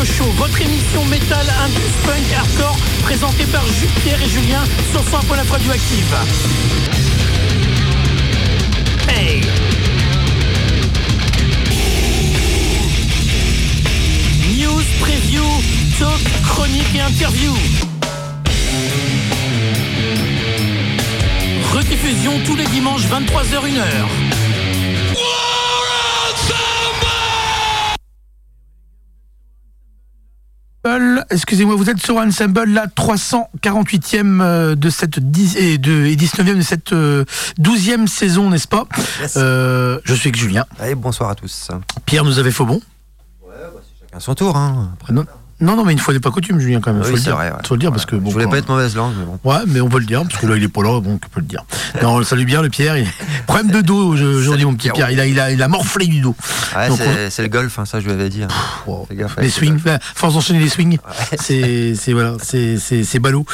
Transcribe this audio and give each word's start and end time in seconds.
Radio 0.00 0.24
votre 0.38 0.58
émission 0.62 1.04
métal, 1.04 1.46
indus, 1.62 1.92
punk, 2.06 2.24
hardcore, 2.34 2.78
présentée 3.02 3.44
par 3.44 3.62
Pierre 4.02 4.22
et 4.22 4.28
Julien 4.30 4.64
sur 4.90 5.02
100 5.02 5.18
la 5.36 5.42
radioactive. 5.42 6.16
Hey 9.10 9.42
News, 14.56 14.82
preview, 15.00 15.44
talk, 15.98 16.46
chronique 16.46 16.94
et 16.94 17.00
interview. 17.00 17.52
Rediffusion 21.74 22.40
tous 22.46 22.56
les 22.56 22.66
dimanches 22.68 23.04
23h1h. 23.04 24.39
Excusez-moi, 31.30 31.76
vous 31.76 31.88
êtes 31.88 32.02
sur 32.02 32.16
Ensemble, 32.16 32.64
la 32.64 32.86
348e 32.88 34.40
euh, 34.40 34.74
de 34.74 34.90
cette 34.90 35.18
et, 35.56 35.78
de, 35.78 36.06
19e 36.06 36.56
de 36.56 36.60
cette 36.60 36.92
12e 36.92 36.94
euh, 36.94 38.06
saison, 38.08 38.50
n'est-ce 38.50 38.66
pas? 38.66 38.84
Euh, 39.36 40.00
Je 40.04 40.14
suis 40.14 40.28
avec 40.28 40.36
Julien. 40.36 40.66
Allez, 40.80 40.96
bonsoir 40.96 41.30
à 41.30 41.36
tous. 41.36 41.68
Pierre 42.04 42.24
nous 42.24 42.40
avait 42.40 42.50
faux 42.50 42.66
bon. 42.66 42.80
Ouais, 43.42 43.54
bah, 43.54 43.80
c'est 43.80 44.06
chacun 44.06 44.18
son 44.18 44.34
tour. 44.34 44.56
Hein. 44.56 44.90
Non, 45.10 45.24
non, 45.60 45.84
mais 45.84 45.92
une 45.92 45.98
fois 45.98 46.14
n'est 46.14 46.20
pas 46.20 46.30
coutume, 46.30 46.58
Julien, 46.58 46.80
quand 46.80 46.92
même. 46.92 47.02
faut, 47.02 47.14
le 47.14 47.20
dire. 47.20 47.38
faut 47.66 47.74
le 47.74 47.80
dire 47.80 47.90
parce 47.90 48.06
que. 48.06 48.16
Bon, 48.16 48.30
je 48.30 48.34
voulais 48.34 48.46
pas 48.46 48.58
être 48.58 48.68
mauvaise 48.68 48.96
langue, 48.96 49.14
mais 49.18 49.24
bon. 49.24 49.38
Ouais, 49.44 49.62
mais 49.66 49.80
on 49.80 49.88
peut 49.88 49.98
le 49.98 50.06
dire, 50.06 50.22
parce 50.22 50.36
que 50.36 50.46
là, 50.46 50.56
il 50.56 50.62
est 50.62 50.68
pas 50.68 50.82
là, 50.82 51.00
donc 51.00 51.22
on 51.26 51.28
peut 51.28 51.40
le 51.40 51.46
dire. 51.46 51.64
Non, 52.02 52.16
on 52.16 52.22
salue 52.22 52.44
bien, 52.44 52.62
le 52.62 52.68
Pierre. 52.68 52.96
Il... 52.96 53.06
Problème 53.46 53.70
de 53.70 53.80
dos 53.80 54.14
aujourd'hui, 54.14 54.64
mon 54.64 54.74
petit 54.74 54.90
Pierre. 54.90 55.10
Il 55.10 55.20
a, 55.20 55.26
il, 55.26 55.38
a, 55.38 55.50
il 55.50 55.62
a 55.62 55.68
morflé 55.68 56.06
du 56.06 56.20
dos. 56.20 56.34
Ouais, 56.74 56.88
c'est 57.30 57.42
le 57.42 57.48
golf, 57.48 57.78
hein, 57.78 57.84
ça, 57.84 58.00
je 58.00 58.06
lui 58.06 58.12
avais 58.12 58.28
dit. 58.28 58.42
Hein. 58.42 58.48
les 59.38 59.50
swings, 59.50 59.80
force 60.14 60.34
d'enchaîner 60.34 60.60
les 60.60 60.68
swings. 60.68 60.98
C'est 61.38 62.12
voilà, 62.12 62.36
c'est 62.40 63.18
ballot. 63.18 63.44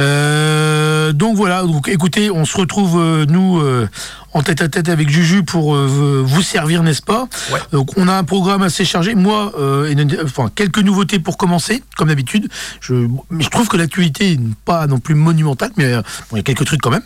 Euh, 0.00 1.12
donc 1.12 1.36
voilà, 1.36 1.62
donc 1.62 1.88
écoutez, 1.88 2.30
on 2.30 2.44
se 2.44 2.56
retrouve, 2.56 3.00
euh, 3.00 3.26
nous, 3.28 3.60
euh, 3.60 3.88
en 4.34 4.42
tête 4.42 4.62
à 4.62 4.68
tête 4.68 4.88
avec 4.88 5.10
Juju 5.10 5.42
pour 5.42 5.74
euh, 5.74 6.22
vous 6.24 6.42
servir, 6.42 6.82
n'est-ce 6.82 7.02
pas? 7.02 7.28
Donc 7.72 7.90
on 7.96 8.08
a 8.08 8.14
un 8.14 8.24
programme 8.24 8.62
assez 8.62 8.84
chargé. 8.84 9.14
Moi, 9.14 9.52
euh, 9.58 9.94
enfin 10.24 10.50
quelques 10.54 10.78
nouveautés 10.78 11.18
pour 11.18 11.36
commencer, 11.36 11.82
comme 11.96 12.08
d'habitude. 12.08 12.48
Je, 12.80 13.06
je 13.38 13.48
trouve 13.48 13.68
que 13.68 13.76
l'actualité 13.76 14.36
n'est 14.36 14.54
pas 14.64 14.86
non 14.86 14.98
plus 14.98 15.14
monumentale, 15.14 15.70
mais 15.76 15.92
euh, 15.92 16.02
il 16.32 16.36
y 16.36 16.40
a 16.40 16.42
quelques 16.42 16.64
trucs 16.64 16.80
quand 16.80 16.90
même. 16.90 17.02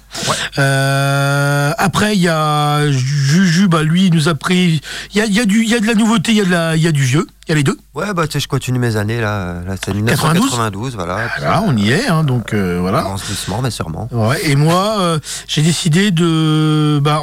après, 1.79 2.17
il 2.17 2.23
y 2.23 2.29
a 2.29 2.91
Juju, 2.91 3.69
bah 3.69 3.83
lui, 3.83 4.07
il 4.07 4.15
nous 4.15 4.29
a 4.29 4.35
pris. 4.35 4.81
Il 5.15 5.19
y 5.19 5.21
a, 5.21 5.27
y, 5.27 5.41
a 5.41 5.45
du, 5.45 5.65
y 5.65 5.75
a 5.75 5.81
de 5.81 5.87
la 5.87 5.95
nouveauté, 5.95 6.33
il 6.33 6.39
y 6.39 6.41
a 6.41 6.45
de 6.45 6.51
la, 6.51 6.77
il 6.77 6.83
y 6.83 6.87
a 6.87 6.93
du 6.93 7.03
vieux. 7.03 7.27
Il 7.47 7.51
y 7.51 7.53
a 7.53 7.55
les 7.55 7.63
deux 7.63 7.79
Ouais, 7.95 8.13
bah, 8.13 8.27
tu 8.27 8.33
sais, 8.33 8.41
je 8.41 8.49
continue 8.49 8.81
mes 8.81 8.97
années, 8.97 9.21
là. 9.21 9.61
Là, 9.65 9.77
c'est 9.83 9.95
1992, 9.95 10.97
voilà. 10.97 11.29
Ah, 11.45 11.63
on 11.65 11.77
y 11.77 11.91
est, 11.91 12.09
hein, 12.09 12.25
donc 12.25 12.53
euh, 12.53 12.79
voilà. 12.81 13.03
On 13.05 13.07
avance 13.07 13.29
doucement, 13.29 13.63
mais 13.63 13.71
sûrement. 13.71 14.09
Ouais, 14.11 14.51
et 14.51 14.57
moi, 14.57 14.97
euh, 14.99 15.21
j'ai 15.47 15.63
décidé 15.63 16.11
de, 16.11 16.99
bah, 17.01 17.23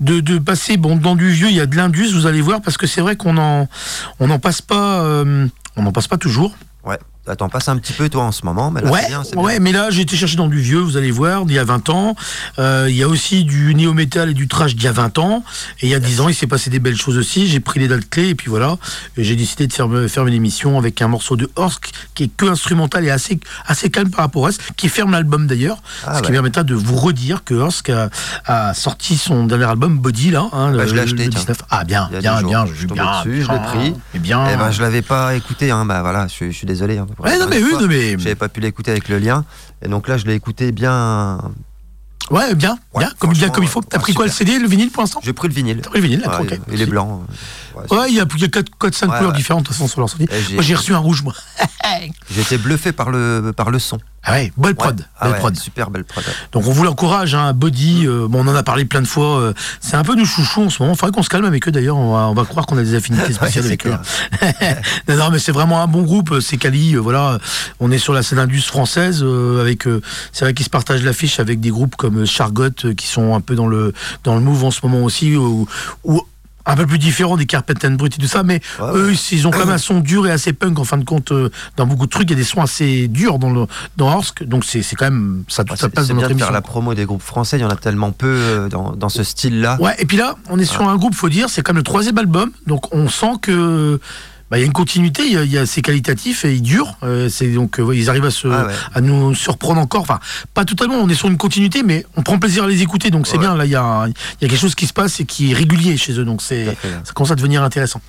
de, 0.00 0.20
de, 0.20 0.38
passer, 0.38 0.76
bon, 0.76 0.94
dans 0.94 1.16
du 1.16 1.30
vieux, 1.30 1.48
il 1.48 1.56
y 1.56 1.60
a 1.60 1.66
de 1.66 1.74
l'indus, 1.74 2.12
vous 2.14 2.26
allez 2.26 2.40
voir, 2.40 2.60
parce 2.60 2.76
que 2.76 2.86
c'est 2.86 3.00
vrai 3.00 3.16
qu'on 3.16 3.36
en, 3.36 3.68
on 4.20 4.30
en 4.30 4.38
passe 4.38 4.62
pas, 4.62 5.00
euh, 5.00 5.48
on 5.76 5.84
en 5.84 5.92
passe 5.92 6.06
pas 6.06 6.18
toujours. 6.18 6.54
Ouais. 6.84 6.98
T'en 7.36 7.48
passes 7.48 7.68
un 7.68 7.76
petit 7.76 7.92
peu 7.92 8.08
toi 8.08 8.24
en 8.24 8.32
ce 8.32 8.44
moment, 8.44 8.70
mais 8.70 8.80
là, 8.80 8.90
ouais, 8.90 9.06
bien, 9.06 9.22
ouais, 9.36 9.60
mais 9.60 9.72
là 9.72 9.90
j'ai 9.90 10.02
été 10.02 10.16
chercher 10.16 10.36
dans 10.36 10.48
du 10.48 10.60
vieux, 10.60 10.78
vous 10.78 10.96
allez 10.96 11.10
voir, 11.10 11.44
d'il 11.44 11.56
y 11.56 11.58
a 11.58 11.64
20 11.64 11.90
ans. 11.90 12.16
Euh, 12.58 12.86
il 12.88 12.96
y 12.96 13.02
a 13.02 13.08
aussi 13.08 13.44
du 13.44 13.74
néo-metal 13.74 14.30
et 14.30 14.34
du 14.34 14.48
trash 14.48 14.74
d'il 14.74 14.84
y 14.84 14.88
a 14.88 14.92
20 14.92 15.18
ans. 15.18 15.44
Et 15.80 15.86
il 15.86 15.90
y 15.90 15.94
a 15.94 16.00
10 16.00 16.20
ans, 16.20 16.28
il 16.28 16.34
s'est 16.34 16.46
passé 16.46 16.70
des 16.70 16.78
belles 16.78 16.96
choses 16.96 17.18
aussi. 17.18 17.46
J'ai 17.46 17.60
pris 17.60 17.80
les 17.80 17.88
dates 17.88 18.08
clés 18.08 18.28
et 18.28 18.34
puis 18.34 18.48
voilà. 18.48 18.76
J'ai 19.16 19.36
décidé 19.36 19.66
de 19.66 19.72
faire, 19.72 19.88
faire 20.08 20.26
une 20.26 20.34
émission 20.34 20.78
avec 20.78 21.00
un 21.02 21.08
morceau 21.08 21.36
de 21.36 21.50
Horsk 21.56 21.90
qui 22.14 22.24
est 22.24 22.30
que 22.36 22.46
instrumental 22.46 23.04
et 23.04 23.10
assez, 23.10 23.38
assez 23.66 23.90
calme 23.90 24.10
par 24.10 24.20
rapport 24.20 24.46
à 24.46 24.52
ce 24.52 24.58
qui 24.76 24.88
ferme 24.88 25.12
l'album 25.12 25.46
d'ailleurs. 25.46 25.78
Ah 26.06 26.18
ce 26.18 26.22
qui 26.22 26.32
permettra 26.32 26.62
de 26.62 26.74
vous 26.74 26.96
redire 26.96 27.44
que 27.44 27.54
Horsk 27.54 27.90
a, 28.46 28.74
sorti 28.74 29.16
son 29.16 29.44
dernier 29.46 29.64
album 29.64 29.98
Body 29.98 30.30
là. 30.30 30.48
Hein, 30.52 30.72
bah, 30.72 30.86
je 30.86 30.94
l'ai 30.94 31.00
acheté. 31.00 31.28
Ah 31.70 31.84
bien, 31.84 32.08
bien, 32.10 32.42
bien, 32.42 32.66
je, 32.66 32.86
bien, 32.86 33.22
dessus, 33.24 33.42
je 33.42 33.52
l'ai 33.52 33.58
pris. 33.58 33.94
Et 34.14 34.18
bien. 34.18 34.46
Eh 34.52 34.56
ben, 34.56 34.70
je 34.70 34.82
l'avais 34.82 35.02
pas 35.02 35.34
écouté, 35.34 35.70
hein, 35.70 35.84
bah 35.84 36.02
voilà, 36.02 36.26
je, 36.28 36.50
suis 36.50 36.66
désolé. 36.66 36.98
Hein, 36.98 37.06
non 37.38 37.46
mais 37.48 37.62
oui, 37.62 37.72
non 37.72 37.86
mais 37.86 38.18
j'avais 38.18 38.34
pas 38.34 38.48
pu 38.48 38.60
l'écouter 38.60 38.90
avec 38.90 39.08
le 39.08 39.18
lien. 39.18 39.44
Et 39.82 39.88
donc 39.88 40.08
là, 40.08 40.16
je 40.16 40.26
l'ai 40.26 40.34
écouté 40.34 40.72
bien. 40.72 41.38
Ouais, 42.30 42.54
bien, 42.54 42.78
bien, 42.96 43.10
comme, 43.18 43.32
bien 43.32 43.48
comme 43.48 43.64
il 43.64 43.70
faut. 43.70 43.80
T'as 43.80 43.98
pris 43.98 44.12
quoi, 44.12 44.26
le 44.26 44.30
CD, 44.30 44.58
le 44.58 44.68
vinyle 44.68 44.90
pour 44.90 45.02
l'instant? 45.02 45.20
J'ai 45.22 45.32
pris 45.32 45.48
le 45.48 45.54
vinyle. 45.54 45.80
T'as 45.82 45.88
pris 45.90 46.00
le 46.00 46.04
vinyle, 46.04 46.20
d'accord, 46.20 46.42
ok. 46.42 46.60
Il 46.70 46.82
est 46.82 46.86
Ouais, 47.90 48.08
il 48.08 48.14
y 48.14 48.20
a, 48.20 48.24
4-5 48.24 49.18
couleurs 49.18 49.32
différentes 49.32 49.62
de 49.64 49.68
toute 49.68 49.76
façon 49.76 49.88
sur 49.88 50.00
leur 50.00 50.10
CD. 50.10 50.26
Moi, 50.52 50.62
j'ai 50.62 50.74
reçu 50.74 50.94
un 50.94 50.98
rouge, 50.98 51.22
moi. 51.22 51.34
j'ai 52.30 52.40
été 52.40 52.58
bluffé 52.58 52.92
par 52.92 53.10
le, 53.10 53.52
par 53.56 53.70
le 53.70 53.78
son. 53.78 53.98
Ah 54.24 54.32
ouais, 54.32 54.52
belle 54.56 54.74
prod. 54.74 55.06
Ah 55.18 55.30
prod. 55.30 55.56
Super 55.56 55.90
belle 55.90 56.04
prod. 56.04 56.24
Donc 56.52 56.66
on 56.66 56.72
vous 56.72 56.82
l'encourage, 56.82 57.34
hein, 57.34 57.52
Body, 57.54 58.06
euh, 58.06 58.26
bon, 58.28 58.44
on 58.44 58.48
en 58.50 58.54
a 58.54 58.62
parlé 58.62 58.84
plein 58.84 59.00
de 59.00 59.06
fois. 59.06 59.38
Euh, 59.38 59.52
c'est 59.80 59.96
un 59.96 60.02
peu 60.02 60.14
nos 60.16 60.24
chouchous 60.24 60.64
en 60.64 60.70
ce 60.70 60.82
moment. 60.82 60.94
Il 60.94 60.98
faudrait 60.98 61.12
qu'on 61.12 61.22
se 61.22 61.30
calme 61.30 61.44
avec 61.44 61.66
eux 61.66 61.70
d'ailleurs. 61.70 61.96
On 61.96 62.34
va, 62.34 62.44
croire 62.44 62.66
qu'on 62.66 62.76
a 62.76 62.82
des 62.82 62.94
affinités 62.94 63.32
spéciales 63.32 63.64
avec 63.64 63.86
eux. 63.86 63.94
non, 65.08 65.16
non, 65.16 65.30
mais 65.30 65.38
c'est 65.38 65.52
vraiment 65.52 65.82
un 65.82 65.86
bon 65.86 66.02
groupe. 66.02 66.32
Euh, 66.32 66.40
c'est 66.40 66.58
Cali. 66.58 66.96
voilà, 66.96 67.38
on 67.80 67.90
est 67.90 67.98
sur 67.98 68.12
la 68.12 68.22
scène 68.22 68.38
indus 68.38 68.62
française 68.62 69.24
avec. 69.60 69.84
c'est 70.32 70.44
vrai 70.44 70.52
qu'ils 70.52 70.66
se 70.66 70.70
partagent 70.70 71.04
l'affiche 71.04 71.40
avec 71.40 71.60
des 71.60 71.70
groupes 71.70 71.96
comme 71.96 72.26
Chargot 72.26 72.94
qui 72.96 73.06
sont 73.06 73.34
un 73.34 73.40
peu 73.40 73.54
dans 73.54 73.66
le 73.66 73.94
dans 74.24 74.34
le 74.34 74.40
move 74.40 74.64
en 74.64 74.70
ce 74.70 74.80
moment 74.82 75.04
aussi. 75.04 75.36
Où, 75.36 75.66
un 76.68 76.76
peu 76.76 76.86
plus 76.86 76.98
différent 76.98 77.36
des 77.36 77.46
Carpenter 77.46 77.88
Brut 77.88 78.14
et 78.14 78.18
tout 78.20 78.28
ça, 78.28 78.42
mais 78.42 78.60
eux, 78.80 79.12
ils 79.32 79.46
ont 79.46 79.50
quand 79.50 79.60
même 79.60 79.70
un 79.70 79.78
son 79.78 80.00
dur 80.00 80.26
et 80.26 80.30
assez 80.30 80.52
punk 80.52 80.78
en 80.78 80.84
fin 80.84 80.98
de 80.98 81.04
compte. 81.04 81.32
Euh, 81.32 81.50
dans 81.76 81.86
beaucoup 81.86 82.06
de 82.06 82.10
trucs, 82.10 82.28
il 82.28 82.32
y 82.32 82.34
a 82.34 82.36
des 82.36 82.44
sons 82.44 82.60
assez 82.60 83.08
durs 83.08 83.38
dans 83.38 83.50
le 83.50 83.66
dans 83.96 84.14
Orsk, 84.14 84.44
donc 84.44 84.64
c'est 84.64 84.82
quand 84.94 85.06
même 85.06 85.44
ça 85.48 85.64
ça 85.74 85.88
passe 85.88 86.08
dans 86.08 86.14
notre 86.14 86.36
faire 86.36 86.52
la 86.52 86.60
promo 86.60 86.94
des 86.94 87.06
groupes 87.06 87.22
français, 87.22 87.58
il 87.58 87.62
y 87.62 87.64
en 87.64 87.70
a 87.70 87.76
tellement 87.76 88.12
peu 88.12 88.26
euh, 88.26 88.68
dans, 88.68 88.92
dans 88.92 89.08
ce 89.08 89.22
style-là. 89.22 89.78
Ouais, 89.80 89.94
et 89.98 90.04
puis 90.04 90.16
là, 90.16 90.36
on 90.50 90.58
est 90.58 90.64
sur 90.64 90.88
un 90.88 90.96
groupe, 90.96 91.14
faut 91.14 91.28
dire, 91.28 91.48
c'est 91.48 91.62
comme 91.62 91.76
le 91.76 91.82
troisième 91.82 92.18
album, 92.18 92.50
donc 92.66 92.94
on 92.94 93.08
sent 93.08 93.32
que 93.42 93.98
bah, 94.50 94.56
il 94.56 94.60
y 94.60 94.64
a 94.64 94.66
une 94.66 94.72
continuité, 94.72 95.22
il 95.26 95.52
y 95.52 95.58
a, 95.58 95.66
c'est 95.66 95.82
qualitatif 95.82 96.44
et 96.46 96.54
il 96.54 96.62
dure. 96.62 96.96
Euh, 97.02 97.28
c'est 97.28 97.48
donc 97.48 97.78
euh, 97.78 97.94
ils 97.94 98.08
arrivent 98.08 98.24
à, 98.24 98.30
se, 98.30 98.48
ah 98.48 98.68
à 98.94 99.00
nous 99.02 99.34
surprendre 99.34 99.80
encore. 99.80 100.00
Enfin, 100.02 100.20
pas 100.54 100.64
totalement. 100.64 100.94
On 100.94 101.08
est 101.08 101.14
sur 101.14 101.28
une 101.28 101.36
continuité, 101.36 101.82
mais 101.82 102.06
on 102.16 102.22
prend 102.22 102.38
plaisir 102.38 102.64
à 102.64 102.68
les 102.68 102.80
écouter. 102.80 103.10
Donc 103.10 103.26
c'est 103.26 103.36
bien. 103.36 103.54
Là, 103.54 103.66
il 103.66 103.70
y 103.70 103.76
a, 103.76 104.06
il 104.06 104.42
y 104.42 104.46
a 104.46 104.48
quelque 104.48 104.60
chose 104.60 104.74
qui 104.74 104.86
se 104.86 104.94
passe 104.94 105.20
et 105.20 105.26
qui 105.26 105.50
est 105.50 105.54
régulier 105.54 105.96
chez 105.98 106.18
eux. 106.18 106.24
Donc 106.24 106.40
c'est 106.40 106.64
ça 107.04 107.12
commence 107.12 107.30
à 107.30 107.34
devenir 107.34 107.62
intéressant. 107.62 108.00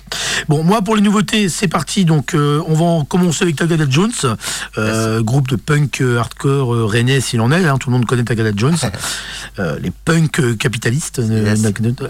Bon, 0.48 0.64
moi 0.64 0.80
pour 0.80 0.96
les 0.96 1.02
nouveautés, 1.02 1.50
c'est 1.50 1.68
parti. 1.68 2.06
Donc 2.06 2.34
euh, 2.34 2.62
on 2.66 2.74
va 2.74 3.04
commencer 3.04 3.44
avec 3.44 3.56
Tagada 3.56 3.84
Jones, 3.88 4.12
groupe 5.20 5.48
de 5.48 5.56
punk 5.56 6.02
hardcore 6.18 6.88
rennais 6.88 7.20
s'il 7.20 7.42
en 7.42 7.52
est. 7.52 7.66
Hein, 7.66 7.76
tout 7.78 7.90
le 7.90 7.96
monde 7.96 8.06
connaît 8.06 8.24
Tagada 8.24 8.52
Jones. 8.56 8.76
les 9.58 9.92
punk 10.04 10.56
capitalistes 10.56 11.20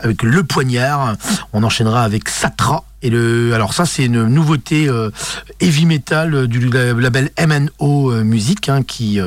avec 0.02 0.22
le 0.22 0.44
poignard. 0.44 1.16
On 1.52 1.64
enchaînera 1.64 2.04
avec 2.04 2.28
Satra. 2.28 2.84
Et 3.02 3.10
le, 3.10 3.54
alors 3.54 3.72
ça, 3.72 3.86
c'est 3.86 4.04
une 4.04 4.24
nouveauté 4.24 4.88
euh, 4.88 5.10
heavy 5.60 5.86
metal 5.86 6.34
euh, 6.34 6.46
du 6.46 6.60
label 6.60 7.30
MNO 7.40 8.12
euh, 8.12 8.24
Music, 8.24 8.68
hein, 8.68 8.82
qui, 8.82 9.18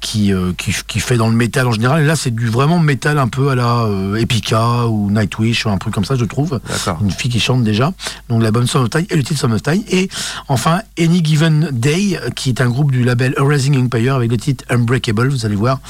qui, 0.00 0.32
qui, 0.56 0.74
qui, 0.86 1.00
fait 1.00 1.16
dans 1.16 1.28
le 1.28 1.34
métal 1.34 1.66
en 1.66 1.72
général. 1.72 2.02
Et 2.02 2.06
là, 2.06 2.16
c'est 2.16 2.34
du 2.34 2.48
vraiment 2.48 2.78
métal 2.78 3.18
un 3.18 3.28
peu 3.28 3.50
à 3.50 3.54
la 3.54 3.88
Epica 4.18 4.86
ou 4.86 5.10
Nightwish, 5.10 5.66
un 5.66 5.78
truc 5.78 5.94
comme 5.94 6.04
ça, 6.04 6.16
je 6.16 6.24
trouve. 6.24 6.60
Une 7.00 7.10
fille 7.10 7.30
qui 7.30 7.40
chante 7.40 7.64
déjà. 7.64 7.92
Donc 8.28 8.42
la 8.42 8.50
bonne 8.50 8.66
Son 8.66 8.80
of 8.80 8.90
Time 8.90 9.06
et 9.10 9.16
le 9.16 9.22
titre 9.22 9.40
Son 9.40 9.50
of 9.52 9.62
Time. 9.62 9.82
Et 9.88 10.08
enfin, 10.48 10.80
Any 10.98 11.24
Given 11.24 11.70
Day, 11.72 12.18
qui 12.36 12.50
est 12.50 12.60
un 12.60 12.68
groupe 12.68 12.92
du 12.92 13.04
label 13.04 13.34
Rising 13.36 13.84
Empire 13.84 14.14
avec 14.14 14.30
le 14.30 14.36
titre 14.36 14.64
Unbreakable. 14.70 15.28
Vous 15.28 15.46
allez 15.46 15.56
voir, 15.56 15.80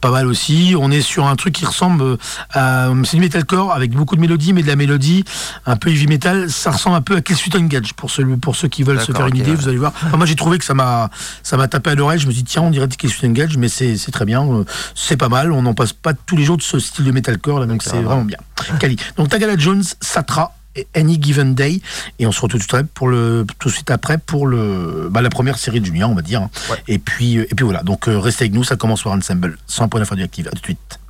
pas 0.00 0.10
mal 0.10 0.26
aussi. 0.26 0.74
On 0.78 0.90
est 0.90 1.02
sur 1.02 1.26
un 1.26 1.36
truc 1.36 1.54
qui 1.54 1.66
ressemble 1.66 2.18
à 2.52 2.90
c'est 3.04 3.16
du 3.16 3.22
metalcore 3.22 3.72
avec 3.72 3.92
beaucoup 3.92 4.16
de 4.16 4.20
mélodies, 4.20 4.52
mais 4.52 4.62
de 4.62 4.68
la 4.68 4.76
mélodie 4.76 5.24
un 5.66 5.76
peu 5.76 5.90
heavy 5.90 6.06
metal 6.06 6.37
ça 6.46 6.70
ressemble 6.70 6.96
un 6.96 7.00
peu 7.00 7.16
à 7.16 7.20
Kill 7.20 7.36
Engage 7.56 7.94
pour 7.94 8.10
ceux, 8.10 8.24
pour 8.36 8.54
ceux 8.54 8.68
qui 8.68 8.82
veulent 8.82 9.00
se 9.00 9.12
faire 9.12 9.26
une 9.26 9.36
idée. 9.36 9.54
Vous 9.54 9.68
allez 9.68 9.78
voir. 9.78 9.92
moi, 10.16 10.26
j'ai 10.26 10.36
trouvé 10.36 10.58
que 10.58 10.64
ça 10.64 10.74
m'a, 10.74 11.10
ça 11.42 11.56
m'a 11.56 11.68
tapé 11.68 11.90
à 11.90 11.94
l'oreille. 11.94 12.20
Je 12.20 12.26
me 12.26 12.32
suis 12.32 12.42
dit, 12.42 12.50
tiens, 12.52 12.62
on 12.62 12.70
dirait 12.70 12.88
Kill 12.88 13.10
Engage, 13.24 13.56
mais 13.56 13.68
c'est, 13.68 13.96
très 14.12 14.24
bien. 14.24 14.44
Euh, 14.44 14.64
c'est 14.94 15.16
pas 15.16 15.28
mal. 15.28 15.52
On 15.52 15.62
n'en 15.62 15.74
passe 15.74 15.92
pas 15.92 16.12
tous 16.14 16.36
les 16.36 16.44
jours 16.44 16.56
de 16.56 16.62
ce 16.62 16.78
style 16.78 17.04
de 17.04 17.10
metalcore, 17.10 17.60
là, 17.60 17.66
donc 17.66 17.82
c'est 17.82 18.00
vraiment 18.00 18.24
bien. 18.24 18.38
Kali. 18.78 18.96
Donc, 19.16 19.28
Tagala 19.28 19.56
Jones, 19.56 19.84
Satra, 20.00 20.54
Any 20.94 21.20
Given 21.20 21.54
Day. 21.54 21.80
Et 22.18 22.26
on 22.26 22.32
se 22.32 22.40
retrouve 22.40 22.66
tout, 22.66 22.76
pour 22.94 23.08
le, 23.08 23.46
tout 23.58 23.68
de 23.68 23.74
suite 23.74 23.90
après 23.90 24.18
pour 24.18 24.46
le, 24.46 25.08
bah, 25.10 25.22
la 25.22 25.30
première 25.30 25.58
série 25.58 25.80
de 25.80 25.86
Julien, 25.86 26.08
on 26.08 26.14
va 26.14 26.22
dire. 26.22 26.48
Et, 26.86 26.98
puis, 26.98 27.36
et 27.36 27.46
puis 27.46 27.64
voilà. 27.64 27.82
Donc 27.82 28.08
euh, 28.08 28.18
restez 28.18 28.44
avec 28.44 28.54
nous, 28.54 28.64
ça 28.64 28.76
commence 28.76 29.02
par 29.02 29.12
Ensemble. 29.12 29.58
100 29.66 29.88
points 29.88 30.00
d'info 30.00 30.14
active. 30.20 30.48
À 30.48 30.50
tout 30.50 30.60
de 30.60 30.64
suite. 30.64 31.00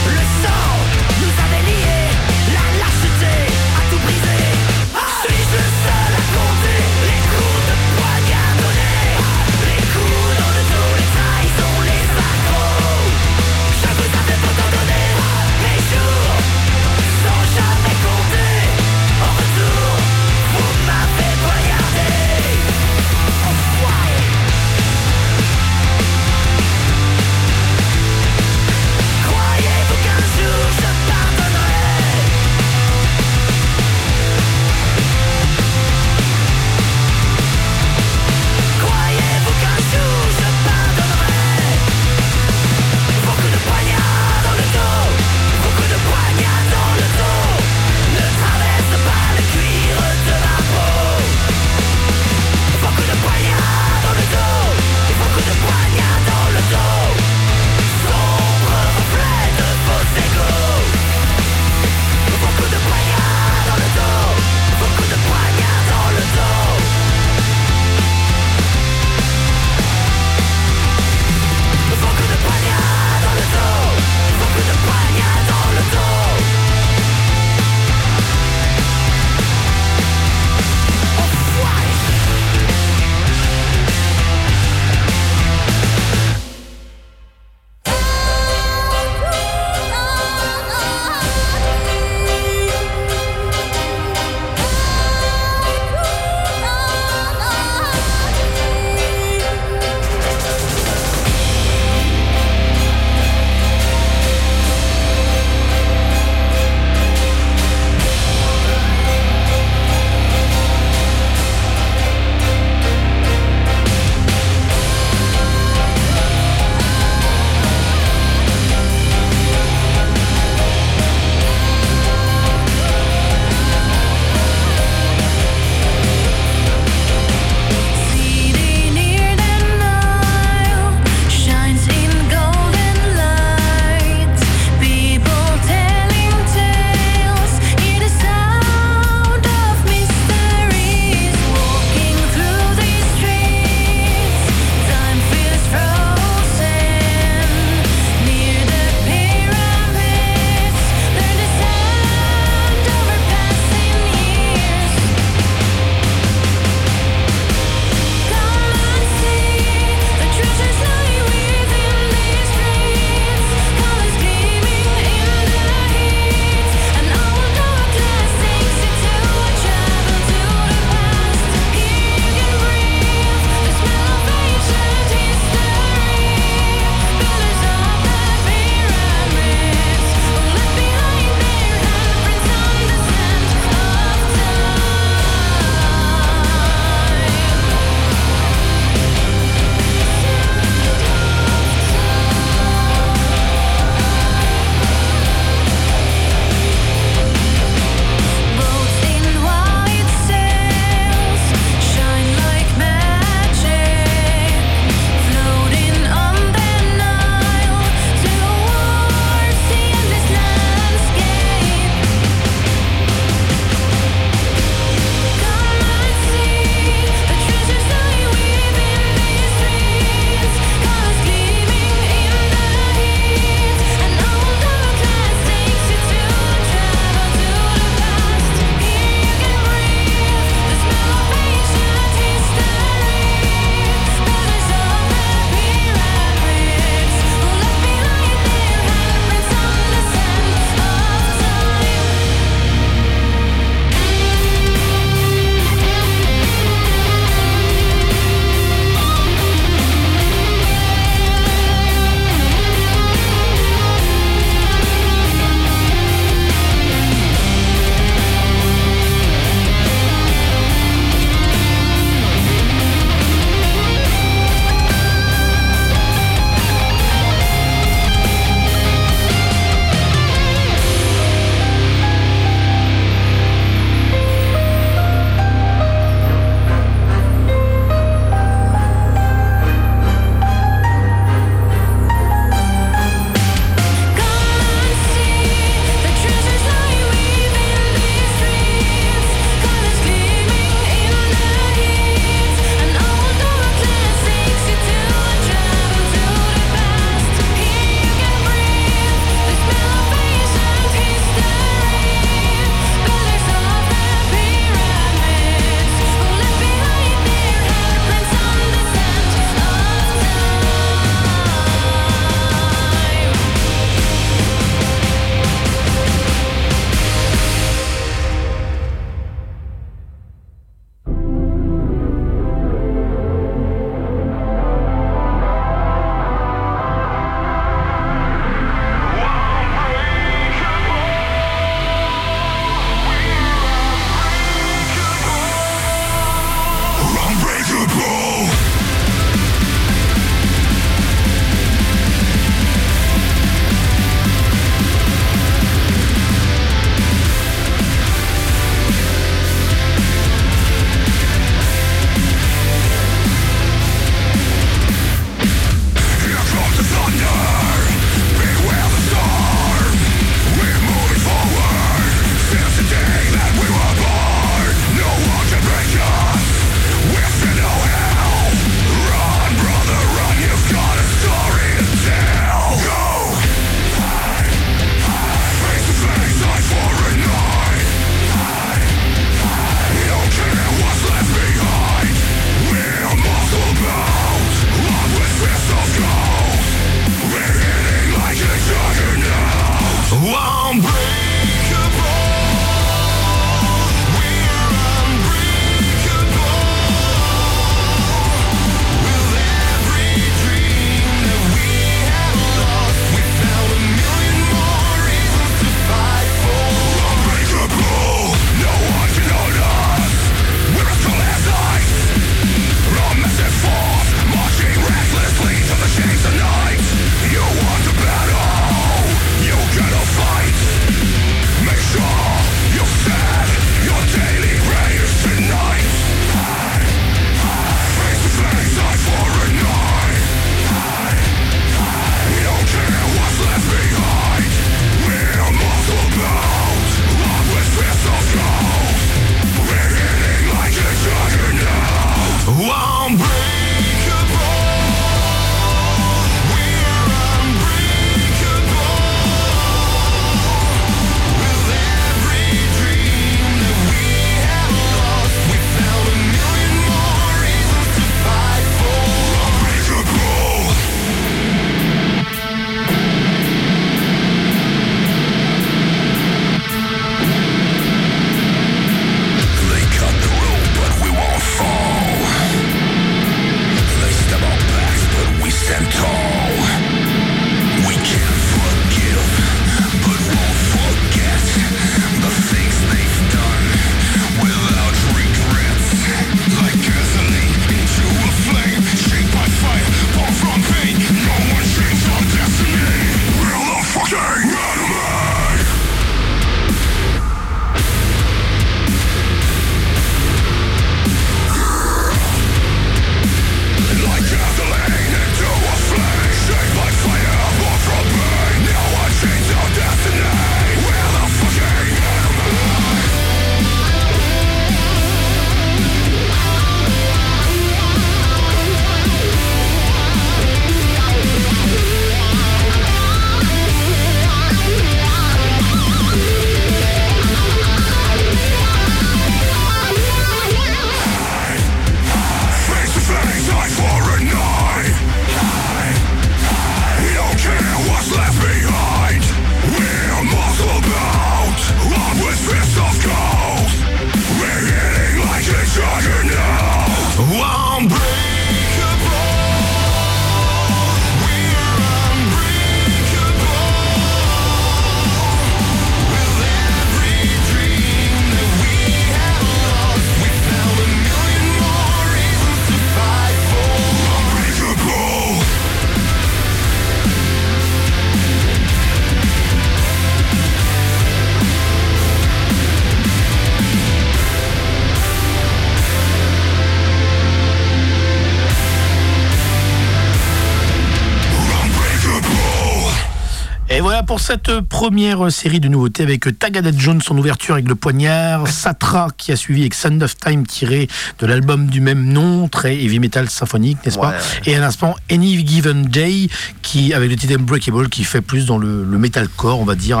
Pour 584.10 584.18
cette 584.18 584.62
première 584.62 585.30
série 585.30 585.60
de 585.60 585.68
nouveautés 585.68 586.02
avec 586.02 586.36
Tagada 586.36 586.72
Jones 586.76 587.00
en 587.10 587.16
ouverture 587.16 587.54
avec 587.54 587.68
le 587.68 587.76
poignard, 587.76 588.48
Satra 588.48 589.06
qui 589.16 589.30
a 589.30 589.36
suivi 589.36 589.60
avec 589.60 589.72
Sound 589.72 590.02
of 590.02 590.16
Time 590.16 590.44
tiré 590.44 590.88
de 591.20 591.26
l'album 591.26 591.68
du 591.68 591.80
même 591.80 592.06
nom, 592.06 592.48
très 592.48 592.74
heavy 592.74 592.98
metal 592.98 593.30
symphonique, 593.30 593.78
n'est-ce 593.84 594.00
pas 594.00 594.14
Et 594.46 594.56
à 594.56 594.58
l'instant 594.58 594.96
Any 595.12 595.46
Given 595.46 595.84
Day 595.84 596.28
qui 596.60 596.92
avec 596.92 597.08
le 597.08 597.14
titre 597.14 597.34
Unbreakable 597.38 597.88
qui 597.88 598.02
fait 598.02 598.20
plus 598.20 598.46
dans 598.46 598.58
le, 598.58 598.84
metalcore, 598.84 599.60
on 599.60 599.64
va 599.64 599.76
dire, 599.76 600.00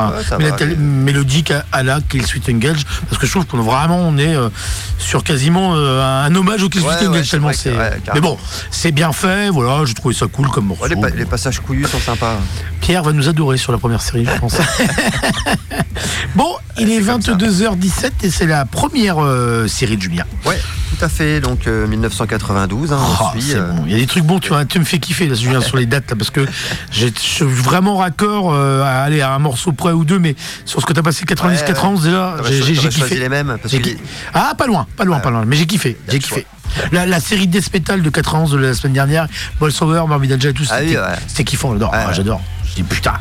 mélodique 0.76 1.52
à, 1.70 1.82
la 1.84 2.00
Kill 2.00 2.26
Sweet 2.26 2.48
Engage 2.48 2.84
parce 3.08 3.16
que 3.16 3.28
je 3.28 3.30
trouve 3.30 3.46
qu'on 3.46 3.58
vraiment 3.58 4.00
on 4.00 4.18
est 4.18 4.34
euh, 4.34 4.48
sur 4.98 5.22
quasiment 5.22 5.76
euh, 5.76 6.26
un 6.26 6.34
hommage 6.34 6.64
au 6.64 6.68
Kill 6.68 6.82
Sweet 6.82 7.06
Engage 7.06 7.30
tellement 7.30 7.52
c'est. 7.52 7.74
Mais 8.12 8.20
bon, 8.20 8.36
c'est 8.72 8.90
bien 8.90 9.12
fait, 9.12 9.50
voilà, 9.50 9.84
je 9.84 9.92
trouvais 9.92 10.16
ça 10.16 10.26
cool 10.26 10.48
comme 10.48 10.66
morceau. 10.66 10.88
Les, 10.88 10.96
les 11.16 11.26
passages 11.26 11.60
couillus 11.60 11.86
sont 11.86 12.00
sympas. 12.00 12.40
Pierre 12.80 13.04
va 13.04 13.12
nous 13.12 13.28
adorer 13.28 13.56
sur 13.56 13.70
la 13.70 13.78
première 13.78 13.99
série, 14.00 14.24
je 14.24 14.38
pense. 14.38 14.54
bon, 16.34 16.54
il 16.78 16.90
est 16.90 17.00
22h17 17.00 18.10
et 18.22 18.30
c'est 18.30 18.46
la 18.46 18.64
première 18.64 19.22
euh, 19.22 19.66
série 19.66 19.96
de 19.96 20.02
Julien. 20.02 20.24
Ouais, 20.44 20.58
à 21.02 21.08
fait. 21.08 21.40
Donc 21.40 21.66
1992. 21.66 22.92
Euh, 22.92 22.94
hein, 22.94 22.98
ah, 23.20 23.32
euh, 23.34 23.72
Il 23.86 23.92
y 23.92 23.94
a 23.94 23.98
des 23.98 24.06
trucs 24.06 24.24
bons, 24.24 24.38
tu, 24.38 24.50
vois, 24.50 24.64
tu 24.64 24.78
me 24.78 24.84
fais 24.84 24.98
kiffer 24.98 25.26
là, 25.26 25.34
Julien, 25.34 25.60
sur 25.60 25.76
les 25.76 25.86
dates 25.86 26.10
là, 26.10 26.16
parce 26.16 26.30
que 26.30 26.46
je 26.92 27.06
suis 27.16 27.44
vraiment 27.44 27.96
raccord 27.96 28.54
à 28.54 29.02
aller 29.02 29.20
à 29.20 29.32
un 29.32 29.38
morceau 29.38 29.72
près 29.72 29.92
ou 29.92 30.04
deux, 30.04 30.18
mais 30.18 30.34
sur 30.64 30.80
ce 30.80 30.86
que 30.86 30.92
tu 30.92 31.00
as 31.00 31.02
passé 31.02 31.24
90-91 31.24 32.02
déjà, 32.02 32.36
j'ai 32.48 32.76
kiffé. 32.76 33.16
les 33.16 33.28
mêmes. 33.28 33.56
Ah, 34.34 34.54
pas 34.56 34.66
loin, 34.66 34.86
pas 34.96 35.04
loin, 35.04 35.20
pas 35.20 35.30
loin. 35.30 35.44
Mais 35.46 35.56
j'ai 35.56 35.66
kiffé, 35.66 35.96
j'ai 36.08 36.18
kiffé. 36.18 36.46
La, 36.92 37.20
série 37.20 37.46
Death 37.46 37.72
Metal 37.72 38.00
de 38.00 38.10
91 38.10 38.52
de 38.52 38.58
la 38.58 38.74
semaine 38.74 38.92
dernière, 38.92 39.26
Bolsover, 39.58 40.04
Morbid 40.06 40.32
Angel, 40.32 40.54
tout 40.54 40.64
ça. 40.64 40.76
Ah 40.78 41.16
c'était 41.26 41.44
kiffant, 41.44 41.72
j'adore. 41.72 41.90
Ah, 41.92 42.12
j'adore. 42.12 42.40
Je 42.64 42.76
dis 42.76 42.82
putain, 42.82 43.14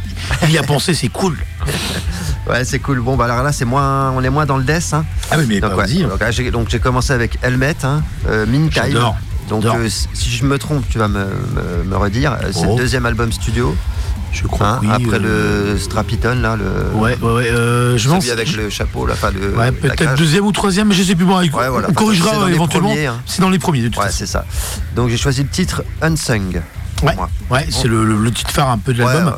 il 0.43 0.51
y 0.51 0.58
a 0.58 0.63
pensé, 0.63 0.93
c'est 0.93 1.10
cool. 1.10 1.38
ouais, 2.49 2.65
c'est 2.65 2.79
cool. 2.79 2.99
Bon, 3.01 3.15
bah 3.15 3.25
alors 3.25 3.43
là, 3.43 3.51
c'est 3.51 3.65
moins, 3.65 4.12
on 4.12 4.23
est 4.23 4.29
moins 4.29 4.45
dans 4.45 4.57
le 4.57 4.63
death. 4.63 4.93
Hein. 4.93 5.05
Ah 5.31 5.35
oui, 5.38 5.45
mais 5.47 5.59
donc, 5.59 5.75
bah, 5.75 5.83
hein. 5.88 6.51
donc, 6.51 6.69
j'ai 6.69 6.79
commencé 6.79 7.13
avec 7.13 7.38
Helmet, 7.41 7.75
hein, 7.83 8.01
euh, 8.27 8.45
Donc 9.49 9.65
euh, 9.65 9.89
si 10.13 10.29
je 10.29 10.45
me 10.45 10.57
trompe, 10.57 10.83
tu 10.89 10.97
vas 10.97 11.07
me, 11.07 11.25
me, 11.85 11.97
redire. 11.97 12.33
Euh, 12.33 12.49
c'est 12.51 12.65
le 12.65 12.71
oh. 12.71 12.77
deuxième 12.77 13.05
album 13.05 13.31
studio. 13.31 13.75
Je 14.31 14.45
crois. 14.45 14.79
Hein, 14.83 14.89
après 14.91 15.19
le 15.19 15.27
euh, 15.27 15.77
Strapiton 15.77 16.35
là, 16.35 16.55
le. 16.55 16.97
Ouais, 16.97 17.17
ouais, 17.19 17.31
ouais. 17.33 17.49
Euh, 17.49 17.97
je 17.97 18.09
pense. 18.09 18.29
avec 18.29 18.55
le 18.55 18.69
chapeau 18.69 19.05
là, 19.05 19.15
pas 19.15 19.31
le. 19.31 19.55
Ouais, 19.55 19.71
peut-être 19.71 20.15
deuxième 20.15 20.45
ou 20.45 20.51
troisième, 20.51 20.89
mais 20.89 20.95
je 20.95 21.03
sais 21.03 21.15
plus. 21.15 21.25
Bon, 21.25 21.39
ouais, 21.39 21.49
voilà, 21.49 21.88
on 21.89 21.93
corrigera 21.93 22.49
éventuellement. 22.49 22.91
Hein. 22.91 23.21
C'est 23.25 23.41
dans 23.41 23.49
les 23.49 23.59
premiers. 23.59 23.81
De 23.81 23.88
toute 23.88 23.97
ouais, 23.97 24.12
c'est 24.12 24.27
ça. 24.27 24.45
Donc 24.95 25.09
j'ai 25.09 25.17
choisi 25.17 25.41
le 25.41 25.49
titre 25.49 25.83
Unsung. 26.01 26.62
Ouais, 27.03 27.15
ouais 27.49 27.67
c'est 27.69 27.88
le, 27.88 28.03
le, 28.03 28.31
titre 28.31 28.51
phare 28.51 28.69
un 28.69 28.77
peu 28.77 28.93
de 28.93 29.03
l'album. 29.03 29.35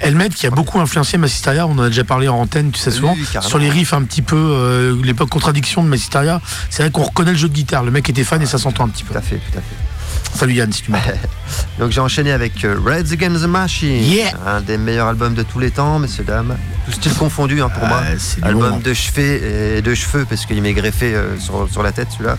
Elmet 0.00 0.28
qui 0.30 0.46
a 0.46 0.50
beaucoup 0.50 0.80
influencé 0.80 1.18
Massisteria, 1.18 1.66
on 1.66 1.72
en 1.72 1.82
a 1.82 1.88
déjà 1.88 2.04
parlé 2.04 2.28
en 2.28 2.36
antenne, 2.36 2.70
tu 2.70 2.80
sais 2.80 2.90
souvent, 2.90 3.16
sur 3.40 3.58
les 3.58 3.70
riffs 3.70 3.92
un 3.94 4.02
petit 4.02 4.22
peu, 4.22 4.36
euh, 4.36 5.00
l'époque 5.02 5.30
contradiction 5.30 5.82
de 5.82 5.88
Massisteria. 5.88 6.40
C'est 6.70 6.82
vrai 6.82 6.90
qu'on 6.90 7.04
reconnaît 7.04 7.32
le 7.32 7.38
jeu 7.38 7.48
de 7.48 7.54
guitare, 7.54 7.84
le 7.84 7.90
mec 7.90 8.08
était 8.08 8.24
fan 8.24 8.42
et 8.42 8.46
ça 8.46 8.58
s'entend 8.58 8.84
un 8.84 8.88
petit 8.88 9.04
peu. 9.04 9.12
Tout 9.12 9.18
à 9.18 9.22
fait, 9.22 9.36
tout 9.36 9.58
à 9.58 9.60
fait. 9.60 9.93
Salut 10.32 10.54
Yann, 10.54 10.72
si 10.72 10.82
tu. 10.82 10.92
Donc 11.78 11.90
j'ai 11.90 12.00
enchaîné 12.00 12.32
avec 12.32 12.64
euh, 12.64 12.76
Reds 12.84 13.12
Against 13.12 13.42
the 13.42 13.48
Machine, 13.48 14.02
un 14.46 14.60
des 14.60 14.78
meilleurs 14.78 15.08
albums 15.08 15.34
de 15.34 15.42
tous 15.42 15.58
les 15.58 15.70
temps, 15.70 15.98
messieurs 15.98 16.24
dames. 16.24 16.56
Tout 16.86 16.92
style 16.92 17.14
confondu 17.14 17.62
hein, 17.62 17.68
pour 17.68 17.86
moi. 17.86 18.02
Album 18.42 18.80
de 18.80 18.94
cheveux 18.94 19.76
et 19.76 19.82
de 19.82 19.94
cheveux 19.94 20.26
parce 20.28 20.46
qu'il 20.46 20.60
m'est 20.62 20.72
greffé 20.72 21.14
euh, 21.14 21.38
sur, 21.38 21.82
la 21.82 21.92
tête 21.92 22.08
celui-là. 22.12 22.38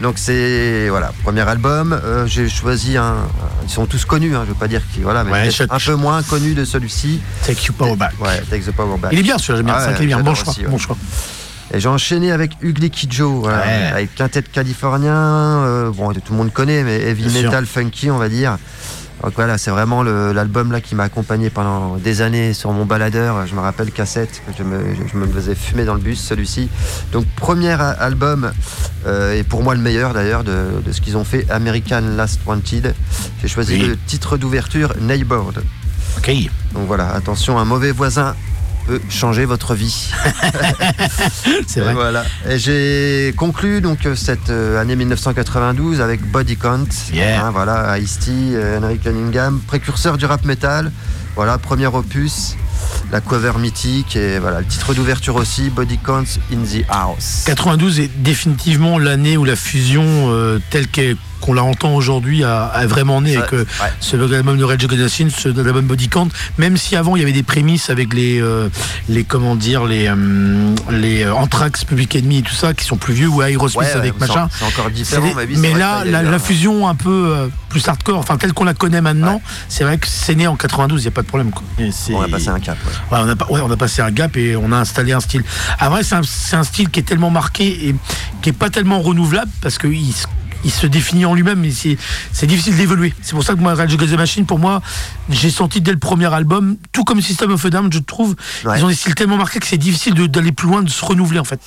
Donc 0.00 0.18
c'est 0.18 0.88
voilà 0.88 1.12
premier 1.22 1.42
album. 1.42 1.92
Euh, 1.92 2.26
j'ai 2.26 2.48
choisi 2.48 2.96
un. 2.96 3.16
Ils 3.64 3.70
sont 3.70 3.86
tous 3.86 4.04
connus, 4.04 4.34
hein, 4.34 4.42
je 4.44 4.50
veux 4.50 4.58
pas 4.58 4.68
dire 4.68 4.82
qui 4.92 5.00
voilà, 5.00 5.24
mais 5.24 5.48
un 5.68 5.78
peu 5.78 5.94
moins 5.94 6.22
connu 6.22 6.54
de 6.54 6.64
celui-ci. 6.64 7.20
Take 7.46 7.66
You 7.66 7.74
Power 7.74 7.96
Back. 7.96 8.14
Ouais, 8.20 8.40
Take 8.50 8.62
the 8.62 8.72
Power 8.72 8.98
Back. 8.98 9.12
Il 9.12 9.18
est 9.18 9.22
bien 9.22 9.38
celui-là, 9.38 9.84
j'aime 9.86 9.96
bien. 10.06 10.16
bien. 10.16 10.20
Bon 10.20 10.34
choix. 10.34 10.54
bon 10.68 10.78
choix. 10.78 10.96
Et 11.72 11.78
j'ai 11.78 11.88
enchaîné 11.88 12.32
avec 12.32 12.52
Ugly 12.62 12.90
Kid 12.90 13.12
Joe, 13.12 13.48
avec 13.48 14.14
quintet 14.14 14.42
californien, 14.42 15.14
euh, 15.14 15.90
bon, 15.90 16.12
tout 16.12 16.32
le 16.32 16.36
monde 16.36 16.52
connaît, 16.52 16.82
mais 16.82 17.00
heavy 17.00 17.28
metal 17.42 17.64
funky, 17.64 18.10
on 18.10 18.18
va 18.18 18.28
dire. 18.28 18.58
Donc 19.22 19.34
voilà, 19.36 19.58
c'est 19.58 19.70
vraiment 19.70 20.02
l'album 20.02 20.72
là 20.72 20.80
qui 20.80 20.94
m'a 20.94 21.04
accompagné 21.04 21.50
pendant 21.50 21.96
des 21.96 22.22
années 22.22 22.54
sur 22.54 22.72
mon 22.72 22.86
baladeur. 22.86 23.46
Je 23.46 23.54
me 23.54 23.60
rappelle 23.60 23.90
cassette 23.90 24.42
que 24.46 24.52
je 24.56 24.62
me, 24.62 24.80
je 24.94 25.16
me 25.16 25.26
faisais 25.26 25.54
fumer 25.54 25.84
dans 25.84 25.94
le 25.94 26.00
bus, 26.00 26.18
celui-ci. 26.18 26.70
Donc 27.12 27.26
premier 27.36 27.72
album 27.72 28.50
euh, 29.06 29.38
et 29.38 29.42
pour 29.42 29.62
moi 29.62 29.74
le 29.74 29.80
meilleur 29.80 30.14
d'ailleurs 30.14 30.42
de, 30.42 30.82
ce 30.90 31.00
qu'ils 31.02 31.18
ont 31.18 31.24
fait, 31.24 31.46
American 31.50 32.00
Last 32.16 32.40
Wanted. 32.46 32.94
J'ai 33.42 33.48
choisi 33.48 33.76
le 33.78 33.98
titre 34.06 34.38
d'ouverture 34.38 34.94
Neighborhood. 35.00 35.62
Ok. 36.16 36.32
Donc 36.72 36.86
voilà, 36.86 37.10
attention, 37.10 37.58
un 37.58 37.64
mauvais 37.64 37.92
voisin 37.92 38.34
peut 38.90 39.00
changer 39.08 39.44
votre 39.44 39.74
vie. 39.74 40.10
c'est 41.68 41.80
vrai. 41.80 41.94
Voilà. 41.94 42.24
Et 42.48 42.58
j'ai 42.58 43.32
conclu 43.36 43.80
donc 43.80 44.00
cette 44.16 44.50
euh, 44.50 44.80
année 44.80 44.96
1992 44.96 46.00
avec 46.00 46.20
Body 46.22 46.56
Count. 46.56 46.88
Hein, 47.14 47.50
voilà, 47.52 47.96
Ice-T, 48.00 48.30
euh, 48.32 48.80
Henry 48.80 48.98
Cunningham, 48.98 49.60
précurseur 49.64 50.18
du 50.18 50.24
rap 50.26 50.44
metal. 50.44 50.90
Voilà, 51.36 51.56
premier 51.58 51.86
opus 51.86 52.56
la 53.12 53.20
cover 53.20 53.52
mythique 53.58 54.16
et 54.16 54.38
voilà 54.38 54.60
le 54.60 54.66
titre 54.66 54.94
d'ouverture 54.94 55.36
aussi 55.36 55.70
Body 55.70 55.98
Count 55.98 56.24
in 56.52 56.64
the 56.64 56.84
House. 56.88 57.42
92 57.46 58.00
est 58.00 58.10
définitivement 58.22 58.98
l'année 58.98 59.36
où 59.36 59.44
la 59.44 59.56
fusion 59.56 60.02
euh, 60.06 60.58
telle 60.70 60.88
qu'elle 60.88 61.16
qu'on 61.40 61.52
la 61.52 61.64
entend 61.64 61.94
aujourd'hui 61.94 62.44
a, 62.44 62.70
vraiment 62.86 63.20
né 63.20 63.36
avec 63.36 63.50
ce 64.00 64.16
album 64.16 64.58
de 64.58 64.64
Rage 64.64 64.84
Against 64.84 65.10
ce 65.28 65.48
album 65.48 65.86
Body 65.86 66.08
Count, 66.08 66.28
même 66.58 66.76
si 66.76 66.96
avant 66.96 67.16
il 67.16 67.20
y 67.20 67.22
avait 67.22 67.32
des 67.32 67.42
prémices 67.42 67.90
avec 67.90 68.14
les, 68.14 68.40
euh, 68.40 68.68
les 69.08 69.24
comment 69.24 69.56
dire, 69.56 69.84
les, 69.84 70.08
euh, 70.08 70.74
les 70.90 71.24
euh, 71.24 71.34
Anthrax, 71.34 71.84
Public 71.84 72.16
Enemy 72.16 72.38
et 72.38 72.42
tout 72.42 72.54
ça, 72.54 72.74
qui 72.74 72.84
sont 72.84 72.96
plus 72.96 73.14
vieux, 73.14 73.28
ou 73.28 73.42
Aerosmith 73.42 73.88
avec 73.94 74.18
machin. 74.18 74.48
C'est 74.52 74.64
encore 74.64 74.90
différent, 74.90 75.28
mais, 75.56 75.74
là, 75.74 76.04
la, 76.04 76.38
fusion 76.38 76.88
un 76.88 76.94
peu 76.94 77.50
plus 77.68 77.86
hardcore, 77.86 78.18
enfin 78.18 78.36
telle 78.36 78.52
qu'on 78.52 78.64
la 78.64 78.74
connaît 78.74 79.00
maintenant, 79.00 79.42
c'est 79.68 79.84
vrai 79.84 79.98
que 79.98 80.06
c'est 80.06 80.34
né 80.34 80.46
en 80.46 80.56
92, 80.56 81.00
il 81.00 81.04
n'y 81.04 81.08
a 81.08 81.10
pas 81.10 81.22
de 81.22 81.26
problème. 81.26 81.50
On 82.12 82.22
a 82.22 82.28
passé 82.28 82.48
un 82.48 82.60
cap. 82.60 82.78
on, 83.10 83.14
a, 83.14 83.34
on 83.50 83.70
a 83.70 83.76
passé 83.76 84.02
un 84.02 84.10
gap 84.10 84.36
et 84.36 84.56
on 84.56 84.72
a 84.72 84.76
installé 84.76 85.12
un 85.12 85.20
style. 85.20 85.44
Vrai, 85.80 86.02
c'est 86.02 86.14
un, 86.14 86.22
un, 86.52 86.64
style 86.64 86.88
qui 86.88 87.00
est 87.00 87.04
tellement 87.04 87.30
marqué 87.30 87.88
et 87.88 87.94
qui 88.42 88.50
est 88.50 88.54
pas 88.54 88.70
tellement 88.70 89.00
renouvelable 89.00 89.50
parce 89.60 89.78
qu'il 89.78 90.12
il 90.64 90.70
se 90.70 90.86
définit 90.86 91.24
en 91.24 91.34
lui-même, 91.34 91.60
mais 91.60 91.70
c'est 91.70 92.46
difficile 92.46 92.76
d'évoluer. 92.76 93.14
C'est 93.22 93.32
pour 93.32 93.44
ça 93.44 93.54
que 93.54 93.60
moi, 93.60 93.74
Rage 93.74 93.94
Against 93.94 94.12
the 94.12 94.16
Machine, 94.16 94.46
pour 94.46 94.58
moi, 94.58 94.82
j'ai 95.30 95.50
senti 95.50 95.80
dès 95.80 95.92
le 95.92 95.98
premier 95.98 96.32
album, 96.32 96.76
tout 96.92 97.04
comme 97.04 97.20
System 97.20 97.50
of 97.52 97.64
a 97.64 97.70
Down, 97.70 97.92
je 97.92 97.98
trouve, 97.98 98.36
ils 98.64 98.84
ont 98.84 98.88
des 98.88 98.94
styles 98.94 99.14
tellement 99.14 99.36
marqués 99.36 99.60
que 99.60 99.66
c'est 99.66 99.78
difficile 99.78 100.14
d'aller 100.14 100.52
plus 100.52 100.68
loin, 100.68 100.82
de 100.82 100.90
se 100.90 101.04
renouveler 101.04 101.38
en 101.38 101.44
fait. 101.44 101.60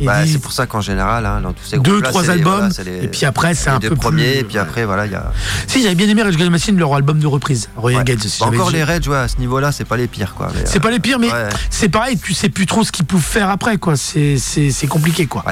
Bah, 0.00 0.26
c'est 0.26 0.38
pour 0.38 0.52
ça 0.52 0.66
qu'en 0.66 0.80
général, 0.80 1.24
hein, 1.26 1.40
dans 1.40 1.52
tous 1.52 1.64
ces 1.64 1.78
deux, 1.78 2.02
trois 2.02 2.30
albums, 2.30 2.70
et 2.86 3.08
puis 3.08 3.24
après, 3.24 3.54
c'est 3.54 3.70
un 3.70 3.80
peu 3.80 3.94
premiers, 3.96 4.38
et 4.38 4.44
puis 4.44 4.58
après, 4.58 4.84
voilà, 4.84 5.06
il 5.06 5.12
y 5.12 5.16
a. 5.16 5.32
Si 5.66 5.82
j'avais 5.82 5.94
bien 5.94 6.08
aimé 6.08 6.22
Rage 6.22 6.34
Against 6.34 6.48
the 6.48 6.52
Machine, 6.52 6.78
leur 6.78 6.94
album 6.94 7.18
de 7.18 7.26
reprise, 7.26 7.68
Royal 7.76 8.00
ouais. 8.00 8.04
Gates. 8.04 8.26
Bah, 8.40 8.46
encore 8.46 8.70
les 8.70 8.84
Rage, 8.84 9.08
à 9.08 9.28
ce 9.28 9.38
niveau-là, 9.38 9.72
c'est 9.72 9.84
pas 9.84 9.96
les 9.96 10.06
pires, 10.06 10.34
quoi. 10.34 10.50
C'est 10.64 10.80
pas 10.80 10.90
les 10.90 11.00
pires, 11.00 11.18
mais 11.18 11.28
c'est 11.70 11.88
pareil, 11.88 12.18
tu 12.18 12.34
sais 12.34 12.48
plus 12.48 12.66
trop 12.66 12.84
ce 12.84 12.92
qu'ils 12.92 13.06
peuvent 13.06 13.20
faire 13.20 13.48
après, 13.48 13.78
quoi. 13.78 13.94
C'est 13.96 14.86
compliqué, 14.88 15.26
quoi. 15.26 15.44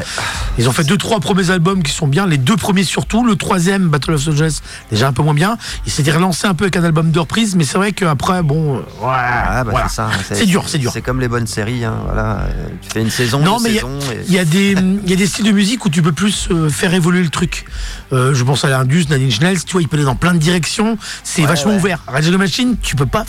Ils 0.58 0.68
ont 0.68 0.72
fait 0.72 0.84
deux, 0.84 0.98
trois 0.98 1.20
premiers 1.20 1.50
albums 1.50 1.82
qui 1.82 1.92
sont 1.92 2.06
bien, 2.06 2.26
les 2.26 2.38
deux 2.38 2.56
premiers 2.56 2.81
surtout, 2.84 3.24
le 3.24 3.36
troisième 3.36 3.88
Battle 3.88 4.12
of 4.12 4.26
Los 4.26 4.60
déjà 4.90 5.08
un 5.08 5.12
peu 5.12 5.22
moins 5.22 5.34
bien. 5.34 5.56
Il 5.86 5.92
s'était 5.92 6.12
relancé 6.12 6.46
un 6.46 6.54
peu 6.54 6.64
avec 6.64 6.76
un 6.76 6.84
album 6.84 7.10
de 7.10 7.18
reprise, 7.18 7.54
mais 7.56 7.64
c'est 7.64 7.78
vrai 7.78 7.92
qu'après, 7.92 8.42
bon, 8.42 8.78
euh, 8.78 8.80
ah, 9.04 9.64
bah, 9.64 9.86
c'est 10.30 10.46
dur, 10.46 10.64
c'est 10.68 10.78
dur. 10.78 10.90
C'est 10.92 11.02
comme 11.02 11.20
les 11.20 11.28
bonnes 11.28 11.46
séries, 11.46 11.84
hein, 11.84 11.96
voilà. 12.04 12.46
Tu 12.82 12.90
fais 12.90 13.00
une 13.00 13.10
saison, 13.10 13.40
non, 13.40 13.58
mais 13.60 13.80
il 14.26 14.32
y, 14.32 14.38
a 14.38 14.44
des, 14.44 14.74
y 15.06 15.12
a 15.12 15.16
des 15.16 15.26
styles 15.26 15.46
de 15.46 15.52
musique 15.52 15.84
où 15.84 15.90
tu 15.90 16.02
peux 16.02 16.12
plus 16.12 16.48
euh, 16.50 16.68
faire 16.68 16.94
évoluer 16.94 17.22
le 17.22 17.30
truc. 17.30 17.64
Euh, 18.12 18.34
je 18.34 18.44
pense 18.44 18.64
à 18.64 18.68
l'Indus, 18.68 19.06
Nadine 19.10 19.30
Schnells, 19.30 19.64
tu 19.64 19.72
vois, 19.72 19.82
il 19.82 19.88
peut 19.88 19.96
aller 19.96 20.04
dans 20.04 20.16
plein 20.16 20.34
de 20.34 20.38
directions. 20.38 20.98
C'est 21.24 21.42
vachement 21.42 21.76
ouvert. 21.76 22.02
Rage 22.06 22.30
the 22.30 22.34
Machine, 22.34 22.76
tu 22.80 22.96
peux 22.96 23.06
pas, 23.06 23.24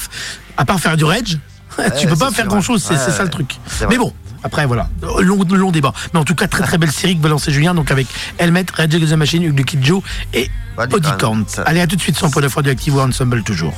à 0.58 0.66
part 0.66 0.80
faire 0.80 0.98
du 0.98 1.04
rage, 1.04 1.40
tu 2.00 2.08
peux 2.08 2.16
pas 2.16 2.32
faire 2.32 2.48
grand 2.48 2.62
chose. 2.62 2.84
C'est 2.84 2.98
ça 2.98 3.24
le 3.24 3.30
truc. 3.30 3.56
Mais 3.90 3.98
bon, 3.98 4.14
après, 4.44 4.66
voilà, 4.66 4.90
long, 5.22 5.44
long 5.44 5.72
débat. 5.72 5.94
Mais 6.14 6.20
en 6.20 6.26
tout 6.26 6.36
cas, 6.36 6.48
très 6.48 6.64
très 6.64 6.78
belle 6.78 6.92
série 6.92 7.18
que 7.18 7.22
va 7.22 7.30
lancer 7.30 7.52
Julien, 7.52 7.74
donc 7.74 7.92
avec 7.92 8.08
Helmet, 8.38 8.66
Red 8.76 8.94
Against 8.94 9.14
the 9.14 9.18
Machine, 9.18 9.44
Ugly 9.44 9.64
Kid 9.64 9.86
Joe 9.86 10.02
et 10.34 10.50
Body 10.76 11.10
Count. 11.20 11.46
Allez, 11.66 11.82
à 11.82 11.88
tout 11.88 11.96
de 11.96 12.02
suite 12.02 12.18
sur 12.18 12.30
point 12.30 12.42
de 12.42 12.48
fois 12.48 12.62
de 12.62 12.70
Active 12.70 12.98
Ensemble 12.98 13.44
toujours. 13.44 13.74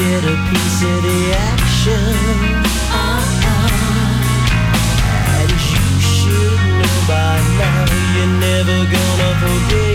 get 0.00 0.24
a 0.24 0.36
piece 0.48 0.82
of 0.82 0.98
the 1.02 1.20
action. 1.52 2.14
Uh-uh. 2.90 3.68
And 5.36 5.50
you 5.50 5.84
should 6.14 6.60
know 6.78 6.96
by 7.06 7.36
now 7.60 7.84
you're 8.14 8.34
never 8.48 8.78
gonna 8.94 9.30
forget. 9.42 9.89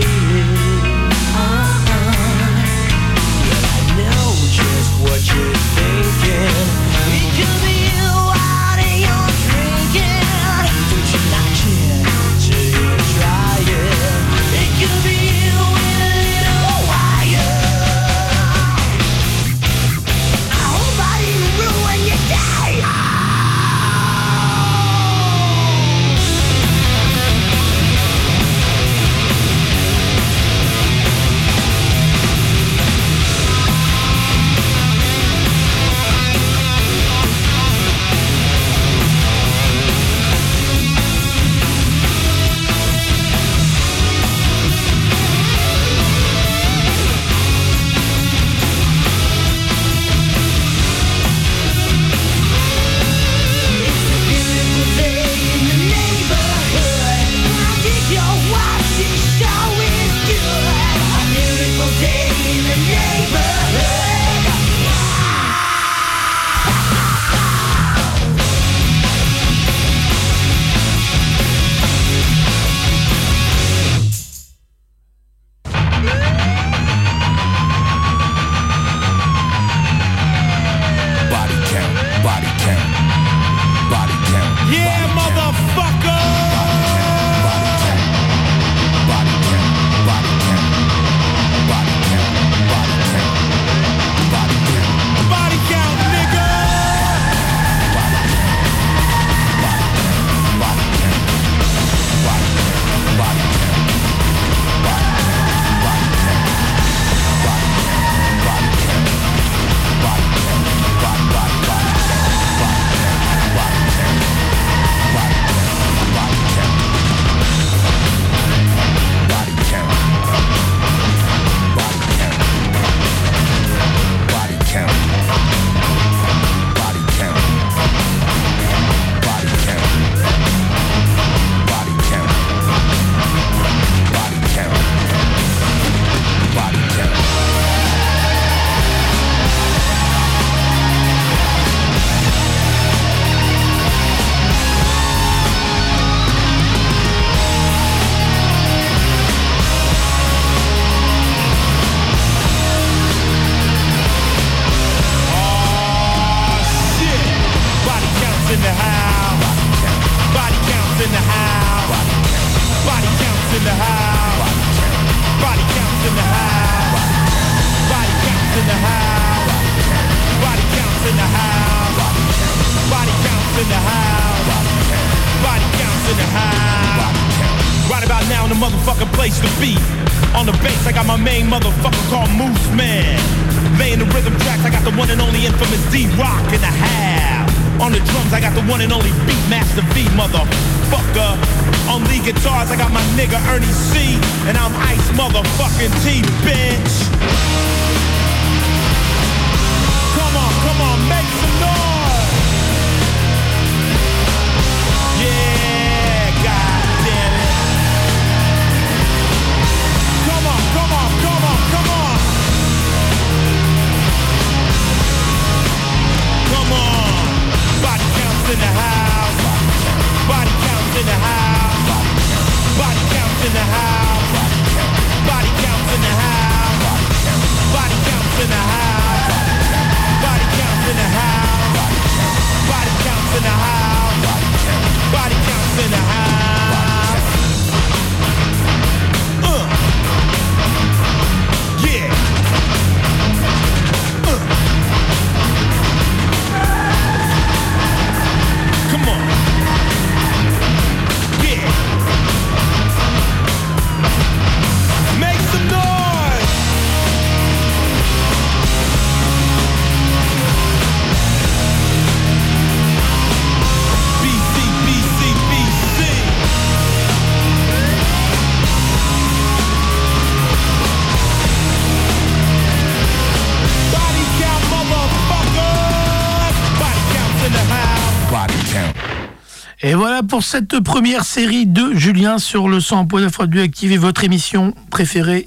Pour 280.36 280.44
cette 280.44 280.80
première 280.80 281.24
série 281.24 281.64
de 281.64 281.94
Julien 281.94 282.36
sur 282.36 282.68
le 282.68 282.78
100.9 282.78 283.34
Radioactive 283.38 283.90
et 283.90 283.96
votre 283.96 284.22
émission 284.22 284.74
préférée 284.90 285.46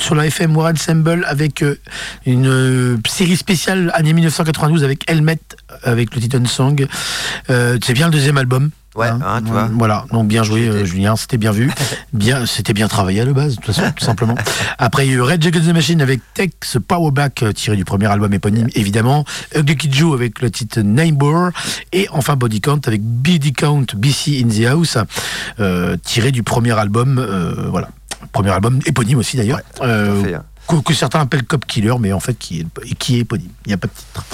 sur 0.00 0.16
la 0.16 0.26
FM 0.26 0.56
War 0.56 0.72
Ensemble 0.72 1.24
avec 1.28 1.62
euh, 1.62 1.78
une 2.26 2.48
euh, 2.48 2.96
série 3.06 3.36
spéciale 3.36 3.92
année 3.94 4.12
1992 4.12 4.82
avec 4.82 5.08
Helmet, 5.08 5.38
avec 5.84 6.12
le 6.16 6.20
Titan 6.20 6.44
Song. 6.46 6.84
Euh, 7.48 7.78
C'est 7.80 7.92
bien 7.92 8.06
le 8.06 8.12
deuxième 8.12 8.36
album. 8.36 8.72
Ouais, 8.94 9.08
hein, 9.08 9.42
tu 9.44 9.50
vois. 9.50 9.68
Voilà, 9.72 10.04
donc 10.12 10.28
bien 10.28 10.44
joué 10.44 10.68
euh, 10.68 10.84
Julien, 10.84 11.16
c'était 11.16 11.36
bien 11.36 11.50
vu. 11.50 11.70
Bien, 12.12 12.46
c'était 12.46 12.72
bien 12.72 12.86
travaillé 12.86 13.22
à 13.22 13.24
la 13.24 13.32
base, 13.32 13.56
de 13.56 13.60
toute 13.60 13.74
façon, 13.74 13.90
tout 13.96 14.04
simplement. 14.04 14.36
Après, 14.78 15.04
il 15.04 15.10
y 15.10 15.14
a 15.14 15.16
eu 15.16 15.20
Red 15.20 15.42
Jacket 15.42 15.64
the 15.64 15.74
Machine 15.74 16.00
avec 16.00 16.20
Tex 16.32 16.78
Powerback, 16.86 17.42
euh, 17.42 17.52
tiré 17.52 17.76
du 17.76 17.84
premier 17.84 18.06
album 18.06 18.32
éponyme, 18.32 18.68
évidemment. 18.74 19.24
Ugly 19.56 19.76
Kid 19.76 19.94
Joe 19.94 20.14
avec 20.14 20.40
le 20.40 20.48
titre 20.48 20.80
Neighbor. 20.80 21.50
Et 21.92 22.06
enfin 22.12 22.36
Body 22.36 22.60
Count 22.60 22.80
avec 22.86 23.02
BD 23.02 23.50
Count 23.50 23.86
BC 23.96 24.44
in 24.44 24.48
the 24.48 24.64
House, 24.66 24.96
euh, 25.58 25.96
tiré 26.04 26.30
du 26.30 26.44
premier 26.44 26.78
album, 26.78 27.18
euh, 27.18 27.66
voilà. 27.68 27.88
Premier 28.32 28.50
album 28.50 28.78
éponyme 28.86 29.18
aussi 29.18 29.36
d'ailleurs. 29.36 29.60
Hein. 29.80 30.40
Que, 30.68 30.76
que 30.76 30.94
certains 30.94 31.20
appellent 31.20 31.44
Cop 31.44 31.64
Killer, 31.66 31.94
mais 32.00 32.12
en 32.12 32.20
fait 32.20 32.34
qui 32.34 32.60
est, 32.60 32.94
qui 32.94 33.16
est 33.16 33.20
éponyme. 33.20 33.50
Il 33.66 33.68
n'y 33.68 33.74
a 33.74 33.78
pas 33.78 33.86
de 33.88 33.92
titre. 33.92 34.24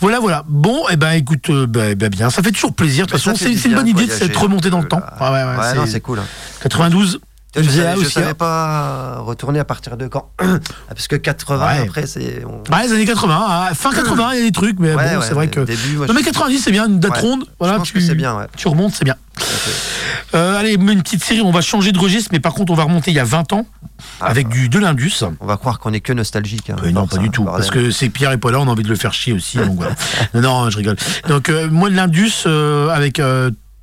Voilà, 0.00 0.20
voilà. 0.20 0.44
Bon, 0.48 0.84
eh 0.90 0.96
ben 0.96 1.12
écoute, 1.12 1.50
euh, 1.50 1.66
bah, 1.66 1.94
bah, 1.94 2.08
bien. 2.08 2.30
Ça 2.30 2.42
fait 2.42 2.52
toujours 2.52 2.74
plaisir. 2.74 3.06
De 3.06 3.12
toute 3.12 3.20
ça 3.20 3.32
façon, 3.32 3.44
c'est 3.44 3.68
une 3.68 3.74
bonne 3.74 3.86
idée 3.88 4.02
de 4.02 4.06
voyager 4.06 4.26
s'être 4.26 4.40
remonté 4.40 4.70
dans 4.70 4.80
le 4.80 4.88
temps. 4.88 5.00
Ah 5.18 5.32
ouais, 5.32 5.42
ouais, 5.44 5.78
Ouais, 5.80 5.86
c'est 5.86 6.00
cool. 6.00 6.18
hein. 6.18 6.24
92. 6.60 7.20
Je 7.54 7.60
The 7.60 7.70
savais, 7.70 8.04
savais 8.04 8.34
pas 8.34 9.18
retourner 9.18 9.58
à 9.58 9.64
partir 9.64 9.96
de 9.98 10.06
quand. 10.08 10.30
Parce 10.88 11.06
que 11.06 11.16
80, 11.16 11.66
Ouais. 11.66 11.78
après, 11.82 12.06
c'est. 12.06 12.42
on- 12.46 12.62
Ouais, 12.74 12.86
les 12.86 12.92
années 12.92 13.04
80, 13.04 13.46
hein. 13.70 13.74
fin 13.74 13.92
80, 13.92 14.30
il 14.32 14.38
y 14.38 14.40
a 14.40 14.44
des 14.44 14.52
trucs, 14.52 14.78
mais 14.78 14.94
Ouais, 14.94 15.14
bon, 15.16 15.20
c'est 15.20 15.34
vrai 15.34 15.48
que. 15.48 15.60
début, 15.60 15.96
moi, 15.96 16.06
non, 16.06 16.14
mais 16.14 16.20
je- 16.20 16.26
90, 16.26 16.58
c'est 16.58 16.70
bien, 16.72 16.86
une 16.88 16.98
date 16.98 17.18
ronde. 17.18 17.44
Voilà, 17.58 17.74
Je 17.74 17.78
pense 17.80 17.88
tu, 17.88 17.94
que 17.94 18.00
c'est 18.00 18.14
bien, 18.14 18.34
ouais. 18.36 18.46
tu 18.56 18.68
remontes, 18.68 18.94
c'est 18.94 19.04
bien. 19.04 19.16
Euh, 20.34 20.58
allez, 20.58 20.74
une 20.74 21.02
petite 21.02 21.22
série, 21.22 21.42
on 21.42 21.50
va 21.50 21.60
changer 21.60 21.92
de 21.92 21.98
registre, 21.98 22.30
mais 22.32 22.40
par 22.40 22.54
contre, 22.54 22.72
on 22.72 22.74
va 22.76 22.84
remonter 22.84 23.10
il 23.10 23.14
y 23.14 23.20
a 23.20 23.24
20 23.24 23.52
ans, 23.52 23.66
Ah, 24.20 24.26
avec 24.26 24.48
du 24.48 24.68
de 24.70 24.78
l'Indus. 24.78 25.22
On 25.40 25.46
va 25.46 25.56
croire 25.58 25.78
qu'on 25.78 25.92
est 25.92 26.00
que 26.00 26.12
nostalgique. 26.14 26.70
hein, 26.70 26.76
Euh, 26.84 26.90
non, 26.90 27.06
pas 27.06 27.18
du 27.18 27.26
hein, 27.26 27.30
tout. 27.30 27.44
bordel. 27.44 27.60
Parce 27.60 27.70
que 27.70 27.90
c'est 27.90 28.08
Pierre 28.08 28.32
et 28.32 28.38
Paul 28.38 28.52
là, 28.52 28.60
on 28.60 28.66
a 28.66 28.70
envie 28.70 28.82
de 28.82 28.88
le 28.88 28.96
faire 28.96 29.12
chier 29.12 29.34
aussi. 29.34 29.58
donc 29.58 29.76
voilà. 29.76 29.92
non, 30.34 30.40
non, 30.40 30.70
je 30.70 30.78
rigole. 30.78 30.96
Donc, 31.28 31.48
euh, 31.50 31.68
moi, 31.70 31.90
de 31.90 31.96
l'Indus, 31.96 32.32
euh, 32.46 32.88
avec 32.88 33.20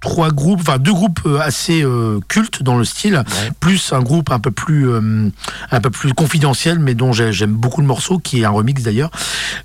trois 0.02 0.32
groupes, 0.32 0.62
enfin 0.62 0.78
deux 0.78 0.94
groupes 0.94 1.20
euh, 1.26 1.40
assez 1.40 1.84
euh, 1.84 2.20
cultes 2.28 2.64
dans 2.64 2.78
le 2.78 2.86
style, 2.86 3.24
plus 3.60 3.92
un 3.92 4.00
groupe 4.02 4.32
un 4.32 4.40
peu 4.40 4.52
plus, 4.52 4.88
euh, 4.90 5.30
un 5.72 5.82
peu 5.82 5.90
plus 5.90 6.14
confidentiel, 6.14 6.80
mais 6.80 6.94
dont 6.96 7.12
j'ai- 7.12 7.34
j'aime 7.34 7.52
beaucoup 7.54 7.82
le 7.82 7.88
morceau, 7.88 8.18
qui 8.20 8.42
est 8.42 8.46
un 8.46 8.50
remix 8.50 8.82
d'ailleurs. 8.84 9.12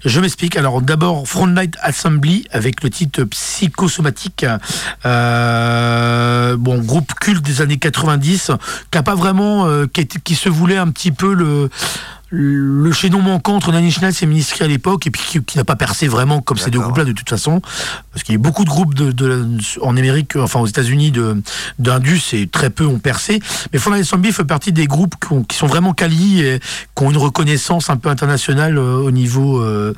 Je 0.04 0.20
m'explique. 0.20 0.56
Alors, 0.56 0.82
d'abord, 0.82 1.26
Frontlight 1.28 1.76
Assembly 1.82 2.46
avec 2.50 2.82
le 2.82 2.90
titre 2.90 3.22
Psychosomatique. 3.24 4.44
Euh, 5.06 6.56
bon, 6.56 6.78
groupe 6.80 7.12
culte 7.20 7.44
des 7.44 7.60
années 7.62 7.78
90, 7.78 8.50
qui 8.90 8.98
a 8.98 9.02
pas 9.02 9.14
vraiment, 9.14 9.66
euh, 9.66 9.86
qui, 9.86 10.06
qui 10.06 10.34
se 10.34 10.48
voulait 10.48 10.76
un 10.76 10.88
petit 10.90 11.12
peu 11.12 11.32
le 11.34 11.70
le 12.36 12.92
chaînon 12.92 13.20
manquant 13.22 13.54
entre 13.54 13.72
Inch 13.72 14.00
Nails 14.00 14.14
et 14.20 14.26
Ministry 14.26 14.64
à 14.64 14.66
l'époque, 14.68 15.06
et 15.06 15.10
puis 15.10 15.22
qui, 15.26 15.42
qui 15.42 15.56
n'a 15.58 15.64
pas 15.64 15.76
percé 15.76 16.08
vraiment 16.08 16.40
comme 16.40 16.56
ces 16.58 16.70
deux 16.70 16.80
groupes-là 16.80 17.04
de 17.04 17.12
toute 17.12 17.28
façon, 17.30 17.60
parce 18.12 18.22
qu'il 18.24 18.34
y 18.34 18.36
a 18.36 18.38
eu 18.38 18.42
beaucoup 18.42 18.64
de 18.64 18.68
groupes 18.70 18.94
de, 18.94 19.12
de- 19.12 19.46
en 19.82 19.96
Amérique, 19.96 20.36
enfin 20.36 20.60
aux 20.60 20.66
États-Unis 20.66 21.12
d'Indus 21.78 22.20
et 22.32 22.46
très 22.48 22.70
peu 22.70 22.86
ont 22.86 22.98
percé. 22.98 23.40
Mais 23.72 23.78
Frontline 23.78 24.04
Zombie 24.04 24.32
fait 24.32 24.44
partie 24.44 24.72
des 24.72 24.86
groupes 24.86 25.14
qui, 25.24 25.32
ont- 25.32 25.42
qui 25.44 25.56
sont 25.56 25.66
vraiment 25.66 25.92
quali 25.92 26.40
et 26.40 26.60
qui 26.96 27.04
ont 27.04 27.10
une 27.10 27.16
reconnaissance 27.16 27.88
un 27.90 27.96
peu 27.96 28.08
internationale 28.08 28.78
euh, 28.78 28.96
au 28.96 29.10
niveau 29.10 29.60
euh, 29.60 29.94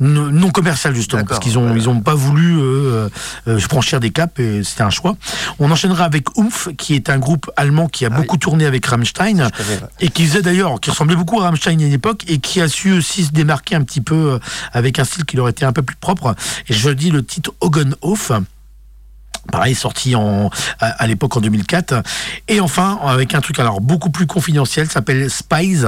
non 0.00 0.50
commercial 0.50 0.94
justement, 0.94 1.24
parce 1.24 1.40
qu'ils 1.40 1.58
ont 1.58 1.70
ouais. 1.72 1.76
ils 1.76 1.88
ont 1.88 2.00
pas 2.00 2.14
voulu 2.14 2.58
euh, 2.58 3.08
euh, 3.48 3.58
franchir 3.58 4.00
des 4.00 4.10
caps 4.10 4.38
et 4.38 4.62
c'était 4.64 4.82
un 4.82 4.90
choix. 4.90 5.16
On 5.58 5.70
enchaînera 5.70 6.04
avec 6.04 6.36
Oomph, 6.38 6.68
qui 6.78 6.94
est 6.94 7.10
un 7.10 7.18
groupe 7.18 7.50
allemand 7.56 7.88
qui 7.88 8.04
a 8.04 8.08
Ah 8.12 8.16
beaucoup 8.16 8.36
tourné 8.36 8.64
avec 8.66 8.86
Rammstein 8.86 9.48
et 10.00 10.08
qui 10.08 10.24
faisait 10.26 10.42
d'ailleurs, 10.42 10.80
qui 10.80 10.90
ressemblait 10.90 11.16
beaucoup 11.16 11.40
à 11.40 11.44
Rammstein 11.44 11.73
à 11.82 11.86
une 11.86 11.92
époque 11.92 12.24
et 12.28 12.38
qui 12.38 12.60
a 12.60 12.68
su 12.68 12.92
aussi 12.92 13.24
se 13.24 13.32
démarquer 13.32 13.74
un 13.74 13.82
petit 13.82 14.00
peu 14.00 14.32
euh, 14.32 14.38
avec 14.72 14.98
un 14.98 15.04
style 15.04 15.24
qui 15.24 15.36
leur 15.36 15.48
était 15.48 15.64
un 15.64 15.72
peu 15.72 15.82
plus 15.82 15.96
propre. 15.96 16.34
Et 16.68 16.74
je 16.74 16.90
dis 16.90 17.10
le 17.10 17.24
titre 17.24 17.52
Hogan 17.60 17.94
Off. 18.02 18.32
Pareil, 19.50 19.74
sorti 19.74 20.14
en, 20.16 20.50
à, 20.80 20.86
à 20.86 21.06
l'époque 21.06 21.36
en 21.36 21.40
2004. 21.40 22.02
Et 22.48 22.60
enfin, 22.60 22.98
avec 23.04 23.34
un 23.34 23.40
truc 23.40 23.58
alors 23.58 23.80
beaucoup 23.80 24.10
plus 24.10 24.26
confidentiel, 24.26 24.88
s'appelle 24.90 25.30
Spies, 25.30 25.82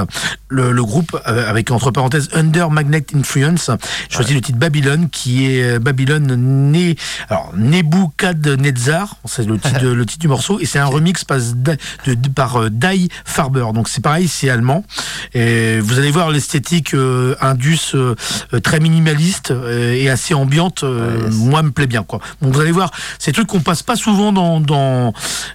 le, 0.49 0.71
le 0.71 0.83
groupe 0.83 1.19
euh, 1.27 1.49
avec 1.49 1.71
entre 1.71 1.91
parenthèses 1.91 2.29
Under 2.33 2.69
Magnet 2.69 3.05
Influence. 3.15 3.71
Je 4.09 4.15
choisis 4.15 4.33
le 4.35 4.41
titre 4.41 4.57
Babylone, 4.59 5.09
qui 5.09 5.45
est 5.45 5.63
euh, 5.75 5.79
Babylone 5.79 6.35
né, 6.71 6.95
alors 7.29 7.51
Nebuchadnezzar, 7.55 9.15
c'est 9.25 9.45
le 9.45 9.57
titre, 9.59 9.83
le 9.83 10.05
titre 10.05 10.21
du 10.21 10.27
morceau, 10.27 10.59
et 10.59 10.65
c'est 10.65 10.79
un 10.79 10.85
remix 10.85 11.23
par, 11.23 11.37
de, 11.37 11.77
de- 12.05 12.29
par 12.29 12.61
euh, 12.63 12.69
Dai 12.69 13.09
Farber. 13.25 13.65
Donc 13.73 13.89
c'est 13.89 14.01
pareil, 14.01 14.27
c'est 14.27 14.49
allemand. 14.49 14.83
Et 15.33 15.79
vous 15.79 15.99
allez 15.99 16.11
voir 16.11 16.31
l'esthétique 16.31 16.93
euh, 16.93 17.35
indus 17.41 17.95
très 18.63 18.79
minimaliste 18.79 19.51
et 19.69 20.09
assez 20.09 20.33
ambiante. 20.33 20.83
Ouais, 20.83 21.29
moi, 21.31 21.61
me 21.63 21.71
plaît 21.71 21.87
bien. 21.87 22.03
Quoi. 22.03 22.19
Donc 22.41 22.53
vous 22.53 22.59
allez 22.61 22.71
voir, 22.71 22.91
c'est 23.19 23.31
des 23.31 23.35
trucs 23.35 23.46
qu'on 23.47 23.61
passe 23.61 23.83
pas 23.83 23.95
souvent 23.95 24.31
dans 24.31 24.59
dans 24.59 25.13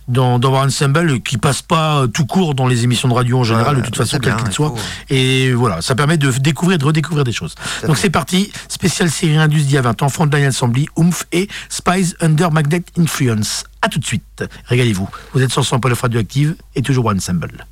dans, 0.09 0.39
dans 0.39 0.51
War 0.53 0.65
Ensemble, 0.65 1.21
qui 1.21 1.39
passe 1.39 1.63
pas 1.63 2.01
euh, 2.01 2.07
tout 2.07 2.27
court 2.27 2.55
dans 2.55 2.67
les 2.67 2.85
émissions 2.85 3.09
de 3.09 3.15
radio 3.15 3.39
en 3.39 3.45
général, 3.45 3.77
Ouais, 3.77 3.81
de 3.83 3.87
toute 3.87 3.97
façon, 3.97 4.19
quel 4.21 4.35
qu'il 4.37 4.49
il 4.49 4.53
soit. 4.53 4.75
Et 5.11 5.53
voilà, 5.53 5.81
ça 5.81 5.95
permet 5.95 6.17
de 6.17 6.31
découvrir, 6.33 6.79
de 6.79 6.85
redécouvrir 6.85 7.25
des 7.25 7.33
choses. 7.33 7.55
Donc 7.87 7.97
c'est 7.97 8.11
parti, 8.11 8.51
spécial 8.69 9.11
série 9.11 9.37
Indus 9.37 9.63
d'il 9.63 9.73
y 9.73 9.79
a 9.79 9.83
20 9.83 10.03
ans, 10.03 10.09
Frontline 10.09 10.45
Assembly, 10.45 10.89
Oomph 10.97 11.25
et 11.33 11.49
Spies 11.69 12.15
Under 12.21 12.51
Magnet 12.51 12.83
Influence. 12.99 13.65
À 13.81 13.89
tout 13.89 13.99
de 13.99 14.05
suite, 14.05 14.45
régalez-vous. 14.67 15.09
Vous 15.33 15.43
êtes 15.43 15.51
sur 15.53 15.65
100 15.65 15.81
Pôle 15.81 15.93
Radioactive 15.95 16.57
et 16.75 16.83
toujours 16.83 17.07
One 17.07 17.19
Ensemble. 17.19 17.67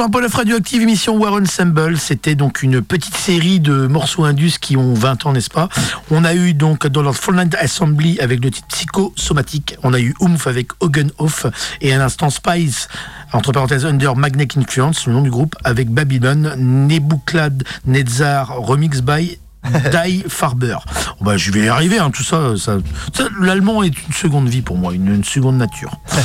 Sur 0.00 0.06
son 0.06 0.10
Paul 0.10 0.26
Radioactive, 0.32 0.80
émission 0.80 1.18
War 1.18 1.34
Ensemble. 1.34 1.98
C'était 1.98 2.34
donc 2.34 2.62
une 2.62 2.80
petite 2.80 3.14
série 3.16 3.60
de 3.60 3.86
morceaux 3.86 4.24
indus 4.24 4.52
qui 4.58 4.78
ont 4.78 4.94
20 4.94 5.26
ans, 5.26 5.32
n'est-ce 5.34 5.50
pas? 5.50 5.68
On 6.10 6.24
a 6.24 6.34
eu 6.34 6.54
donc 6.54 6.86
dans 6.86 7.02
leur 7.02 7.14
Full 7.14 7.36
Night 7.36 7.54
Assembly 7.56 8.18
avec 8.18 8.42
le 8.42 8.50
titre 8.50 8.66
Psychosomatique. 8.68 9.76
On 9.82 9.92
a 9.92 10.00
eu 10.00 10.14
Oomph 10.20 10.46
avec 10.46 10.68
Hogan 10.80 11.10
Off 11.18 11.44
et 11.82 11.92
un 11.92 12.00
instant 12.00 12.30
Spice, 12.30 12.88
entre 13.34 13.52
parenthèses 13.52 13.84
Under 13.84 14.16
Magnet 14.16 14.48
Influence, 14.56 15.06
le 15.06 15.12
nom 15.12 15.20
du 15.20 15.30
groupe, 15.30 15.54
avec 15.64 15.90
Babylon, 15.90 16.54
Nebuklad 16.56 17.62
Netzar, 17.84 18.54
remix 18.56 19.02
by 19.02 19.38
Die 19.92 20.24
Farber. 20.28 20.78
Oh 21.20 21.24
bah, 21.24 21.36
je 21.36 21.50
vais 21.50 21.66
y 21.66 21.68
arriver, 21.68 21.98
hein, 21.98 22.10
tout 22.10 22.22
ça. 22.22 22.56
ça, 22.56 22.78
ça, 23.14 23.24
L'allemand 23.40 23.82
est 23.82 23.88
une 23.88 24.14
seconde 24.14 24.48
vie 24.48 24.62
pour 24.62 24.78
moi, 24.78 24.94
une, 24.94 25.14
une 25.14 25.24
seconde 25.24 25.58
nature. 25.58 25.92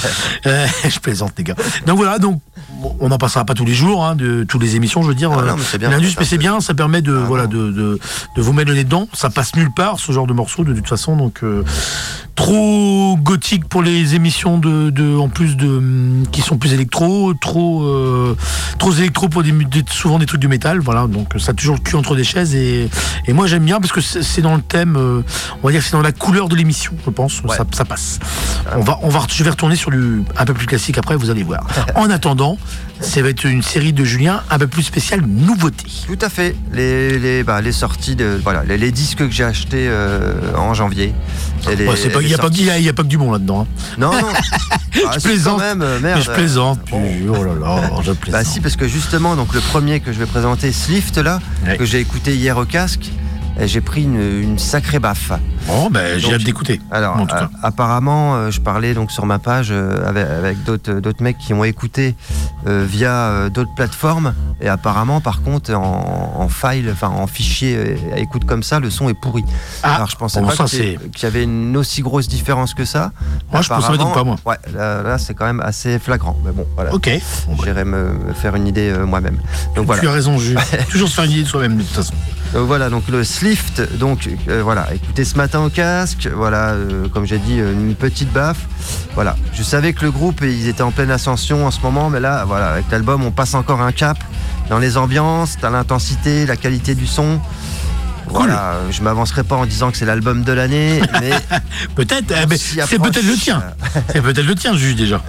Euh, 0.47 0.67
je 0.87 0.99
plaisante, 0.99 1.33
les 1.39 1.43
gars. 1.43 1.55
Donc 1.87 1.97
voilà, 1.97 2.19
donc 2.19 2.39
on 2.99 3.09
n'en 3.09 3.17
passera 3.17 3.45
pas 3.45 3.53
tous 3.53 3.65
les 3.65 3.73
jours, 3.73 4.05
hein, 4.05 4.15
de 4.15 4.43
toutes 4.43 4.61
les 4.61 4.75
émissions, 4.75 5.01
je 5.01 5.07
veux 5.09 5.15
dire. 5.15 5.31
Ah 5.31 5.39
euh, 5.39 5.47
non, 5.47 5.55
mais 5.57 5.63
c'est 5.63 5.77
bien, 5.77 5.89
l'Indus, 5.89 6.15
mais 6.19 6.25
c'est 6.25 6.37
bien, 6.37 6.59
ça 6.61 6.73
permet 6.73 7.01
de, 7.01 7.17
Ah 7.21 7.25
voilà, 7.25 7.47
de, 7.47 7.71
de, 7.71 7.99
de 8.35 8.41
vous 8.41 8.53
mettre 8.53 8.69
le 8.69 8.75
nez 8.75 8.83
dedans. 8.83 9.07
Ça 9.13 9.29
passe 9.29 9.55
nulle 9.55 9.71
part, 9.73 9.99
ce 9.99 10.11
genre 10.11 10.27
de 10.27 10.33
morceau, 10.33 10.63
de, 10.63 10.73
toute 10.73 10.87
façon. 10.87 11.15
Donc, 11.15 11.43
euh, 11.43 11.63
trop 12.35 13.17
gothique 13.21 13.67
pour 13.67 13.81
les 13.81 14.15
émissions 14.15 14.57
de, 14.57 14.89
de 14.89 15.15
en 15.15 15.29
plus 15.29 15.55
de 15.55 15.77
hum, 15.77 16.23
qui 16.31 16.41
sont 16.41 16.57
plus 16.57 16.73
électro, 16.73 17.33
trop 17.33 17.83
euh, 17.83 18.35
trop 18.77 18.91
électro 18.91 19.29
pour 19.29 19.41
des, 19.41 19.53
souvent 19.89 20.19
des 20.19 20.25
trucs 20.25 20.41
du 20.41 20.49
métal, 20.49 20.79
voilà. 20.79 21.07
Donc 21.07 21.33
ça 21.37 21.51
a 21.51 21.53
toujours 21.53 21.75
le 21.75 21.81
cul 21.81 21.95
entre 21.95 22.15
des 22.15 22.25
chaises 22.25 22.53
et, 22.53 22.89
et 23.25 23.33
moi 23.33 23.47
j'aime 23.47 23.63
bien 23.63 23.79
parce 23.79 23.93
que 23.93 24.01
c'est 24.01 24.21
c'est 24.21 24.41
dans 24.41 24.55
le 24.55 24.61
thème, 24.61 24.97
euh, 24.97 25.21
on 25.63 25.67
va 25.67 25.71
dire 25.71 25.79
que 25.79 25.85
c'est 25.85 25.93
dans 25.93 26.01
la 26.01 26.11
couleur 26.11 26.49
de 26.49 26.55
l'émission, 26.55 26.91
je 27.05 27.09
pense. 27.09 27.41
Ouais. 27.41 27.55
Ça, 27.55 27.65
ça 27.71 27.85
passe. 27.85 28.19
On 28.75 28.81
va 28.81 28.99
on 29.01 29.09
va 29.09 29.21
je 29.29 29.43
vais 29.43 29.49
retourner 29.49 29.77
sur 29.77 29.91
du 29.91 30.23
un 30.37 30.45
peu 30.45 30.53
plus 30.53 30.67
classique 30.67 30.97
après, 30.97 31.15
vous 31.15 31.29
allez 31.29 31.43
voir. 31.43 31.65
En 31.95 32.09
attendant, 32.09 32.57
ça 33.01 33.21
va 33.21 33.29
être 33.29 33.45
une 33.45 33.61
série 33.61 33.93
de 33.93 34.03
Julien 34.03 34.41
un 34.49 34.57
peu 34.57 34.67
plus 34.67 34.83
spéciale 34.83 35.21
nouveauté. 35.25 35.85
Tout 36.07 36.17
à 36.21 36.29
fait. 36.29 36.55
Les, 36.71 37.19
les, 37.19 37.43
bah, 37.43 37.61
les 37.61 37.71
sorties 37.71 38.15
de 38.15 38.39
voilà 38.43 38.63
les, 38.63 38.77
les 38.77 38.91
disques 38.91 39.19
que 39.19 39.29
j'ai 39.31 39.43
achetés 39.43 39.87
euh, 39.89 40.33
en 40.55 40.73
janvier. 40.73 41.13
Ouais, 41.67 41.73
Il 41.73 41.83
n'y 41.83 41.83
a, 41.83 41.91
pas- 41.91 41.97
a- 41.97 41.97
a 42.89 42.93
que 43.03 43.07
du 43.09 43.17
bon 43.17 43.31
là-dedans. 43.31 43.61
hein. 43.69 43.83
Non 43.97 44.11
non. 44.13 44.27
Ah, 45.07 45.17
plaisante. 45.21 45.59
Même, 45.59 45.81
euh, 45.81 45.99
merde. 45.99 46.21
Je 46.25 46.31
plaisante. 46.31 46.79
Bon. 46.89 47.01
puis, 47.05 47.27
oh 47.29 47.43
là 47.43 47.51
là, 47.59 47.89
je 48.01 48.11
plaisante. 48.13 48.31
Bah 48.41 48.43
si 48.49 48.61
parce 48.61 48.75
que 48.77 48.87
justement 48.87 49.35
donc 49.35 49.53
le 49.53 49.59
premier 49.59 49.99
que 49.99 50.13
je 50.13 50.17
vais 50.19 50.25
présenter 50.25 50.71
Slift 50.71 51.17
là 51.17 51.39
Ouais. 51.67 51.77
que 51.77 51.83
j'ai 51.85 51.99
écouté 51.99 52.33
hier 52.35 52.57
au 52.57 52.65
casque 52.65 53.09
j'ai 53.61 53.81
pris 53.81 54.03
une, 54.03 54.19
une 54.19 54.59
sacrée 54.59 54.99
baffe. 54.99 55.31
Bon, 55.67 55.89
ben, 55.89 56.19
j'ai 56.19 56.33
hâte 56.33 56.43
d'écouter. 56.43 56.79
Alors, 56.91 57.15
En 57.17 57.25
tout 57.25 57.35
cas. 57.35 57.43
euh, 57.43 57.57
apparemment, 57.63 58.35
euh, 58.35 58.51
je 58.51 58.59
parlais 58.61 58.93
donc 58.93 59.11
sur 59.11 59.25
ma 59.25 59.39
page 59.39 59.69
euh, 59.71 60.07
avec, 60.07 60.25
avec 60.27 60.63
d'autres 60.63 61.23
mecs 61.23 61.37
qui 61.37 61.53
ont 61.53 61.63
écouté 61.63 62.15
via 62.65 63.49
d'autres 63.49 63.73
plateformes. 63.75 64.33
Et 64.61 64.67
apparemment, 64.69 65.21
par 65.21 65.41
contre, 65.41 65.73
en, 65.73 66.33
en 66.37 66.47
file, 66.49 66.89
enfin 66.91 67.09
en 67.09 67.27
fichier 67.27 67.97
à 68.13 68.19
écoute 68.19 68.45
comme 68.45 68.63
ça, 68.63 68.79
le 68.79 68.89
son 68.89 69.09
est 69.09 69.13
pourri. 69.13 69.43
Ah, 69.83 69.95
Alors, 69.95 70.09
je 70.09 70.15
pensais 70.15 70.41
bon, 70.41 70.47
pas 70.47 70.65
qu'il 70.65 70.97
y 71.23 71.25
avait 71.25 71.43
une 71.43 71.75
aussi 71.77 72.01
grosse 72.01 72.27
différence 72.27 72.73
que 72.73 72.85
ça. 72.85 73.11
Moi, 73.51 73.61
je 73.61 73.71
m'étonne 73.91 74.13
pas, 74.13 74.23
moi. 74.23 74.35
Ouais, 74.45 74.57
là, 74.73 75.01
là, 75.03 75.17
c'est 75.17 75.33
quand 75.33 75.45
même 75.45 75.59
assez 75.61 75.99
flagrant. 75.99 76.35
Mais 76.45 76.51
bon, 76.51 76.65
voilà. 76.75 76.93
Ok. 76.93 77.09
Bah, 77.47 77.53
J'irai 77.63 77.85
me, 77.85 78.13
me 78.13 78.33
faire 78.33 78.55
une 78.55 78.67
idée 78.67 78.89
euh, 78.91 79.05
moi-même. 79.05 79.37
Donc 79.75 79.85
voilà. 79.85 80.01
Tu 80.01 80.07
as 80.07 80.11
raison, 80.11 80.37
Jules. 80.37 80.59
Toujours 80.89 81.09
se 81.09 81.15
faire 81.15 81.25
une 81.25 81.31
idée 81.31 81.43
de 81.43 81.47
soi-même, 81.47 81.77
de 81.77 81.83
toute 81.83 81.91
façon. 81.95 82.13
Donc 82.53 82.67
voilà, 82.67 82.89
donc 82.89 83.07
le 83.09 83.23
Donc 83.99 84.27
euh, 84.47 84.63
voilà, 84.63 84.91
écoutez 84.91 85.23
ce 85.23 85.37
matin 85.37 85.63
au 85.63 85.69
casque, 85.69 86.27
voilà, 86.33 86.71
euh, 86.71 87.07
comme 87.09 87.27
j'ai 87.27 87.37
dit, 87.37 87.59
euh, 87.59 87.73
une 87.73 87.93
petite 87.93 88.33
baffe. 88.33 88.65
Voilà, 89.13 89.35
je 89.53 89.61
savais 89.61 89.93
que 89.93 90.03
le 90.03 90.09
groupe, 90.09 90.41
ils 90.41 90.67
étaient 90.67 90.81
en 90.81 90.89
pleine 90.89 91.11
ascension 91.11 91.67
en 91.67 91.69
ce 91.69 91.79
moment, 91.81 92.09
mais 92.09 92.19
là, 92.19 92.43
voilà, 92.45 92.69
avec 92.69 92.85
l'album, 92.89 93.23
on 93.23 93.29
passe 93.29 93.53
encore 93.53 93.81
un 93.81 93.91
cap 93.91 94.17
dans 94.67 94.79
les 94.79 94.97
ambiances, 94.97 95.57
dans 95.61 95.69
l'intensité, 95.69 96.47
la 96.47 96.57
qualité 96.57 96.95
du 96.95 97.05
son. 97.05 97.39
Voilà, 98.29 98.75
je 98.91 99.01
m'avancerai 99.01 99.43
pas 99.43 99.55
en 99.55 99.65
disant 99.65 99.91
que 99.91 99.97
c'est 99.97 100.05
l'album 100.05 100.43
de 100.43 100.51
l'année, 100.51 101.01
mais 101.21 101.31
Peut-être, 101.95 102.33
eh 102.41 102.45
ben, 102.45 102.57
c'est 102.57 102.99
peut-être 102.99 103.23
le 103.25 103.35
tien. 103.35 103.63
C'est 104.11 104.21
peut-être 104.21 104.45
le 104.45 104.55
tien, 104.55 104.75
Jules, 104.75 104.95
déjà. 104.95 105.21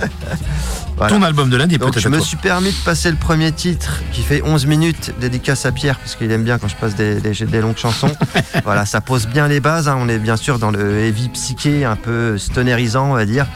Voilà. 0.96 1.12
Ton 1.14 1.22
album 1.22 1.50
de 1.50 1.56
l'année, 1.58 1.78
peut-être 1.78 2.00
je 2.00 2.08
me 2.08 2.16
toi. 2.16 2.26
suis 2.26 2.38
permis 2.38 2.70
de 2.70 2.76
passer 2.84 3.10
le 3.10 3.16
premier 3.18 3.52
titre 3.52 4.00
qui 4.12 4.22
fait 4.22 4.40
11 4.42 4.64
minutes, 4.66 5.12
dédicace 5.20 5.66
à 5.66 5.72
Pierre 5.72 5.98
parce 5.98 6.16
qu'il 6.16 6.30
aime 6.32 6.42
bien 6.42 6.58
quand 6.58 6.68
je 6.68 6.76
passe 6.76 6.94
des, 6.94 7.16
des- 7.20 7.32
des 7.34 7.60
longues 7.60 7.76
chansons. 7.76 8.10
voilà, 8.64 8.86
ça 8.86 9.02
pose 9.02 9.26
bien 9.26 9.46
les 9.46 9.60
bases. 9.60 9.88
hein. 9.88 9.98
On 10.00 10.08
est 10.08 10.18
bien 10.18 10.36
sûr 10.38 10.58
dans 10.58 10.70
le 10.70 10.98
heavy 11.00 11.28
psyché, 11.28 11.84
un 11.84 11.96
peu 11.96 12.38
stonerisant, 12.38 13.10
on 13.10 13.14
va 13.14 13.26
dire. 13.26 13.46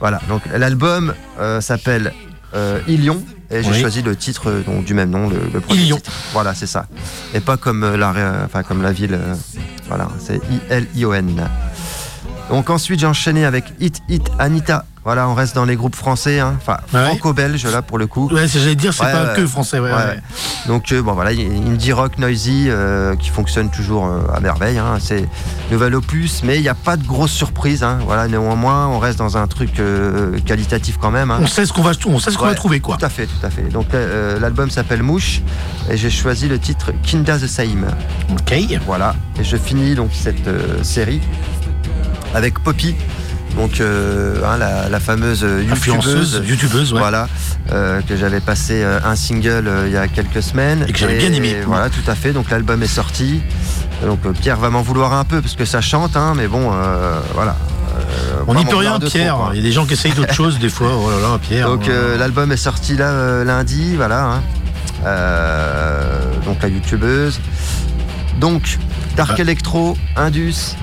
Voilà, 0.00 0.20
donc 0.28 0.42
l'album 0.54 1.14
euh, 1.40 1.62
s'appelle 1.62 2.12
euh, 2.54 2.80
Ilion 2.88 3.22
et 3.50 3.62
j'ai 3.62 3.70
Oui. 3.70 3.80
choisi 3.80 4.02
le 4.02 4.16
titre 4.16 4.48
euh, 4.50 4.62
donc, 4.62 4.84
du 4.84 4.94
même 4.94 5.10
nom, 5.10 5.28
le, 5.28 5.36
le 5.52 5.60
premier 5.60 5.82
Ilion. 5.82 5.96
titre. 5.96 6.10
Voilà, 6.32 6.54
c'est 6.54 6.66
ça. 6.66 6.86
Et 7.34 7.40
pas 7.40 7.56
comme 7.56 7.82
euh, 7.84 7.96
la, 7.96 8.12
ré- 8.12 8.44
enfin, 8.44 8.62
comme 8.62 8.82
la 8.82 8.92
ville. 8.92 9.14
euh, 9.14 9.34
voilà, 9.88 10.08
c'est 10.18 10.36
I-L-I-O-N. 10.36 11.48
Donc 12.50 12.70
ensuite 12.70 13.00
j'ai 13.00 13.06
enchaîné 13.06 13.44
avec 13.44 13.64
Hit 13.80 14.00
Hit 14.08 14.30
Anita. 14.38 14.84
Voilà, 15.04 15.28
on 15.28 15.34
reste 15.34 15.56
dans 15.56 15.64
les 15.64 15.74
groupes 15.74 15.96
français, 15.96 16.38
hein. 16.38 16.54
enfin 16.58 16.76
Ouais. 16.94 17.06
franco-belge 17.06 17.66
là 17.66 17.82
pour 17.82 17.98
le 17.98 18.06
coup. 18.06 18.28
Ouais, 18.32 18.46
j'allais 18.46 18.76
dire, 18.76 18.94
c'est 18.94 19.02
Ouais, 19.04 19.10
pas 19.10 19.24
ouais. 19.30 19.34
que 19.34 19.44
français. 19.48 19.80
Ouais. 19.80 19.90
Donc 20.68 20.92
euh, 20.92 21.02
bon 21.02 21.14
voilà, 21.14 21.30
indie 21.30 21.92
rock 21.92 22.18
noisy 22.18 22.66
euh, 22.68 23.16
qui 23.16 23.30
fonctionne 23.30 23.68
toujours 23.68 24.06
euh, 24.06 24.20
à 24.32 24.38
merveille. 24.38 24.78
hein. 24.78 24.98
C'est 25.00 25.24
nouvel 25.72 25.96
opus, 25.96 26.42
mais 26.44 26.58
il 26.58 26.62
n'y 26.62 26.68
a 26.68 26.74
pas 26.76 26.96
de 26.96 27.04
grosses 27.04 27.32
surprises. 27.32 27.82
hein. 27.82 27.98
Voilà, 28.06 28.28
néanmoins, 28.28 28.86
on 28.86 29.00
reste 29.00 29.18
dans 29.18 29.36
un 29.36 29.48
truc 29.48 29.80
euh, 29.80 30.38
qualitatif 30.46 30.98
quand 31.00 31.10
même. 31.10 31.32
hein. 31.32 31.38
On 31.42 31.48
sait 31.48 31.66
ce 31.66 31.72
qu'on 31.72 31.82
va, 31.82 31.90
on 32.06 32.20
sait 32.20 32.30
ce 32.30 32.38
qu'on 32.38 32.44
Ouais, 32.44 32.50
va 32.50 32.54
trouver, 32.54 32.78
quoi. 32.78 32.96
Tout 32.96 33.04
à 33.04 33.08
fait, 33.08 33.26
tout 33.26 33.44
à 33.44 33.50
fait. 33.50 33.62
Donc 33.70 33.86
euh, 33.94 34.38
l'album 34.38 34.70
s'appelle 34.70 35.02
Mouche 35.02 35.40
et 35.90 35.96
j'ai 35.96 36.10
choisi 36.10 36.46
le 36.46 36.60
titre 36.60 36.92
Kinda 37.02 37.38
the 37.38 37.48
Same. 37.48 37.86
Ok. 38.30 38.54
Voilà, 38.86 39.16
et 39.40 39.42
je 39.42 39.56
finis 39.56 39.96
donc 39.96 40.10
cette 40.12 40.46
euh, 40.46 40.80
série 40.84 41.20
avec 42.34 42.58
Poppy. 42.58 42.94
Donc 43.56 43.80
euh, 43.82 44.36
hein, 44.46 44.56
la, 44.56 44.88
la 44.88 44.98
fameuse 45.00 45.44
Influenceuse, 45.44 46.32
youtubeuse, 46.36 46.48
youtubeuse, 46.48 46.92
ouais. 46.94 46.98
voilà, 47.00 47.28
euh, 47.70 48.00
que 48.00 48.16
j'avais 48.16 48.40
passé 48.40 48.82
euh, 48.82 48.98
un 49.04 49.14
single 49.14 49.68
euh, 49.68 49.84
il 49.88 49.92
y 49.92 49.96
a 49.98 50.08
quelques 50.08 50.42
semaines. 50.42 50.86
Et 50.88 50.92
que 50.92 50.98
j'avais 50.98 51.18
bien 51.18 51.30
aimé. 51.32 51.56
Voilà, 51.66 51.90
tout 51.90 52.10
à 52.10 52.14
fait. 52.14 52.32
Donc 52.32 52.48
l'album 52.50 52.82
est 52.82 52.86
sorti. 52.86 53.42
Donc 54.06 54.20
euh, 54.24 54.32
Pierre 54.32 54.56
va 54.56 54.70
m'en 54.70 54.80
vouloir 54.80 55.12
un 55.12 55.24
peu 55.24 55.42
parce 55.42 55.54
que 55.54 55.66
ça 55.66 55.82
chante, 55.82 56.16
hein, 56.16 56.32
mais 56.34 56.48
bon, 56.48 56.70
euh, 56.72 57.20
voilà. 57.34 57.56
Euh, 57.94 58.42
On 58.46 58.54
n'y 58.54 58.64
peut 58.64 58.76
rien, 58.76 58.98
trop, 58.98 59.10
Pierre. 59.10 59.36
Il 59.52 59.56
y 59.58 59.60
a 59.60 59.62
des 59.62 59.70
gens 59.72 59.84
qui 59.84 59.92
essayent 59.92 60.12
d'autres 60.14 60.32
choses, 60.32 60.58
des 60.58 60.70
fois. 60.70 60.88
Oh 60.96 61.10
là 61.10 61.18
là, 61.20 61.38
Pierre. 61.38 61.68
Donc 61.68 61.88
euh, 61.88 62.16
l'album 62.16 62.50
est 62.52 62.56
sorti 62.56 62.96
là 62.96 63.10
euh, 63.10 63.44
lundi, 63.44 63.96
voilà. 63.96 64.24
hein. 64.24 64.42
Euh, 65.04 66.00
donc 66.46 66.62
la 66.62 66.68
youtubeuse. 66.68 67.38
Donc 68.40 68.78
dark 69.16 69.34
Ah. 69.36 69.42
electro, 69.42 69.96
indus, 70.16 70.74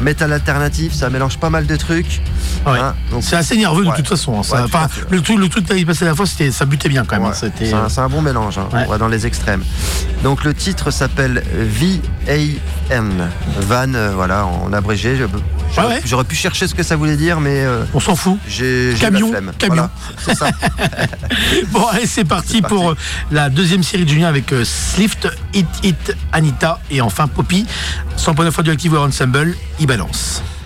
metal 0.00 0.32
alternatif, 0.32 0.92
ça 0.92 1.10
mélange 1.10 1.38
pas 1.38 1.50
mal 1.50 1.66
de 1.66 1.76
trucs. 1.76 2.20
Ouais. 2.66 2.78
hein. 2.78 2.94
C'est 3.20 3.36
assez 3.36 3.56
nerveux 3.56 3.84
de 3.84 3.88
Ouais. 3.90 3.96
toute 3.96 4.08
façon. 4.08 4.38
hein. 4.38 4.42
Ça- 4.42 4.62
tout 4.62 4.68
fait. 4.88 5.04
le 5.10 5.20
truc, 5.22 5.38
le 5.38 5.48
truc 5.48 5.66
que 5.66 5.84
passé 5.84 6.04
la 6.04 6.14
fois, 6.14 6.26
c'était, 6.26 6.50
ça 6.50 6.64
butait 6.64 6.88
bien 6.88 7.04
quand 7.04 7.16
même. 7.20 7.26
hein. 7.30 7.88
C'est 7.88 8.00
un, 8.00 8.08
bon 8.08 8.22
mélange, 8.22 8.58
on 8.72 8.84
va 8.90 8.98
dans 8.98 9.08
les 9.08 9.26
extrêmes. 9.26 9.62
Donc 10.22 10.44
le 10.44 10.54
titre 10.54 10.90
s'appelle 10.90 11.42
V-A-N, 11.54 13.28
Van, 13.60 13.94
euh, 13.94 14.12
voilà, 14.14 14.46
en 14.46 14.72
abrégé. 14.72 15.16
J'aurais 16.04 16.24
pu 16.24 16.34
chercher 16.34 16.66
ce 16.66 16.74
que 16.74 16.82
ça 16.82 16.96
voulait 16.96 17.16
dire, 17.16 17.40
mais 17.40 17.60
euh, 17.64 17.84
On 17.94 18.00
s'en 18.00 18.16
fout. 18.16 18.38
j'ai 18.48 18.94
Camion, 18.98 19.30
la 19.32 19.40
camion. 19.52 19.74
Voilà, 19.74 19.90
c'est 20.24 20.34
ça. 20.34 20.48
Bon, 21.72 21.86
allez, 21.86 22.06
c'est 22.06 22.24
parti 22.24 22.60
parti. 22.60 22.74
pour 22.74 22.90
euh, 22.90 22.96
la 23.30 23.48
deuxième 23.50 23.82
série 23.82 24.04
de 24.04 24.08
Julien 24.08 24.28
avec 24.28 24.52
euh, 24.52 24.64
Slift, 24.64 25.28
Hit 25.54 25.66
Hit, 25.82 26.16
Anita 26.32 26.80
et 26.90 27.00
enfin 27.00 27.26
Poppy. 27.28 27.66
100.9 28.16 28.50
Radioactive 28.56 28.92
War 28.92 29.02
Ensemble, 29.04 29.54
il 29.78 29.86
balance. 29.88 30.57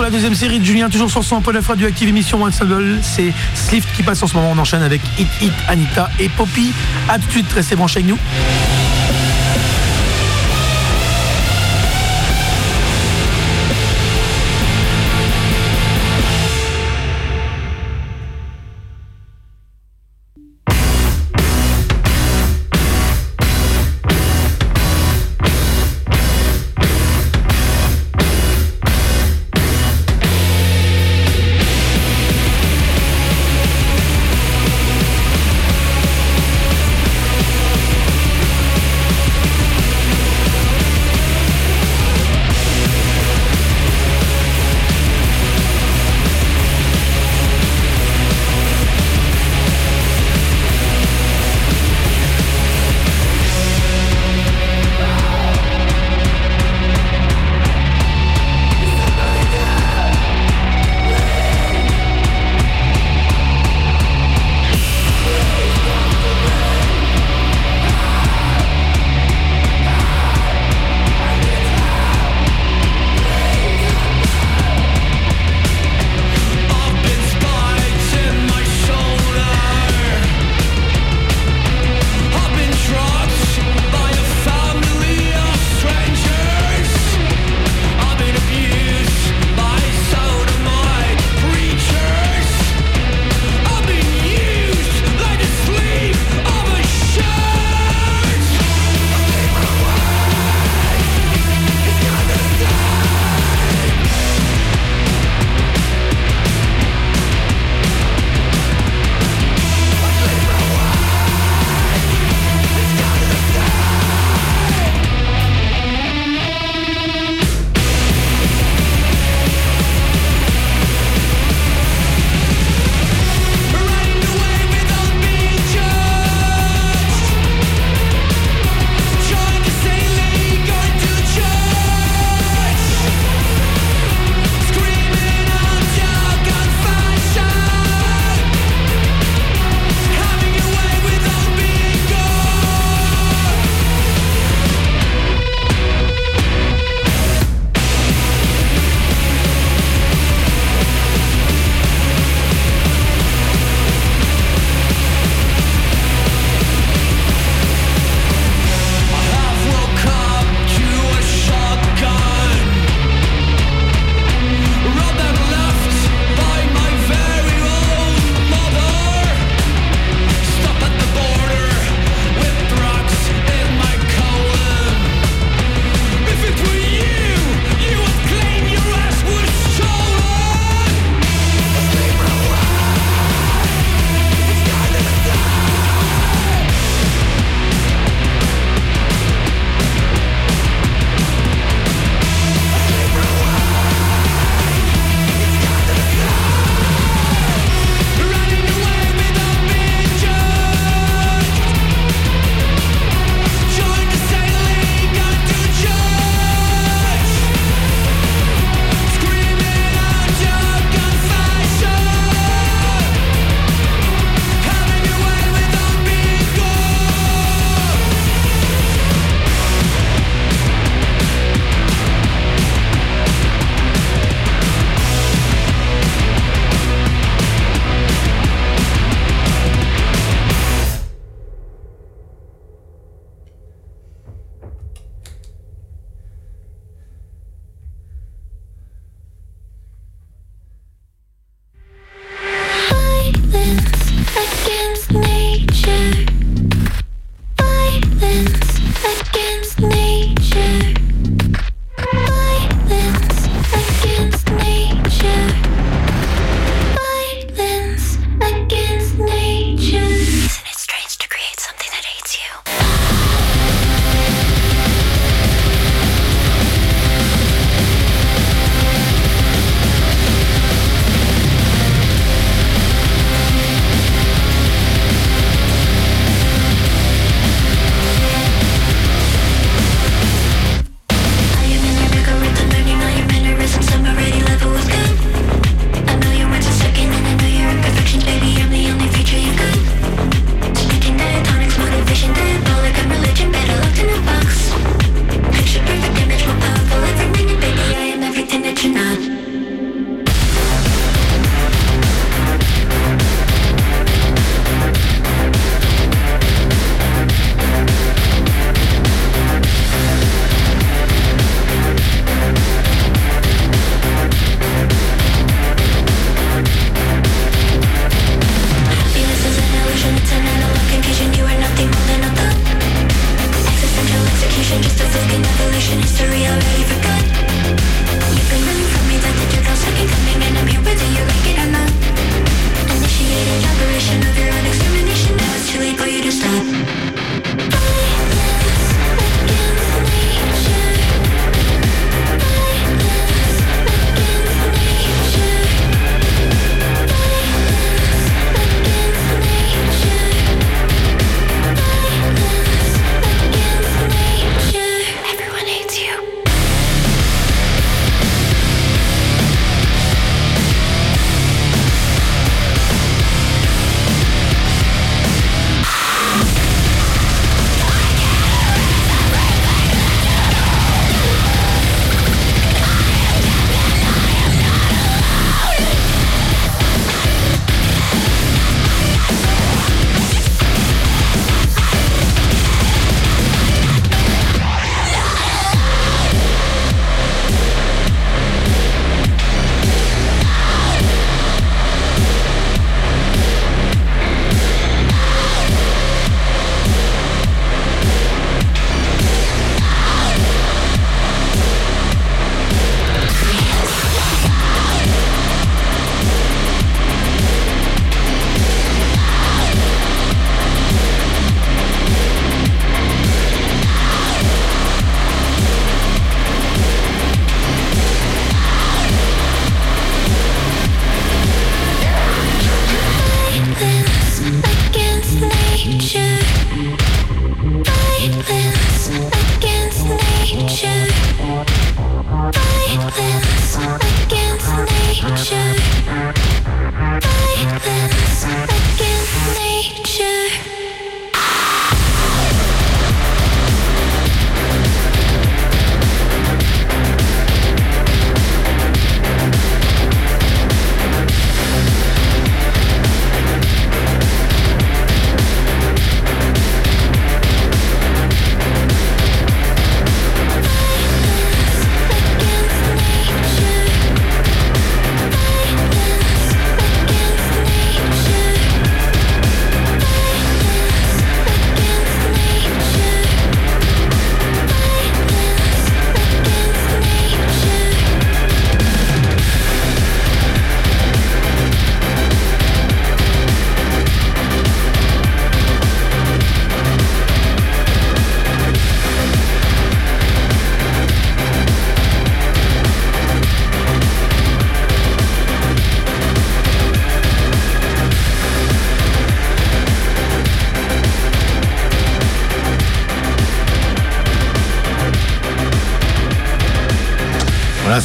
Sur 0.00 0.06
la 0.06 0.10
deuxième 0.10 0.34
série 0.34 0.58
de 0.58 0.64
Julien, 0.64 0.88
toujours 0.88 1.10
sur 1.10 1.22
son 1.22 1.42
la 1.42 1.76
du 1.76 1.84
Active 1.84 2.08
émission 2.08 2.42
One. 2.42 2.52
C'est 3.02 3.34
Slift 3.54 3.86
qui 3.94 4.02
passe 4.02 4.22
en 4.22 4.26
ce 4.26 4.34
moment. 4.34 4.50
On 4.52 4.58
enchaîne 4.58 4.80
avec 4.80 5.02
Hit 5.18 5.28
Hit, 5.42 5.52
Anita 5.68 6.08
et 6.18 6.30
Poppy. 6.30 6.72
A 7.06 7.18
tout 7.18 7.26
de 7.26 7.32
suite, 7.32 7.52
restez 7.52 7.76
branchés 7.76 7.98
avec 7.98 8.08
nous. 8.08 8.18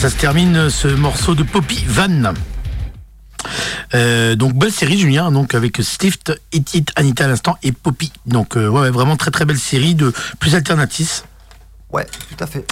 Ça 0.05 0.11
se 0.11 0.17
termine 0.17 0.69
ce 0.69 0.87
morceau 0.87 1.33
de 1.33 1.41
Poppy 1.41 1.83
Van. 1.87 2.35
Euh, 3.95 4.35
donc 4.35 4.53
belle 4.53 4.71
série 4.71 4.99
Julien 4.99 5.31
donc 5.31 5.55
avec 5.55 5.77
Steve, 5.81 6.17
It 6.53 6.91
Anita 6.95 7.25
à 7.25 7.27
l'instant 7.27 7.57
et 7.63 7.71
Poppy 7.71 8.11
donc 8.27 8.55
euh, 8.55 8.67
ouais, 8.67 8.91
vraiment 8.91 9.15
très 9.15 9.31
très 9.31 9.45
belle 9.45 9.57
série 9.57 9.95
de 9.95 10.13
plus 10.37 10.53
alternatifs 10.53 11.23
Ouais, 11.95 12.05
tout 12.27 12.43
à 12.43 12.45
fait. 12.45 12.67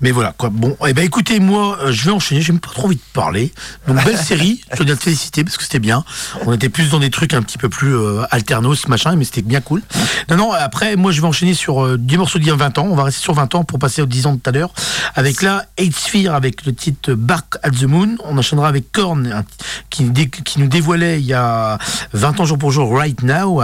Mais 0.00 0.12
voilà, 0.12 0.32
quoi. 0.32 0.48
Bon, 0.48 0.74
eh 0.88 0.94
ben, 0.94 1.04
écoutez, 1.04 1.40
moi, 1.40 1.76
euh, 1.82 1.92
je 1.92 2.06
vais 2.06 2.10
enchaîner. 2.10 2.40
J'ai 2.40 2.54
pas 2.54 2.70
trop 2.72 2.86
envie 2.86 2.96
de 2.96 3.02
parler. 3.12 3.52
Donc, 3.86 4.02
belle 4.02 4.16
série. 4.32 4.62
Je 4.72 4.82
dois 4.82 4.96
te 4.96 5.02
féliciter 5.02 5.44
parce 5.44 5.58
que 5.58 5.64
c'était 5.64 5.78
bien. 5.78 6.04
On 6.46 6.54
était 6.54 6.70
plus 6.70 6.88
dans 6.88 6.98
des 6.98 7.10
trucs 7.10 7.34
un 7.34 7.42
petit 7.42 7.58
peu 7.58 7.68
plus 7.68 7.94
euh, 7.94 8.22
alternos, 8.30 8.88
machin, 8.88 9.14
mais 9.16 9.26
c'était 9.26 9.42
bien 9.42 9.60
cool. 9.60 9.82
Non, 10.30 10.36
non, 10.36 10.52
après, 10.52 10.96
moi, 10.96 11.12
je 11.12 11.20
vais 11.20 11.26
enchaîner 11.26 11.52
sur 11.52 11.84
euh, 11.84 11.98
10 11.98 12.16
morceaux 12.16 12.38
d'il 12.38 12.48
y 12.48 12.50
a 12.50 12.56
20 12.56 12.78
ans. 12.78 12.88
On 12.90 12.94
va 12.94 13.04
rester 13.04 13.20
sur 13.20 13.34
20 13.34 13.54
ans 13.56 13.64
pour 13.64 13.78
passer 13.78 14.00
aux 14.00 14.06
10 14.06 14.26
ans 14.26 14.32
de 14.32 14.40
tout 14.40 14.48
à 14.48 14.52
l'heure. 14.54 14.72
Avec 15.16 15.42
là, 15.42 15.66
Eight 15.76 15.94
Sphere 15.94 16.34
avec 16.34 16.64
le 16.64 16.74
titre 16.74 17.12
Bark 17.12 17.58
at 17.62 17.72
the 17.72 17.82
Moon. 17.82 18.16
On 18.24 18.38
enchaînera 18.38 18.68
avec 18.68 18.90
Korn, 18.90 19.44
qui, 19.90 20.10
qui 20.14 20.60
nous 20.60 20.68
dévoilait 20.68 21.20
il 21.20 21.26
y 21.26 21.34
a 21.34 21.76
20 22.14 22.40
ans 22.40 22.46
jour 22.46 22.56
pour 22.56 22.72
jour, 22.72 22.90
Right 22.90 23.22
Now. 23.22 23.60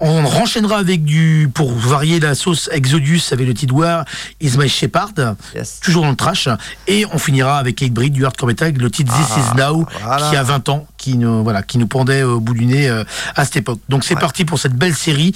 On 0.00 0.24
renchaînera 0.26 0.76
avec 0.78 1.04
du, 1.04 1.50
pour 1.52 1.72
varier 1.72 2.20
la 2.20 2.36
sauce 2.36 2.70
Exodus 2.72 3.20
avec 3.32 3.46
le 3.48 3.54
titre 3.54 3.74
War 3.74 4.04
is 4.40 4.56
my 4.56 4.68
Shepherd, 4.68 5.34
Yes. 5.56 5.80
toujours 5.80 6.02
dans 6.04 6.10
le 6.10 6.16
trash. 6.16 6.48
Et 6.86 7.04
on 7.12 7.18
finira 7.18 7.58
avec 7.58 7.76
Kate 7.76 7.90
Breed 7.92 8.12
du 8.12 8.24
hardcore 8.24 8.46
metal 8.46 8.68
avec 8.68 8.80
le 8.80 8.90
titre 8.92 9.12
This 9.12 9.26
Ah, 9.36 9.40
is 9.40 9.56
Now, 9.56 9.86
voilà. 10.04 10.30
qui 10.30 10.36
a 10.36 10.42
20 10.44 10.68
ans, 10.68 10.86
qui 10.98 11.16
nous, 11.16 11.42
voilà, 11.42 11.62
qui 11.64 11.78
nous 11.78 11.88
pendait 11.88 12.22
au 12.22 12.38
bout 12.38 12.54
du 12.54 12.66
nez 12.66 12.88
euh, 12.88 13.02
à 13.34 13.44
cette 13.44 13.56
époque. 13.56 13.80
Donc 13.88 14.04
c'est 14.04 14.14
Ouais. 14.14 14.20
parti 14.20 14.44
pour 14.44 14.60
cette 14.60 14.74
belle 14.74 14.94
série 14.94 15.34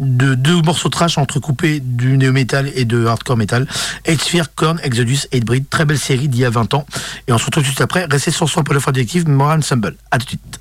de 0.00 0.34
deux 0.34 0.60
morceaux 0.62 0.88
trash 0.88 1.16
entrecoupés 1.16 1.78
du 1.78 2.16
néo 2.18 2.32
metal 2.32 2.72
et 2.74 2.84
de 2.84 3.06
hardcore 3.06 3.36
metal. 3.36 3.68
Sphere, 4.18 4.52
Korn, 4.56 4.80
Exodus, 4.82 5.26
Hate 5.32 5.44
Breed, 5.44 5.68
très 5.70 5.84
belle 5.84 5.98
série 5.98 6.26
d'il 6.26 6.40
y 6.40 6.44
a 6.44 6.50
20 6.50 6.74
ans. 6.74 6.86
Et 7.28 7.32
on 7.32 7.38
se 7.38 7.44
retrouve 7.46 7.62
tout 7.62 7.68
de 7.70 7.74
suite 7.74 7.80
après. 7.80 8.06
Restez 8.10 8.32
sur 8.32 8.48
son 8.48 8.64
pour 8.64 8.74
le 8.74 8.80
radioactif, 8.80 9.26
Moral 9.26 9.60
Ensemble. 9.60 9.94
À 10.10 10.18
tout 10.18 10.24
de 10.24 10.30
suite. 10.30 10.60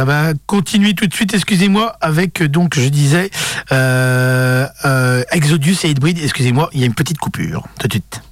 Ça 0.00 0.06
va 0.06 0.32
continuer 0.46 0.94
tout 0.94 1.06
de 1.06 1.12
suite, 1.12 1.34
excusez-moi, 1.34 1.94
avec 2.00 2.42
donc 2.42 2.74
je 2.74 2.88
disais 2.88 3.30
euh, 3.70 4.66
euh, 4.86 5.22
Exodus 5.30 5.76
et 5.84 5.90
Hybrid, 5.90 6.18
excusez-moi, 6.22 6.70
il 6.72 6.80
y 6.80 6.84
a 6.84 6.86
une 6.86 6.94
petite 6.94 7.18
coupure, 7.18 7.64
tout 7.78 7.86
de 7.86 7.92
suite. 7.92 8.22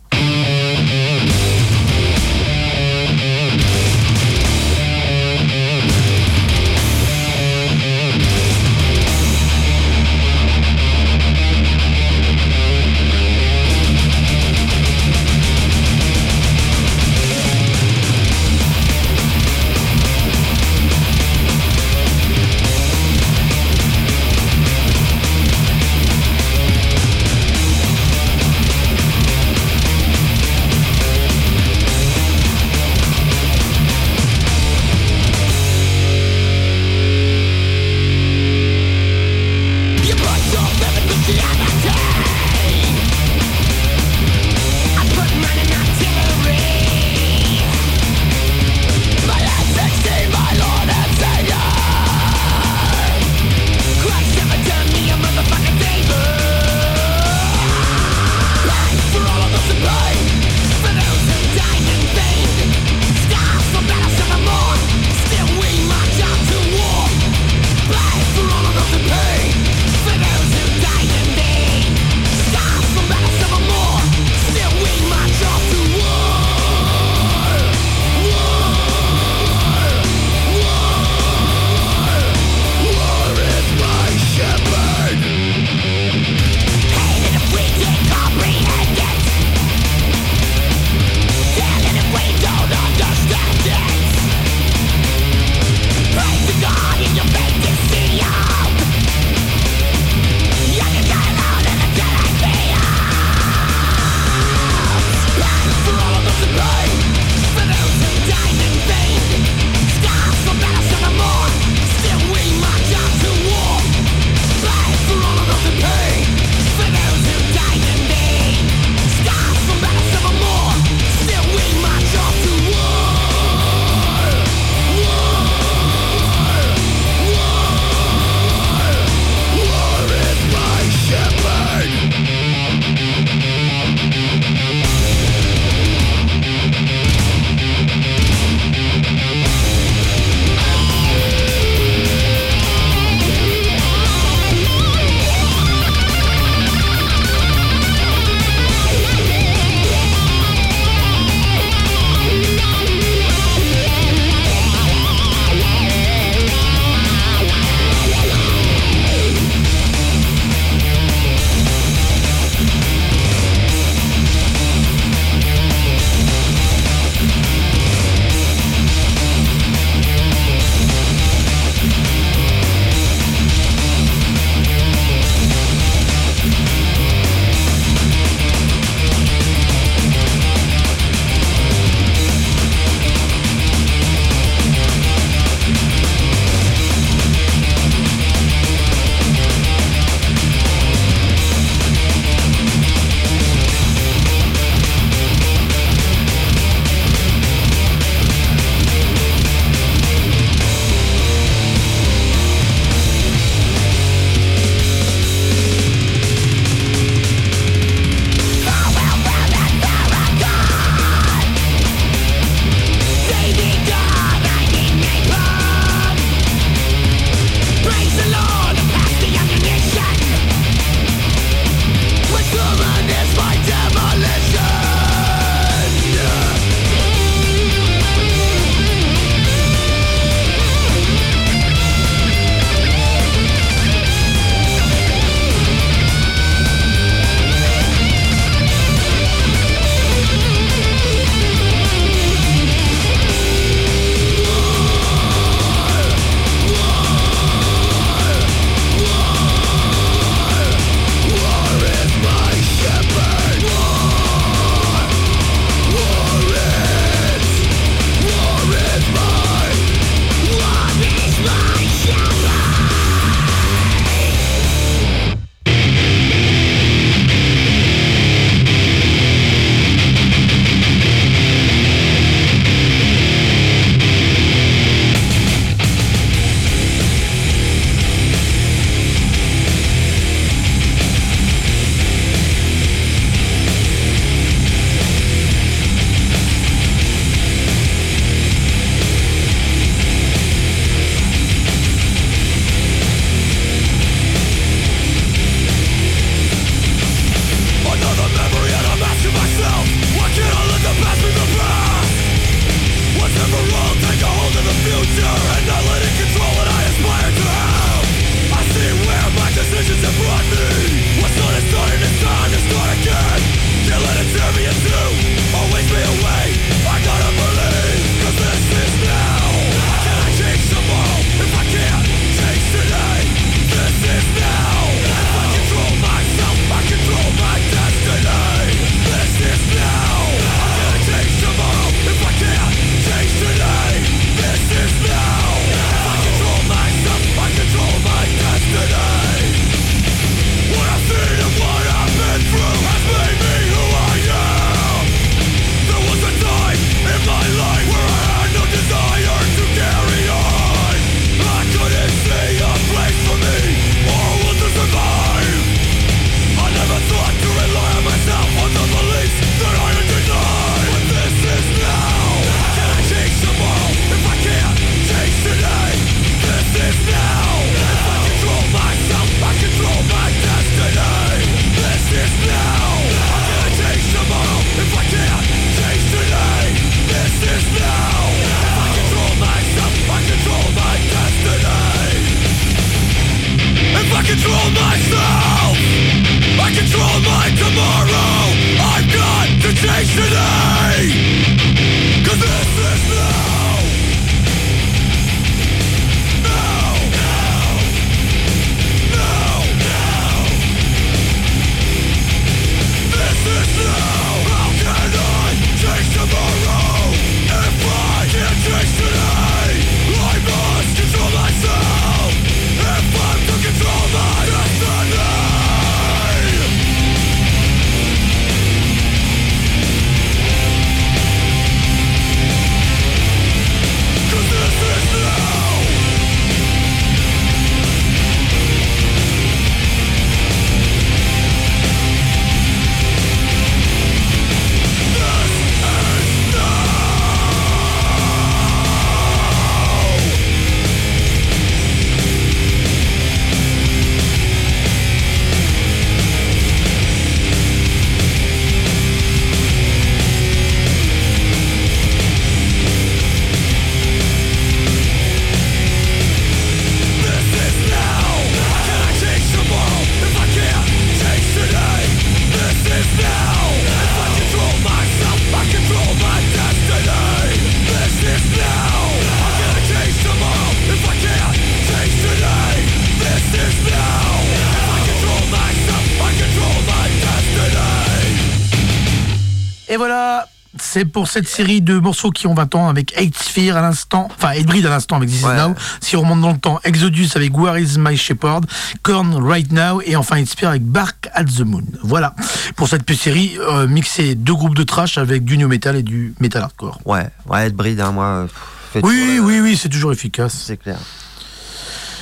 C'est 480.98 481.04
pour 481.04 481.28
cette 481.28 481.46
série 481.46 481.80
de 481.80 481.96
morceaux 482.00 482.32
qui 482.32 482.48
ont 482.48 482.54
20 482.54 482.74
ans 482.74 482.88
avec 482.88 483.16
Hate 483.16 483.36
Sphere 483.36 483.76
à 483.76 483.82
l'instant, 483.82 484.28
enfin 484.34 484.48
Hate 484.48 484.68
à 484.68 484.88
l'instant 484.88 485.14
avec 485.14 485.28
This 485.28 485.42
Is 485.42 485.44
Now. 485.44 485.76
Si 486.00 486.16
on 486.16 486.22
remonte 486.22 486.40
dans 486.40 486.50
le 486.50 486.58
temps, 486.58 486.80
Exodus 486.82 487.28
avec 487.36 487.56
Where 487.56 487.78
Is 487.78 487.98
My 487.98 488.16
Shepherd, 488.16 488.66
Korn 489.02 489.32
Right 489.34 489.70
Now 489.70 490.02
et 490.04 490.16
enfin 490.16 490.42
Hate 490.42 490.48
Sphere 490.48 490.70
avec 490.70 490.82
Bark 490.82 491.28
at 491.34 491.44
the 491.44 491.60
Moon. 491.60 491.84
Voilà 492.02 492.34
pour 492.74 492.88
cette 492.88 493.08
série 493.14 493.56
euh, 493.60 493.86
mixée 493.86 494.34
deux 494.34 494.54
groupes 494.54 494.74
de 494.74 494.82
trash 494.82 495.18
avec 495.18 495.44
du 495.44 495.56
new 495.56 495.68
metal 495.68 495.94
et 495.94 496.02
du 496.02 496.34
metal 496.40 496.62
hardcore. 496.62 496.98
Ouais, 497.04 497.28
ouais, 497.48 497.70
Breed, 497.70 498.00
hein, 498.00 498.10
moi. 498.10 498.48
pff, 498.92 499.04
oui, 499.04 499.20
toujours, 499.28 499.46
oui, 499.46 499.58
euh, 499.58 499.62
oui, 499.62 499.76
c'est 499.80 499.88
toujours 499.88 500.10
efficace. 500.10 500.64
C'est 500.66 500.78
clair. 500.78 500.98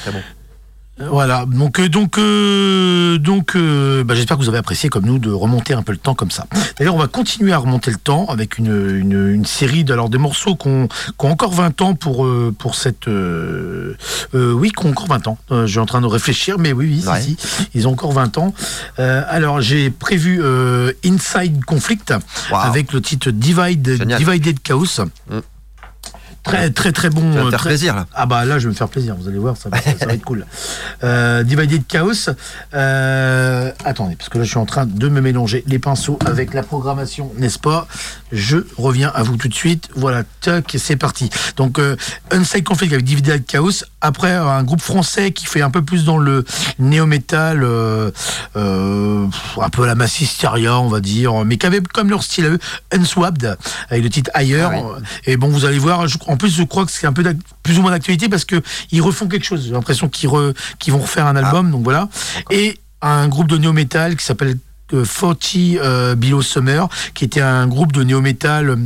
Très 0.03 0.12
bon. 0.12 0.23
Voilà, 0.98 1.44
donc 1.47 1.78
euh, 1.78 1.90
donc 1.90 2.16
euh, 2.16 3.18
donc 3.18 3.55
euh, 3.55 4.02
bah, 4.02 4.14
j'espère 4.14 4.39
que 4.39 4.43
vous 4.43 4.48
avez 4.48 4.56
apprécié 4.56 4.89
comme 4.89 5.05
nous 5.05 5.18
de 5.18 5.31
remonter 5.31 5.74
un 5.74 5.82
peu 5.82 5.93
le 5.93 5.98
temps 5.98 6.14
comme 6.14 6.31
ça. 6.31 6.47
D'ailleurs, 6.78 6.94
on 6.94 6.98
va 6.98 7.06
continuer 7.06 7.52
à 7.52 7.59
remonter 7.59 7.90
le 7.90 7.98
temps 7.98 8.24
avec 8.31 8.56
une, 8.56 8.97
une, 8.97 9.28
une 9.35 9.44
série 9.44 9.85
de 9.85 9.93
alors 9.93 10.09
des 10.09 10.16
morceaux 10.16 10.56
qui 10.56 10.68
ont 10.68 10.89
qui 10.89 11.27
ont 11.27 11.31
encore 11.31 11.52
20 11.52 11.82
ans 11.82 11.94
pour 11.94 12.24
euh, 12.24 12.55
pour 12.59 12.77
cette 12.77 13.09
euh, 13.09 13.94
euh, 14.35 14.52
oui, 14.52 14.70
qui 14.73 14.86
ont 14.86 14.90
encore 14.90 15.09
20 15.09 15.27
ans. 15.28 15.39
Euh, 15.52 15.66
je 15.66 15.73
suis 15.73 15.78
en 15.81 15.86
train 15.86 16.01
de 16.01 16.06
réfléchir 16.06 16.59
mais 16.59 16.73
oui 16.73 16.86
oui, 16.89 17.02
si, 17.02 17.09
Ouais. 17.09 17.20
si, 17.20 17.36
ils 17.74 17.86
ont 17.86 17.93
encore 17.93 18.12
20 18.12 18.39
ans. 18.39 18.55
Euh, 18.98 19.23
alors, 19.28 19.60
j'ai 19.60 19.90
prévu 19.90 20.39
euh, 20.43 20.93
Inside 21.05 21.62
Conflict 21.66 22.14
Wow. 22.51 22.56
avec 22.59 22.93
le 22.94 23.02
titre 23.02 23.31
Divide 23.31 23.97
Génial. 23.98 24.18
Divided 24.18 24.60
Chaos. 24.62 25.01
Mm. 25.28 25.39
Très 26.47 26.70
très 26.70 26.93
très 26.93 27.10
bon 27.10 27.32
Ça 27.32 27.40
va 27.40 27.47
euh, 27.47 27.51
faire 27.51 27.59
très- 27.60 27.68
plaisir, 27.70 27.97
là. 27.97 28.06
ah 28.14 28.24
bah 28.27 28.44
là 28.44 28.59
je 28.59 28.64
vais 28.68 28.70
me 28.73 28.77
faire 28.77 28.89
plaisir, 28.89 29.16
vous 29.18 29.28
allez 29.28 29.39
voir, 29.39 29.56
ça 29.56 29.68
va, 29.68 29.78
ça 29.81 30.06
va 30.06 30.12
être 30.14 30.24
cool. 30.24 30.47
Euh, 31.05 31.43
Divided 31.43 31.86
Chaos. 31.86 32.31
Euh, 32.74 33.70
attendez, 33.85 34.16
parce 34.16 34.28
que 34.28 34.39
là 34.39 34.44
je 34.44 34.51
suis 34.51 34.59
en 34.59 34.66
train 34.66 34.86
de 34.86 35.09
me 35.09 35.20
mélanger 35.20 35.64
les 35.66 35.78
pinceaux 35.78 36.18
avec 36.24 36.55
la 36.55 36.62
programmation, 36.62 37.32
n'est-ce 37.36 37.59
pas? 37.59 37.86
Je 38.32 38.59
reviens 38.77 39.11
à 39.15 39.23
vous 39.23 39.36
tout 39.36 39.48
de 39.48 39.55
suite. 39.55 39.89
Voilà, 39.94 40.24
tac, 40.40 40.74
c'est 40.78 40.97
parti. 40.97 41.31
Donc 41.57 41.78
euh, 41.78 41.97
Unside 42.31 42.65
Conflict 42.65 42.93
avec 42.93 43.05
Divided 43.05 43.47
Chaos. 43.47 43.85
Après 44.01 44.32
un 44.32 44.62
groupe 44.65 44.81
français 44.82 45.32
qui 45.32 45.47
fait 45.47 45.62
un 45.62 45.70
peu 45.70 45.82
plus 45.82 46.05
dans 46.05 46.19
le 46.19 46.44
néo-metal, 46.78 47.62
euh, 47.62 48.11
euh, 48.57 49.27
un 49.61 49.69
peu 49.70 49.82
à 49.85 49.86
la 49.86 49.94
Massisteria 49.94 50.78
on 50.78 50.89
va 50.89 51.01
dire, 51.01 51.44
mais 51.44 51.57
qui 51.57 51.66
avait 51.66 51.81
comme 51.81 52.11
leur 52.11 52.23
style 52.23 52.47
à 52.47 52.48
eux, 52.51 52.59
Unswapped, 52.93 53.57
avec 53.90 54.03
le 54.03 54.11
titre 54.11 54.31
Ailleurs. 54.35 54.73
Ah 54.74 55.01
Et 55.24 55.36
bon, 55.36 55.48
vous 55.48 55.65
allez 55.65 55.78
voir, 55.78 56.07
je- 56.09 56.19
en 56.27 56.36
plus 56.36 56.51
je 56.51 56.62
crois 56.62 56.85
que 56.86 56.93
c'est 56.93 57.07
un 57.07 57.12
peu 57.12 57.24
plus 57.62 57.78
ou 57.78 57.82
moins 57.82 57.90
d'actualité 57.90 58.28
parce 58.28 58.44
que 58.44 58.62
ils 58.90 59.03
refont 59.03 59.28
quelque 59.28 59.44
chose. 59.47 59.65
J'ai 59.66 59.73
l'impression 59.73 60.09
qu'ils 60.09 60.28
re- 60.28 60.55
vont 60.89 60.98
refaire 60.98 61.27
un 61.27 61.36
album, 61.36 61.70
donc 61.70 61.82
voilà. 61.85 62.09
Et 62.51 62.78
un 63.03 63.28
groupe 63.28 63.48
de 63.48 63.57
néo-metal 63.59 64.16
qui 64.16 64.24
s'appelle 64.24 64.57
40 64.91 65.57
euh, 65.57 66.15
Below 66.15 66.43
Summer, 66.43 66.89
qui 67.15 67.25
était 67.25 67.41
un 67.41 67.67
groupe 67.67 67.93
de 67.93 68.03
néo-metal 68.03 68.77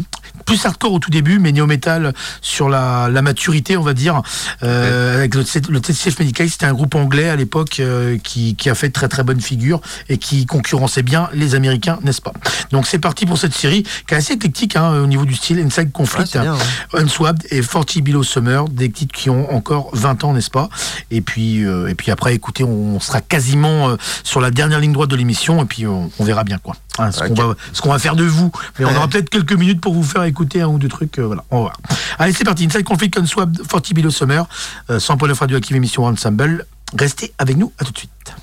plus 0.44 0.64
hardcore 0.66 0.92
au 0.92 0.98
tout 0.98 1.10
début, 1.10 1.38
mais 1.38 1.52
néo-metal 1.52 2.12
sur 2.40 2.68
la, 2.68 3.08
la 3.10 3.22
maturité, 3.22 3.76
on 3.76 3.82
va 3.82 3.94
dire. 3.94 4.22
Euh, 4.62 5.16
Avec 5.18 5.34
le, 5.34 5.44
le 5.68 5.80
TCF 5.80 6.18
Medical, 6.18 6.48
c'était 6.50 6.66
un 6.66 6.72
groupe 6.72 6.94
anglais 6.94 7.28
à 7.28 7.36
l'époque 7.36 7.80
euh, 7.80 8.18
qui, 8.22 8.54
qui 8.56 8.68
a 8.70 8.74
fait 8.74 8.88
de 8.88 8.92
très 8.92 9.08
très 9.08 9.22
bonne 9.22 9.40
figure 9.40 9.80
et 10.08 10.18
qui 10.18 10.46
concurrençait 10.46 11.02
bien 11.02 11.28
les 11.32 11.54
Américains, 11.54 11.98
n'est-ce 12.02 12.20
pas? 12.20 12.32
Donc 12.70 12.86
c'est 12.86 12.98
parti 12.98 13.26
pour 13.26 13.38
cette 13.38 13.54
série 13.54 13.82
qui 14.06 14.14
est 14.14 14.16
assez 14.16 14.34
éclectique 14.34 14.76
hein, 14.76 15.00
au 15.02 15.06
niveau 15.06 15.24
du 15.24 15.34
style, 15.34 15.58
Inside 15.58 15.84
Ouais, 15.86 15.90
Conflict. 15.92 16.32
bien, 16.38 16.54
hein. 16.54 16.58
Unswapped 16.94 17.46
et 17.50 17.60
40 17.62 17.98
Below 18.02 18.22
Summer, 18.22 18.68
des 18.68 18.90
titres 18.90 19.14
qui 19.14 19.30
ont 19.30 19.52
encore 19.54 19.90
20 19.94 20.24
ans, 20.24 20.32
n'est-ce 20.32 20.50
pas? 20.50 20.68
Et 21.10 21.20
puis 21.20 21.64
euh, 21.64 21.88
et 21.88 21.94
puis 21.94 22.10
après, 22.10 22.34
écoutez, 22.34 22.64
on 22.64 23.00
sera 23.00 23.20
quasiment 23.20 23.96
sur 24.24 24.40
la 24.40 24.50
dernière 24.50 24.80
ligne 24.80 24.92
droite 24.92 25.10
de 25.10 25.16
l'émission 25.16 25.62
et 25.62 25.66
puis 25.66 25.86
on, 25.86 26.10
on 26.18 26.24
verra 26.24 26.44
bien 26.44 26.58
quoi. 26.58 26.76
Hein, 26.98 27.12
ce 27.12 27.20
qu'on 27.24 27.34
va 27.34 27.54
ce 27.72 27.80
qu'on 27.80 27.88
va 27.90 27.98
faire 27.98 28.16
de 28.16 28.24
vous. 28.24 28.50
Mais 28.78 28.84
on 28.84 28.94
aura 28.94 29.08
peut-être 29.08 29.30
quelques 29.30 29.52
minutes 29.52 29.80
pour 29.80 29.94
vous 29.94 30.02
faire 30.02 30.24
écouter 30.24 30.60
un 30.60 30.68
ou 30.68 30.78
deux 30.78 30.88
trucs. 30.88 31.18
euh, 31.18 31.26
voilà, 31.26 31.44
on 31.50 31.64
va. 31.64 31.72
Allez, 32.18 32.32
c'est 32.32 32.44
parti. 32.44 32.66
Inside 32.66 32.84
Conflict 32.84 33.16
Unswapped, 33.18 33.66
40 33.66 33.94
Below 33.94 34.10
Summer, 34.10 34.46
euh, 34.90 34.98
100.9 34.98 35.38
radioactive 35.38 35.76
émission 35.76 36.04
Ensemble. 36.04 36.66
Restez 36.98 37.32
avec 37.38 37.56
nous. 37.56 37.72
À 37.78 37.84
tout 37.84 37.92
de 37.92 37.98
suite. 37.98 38.34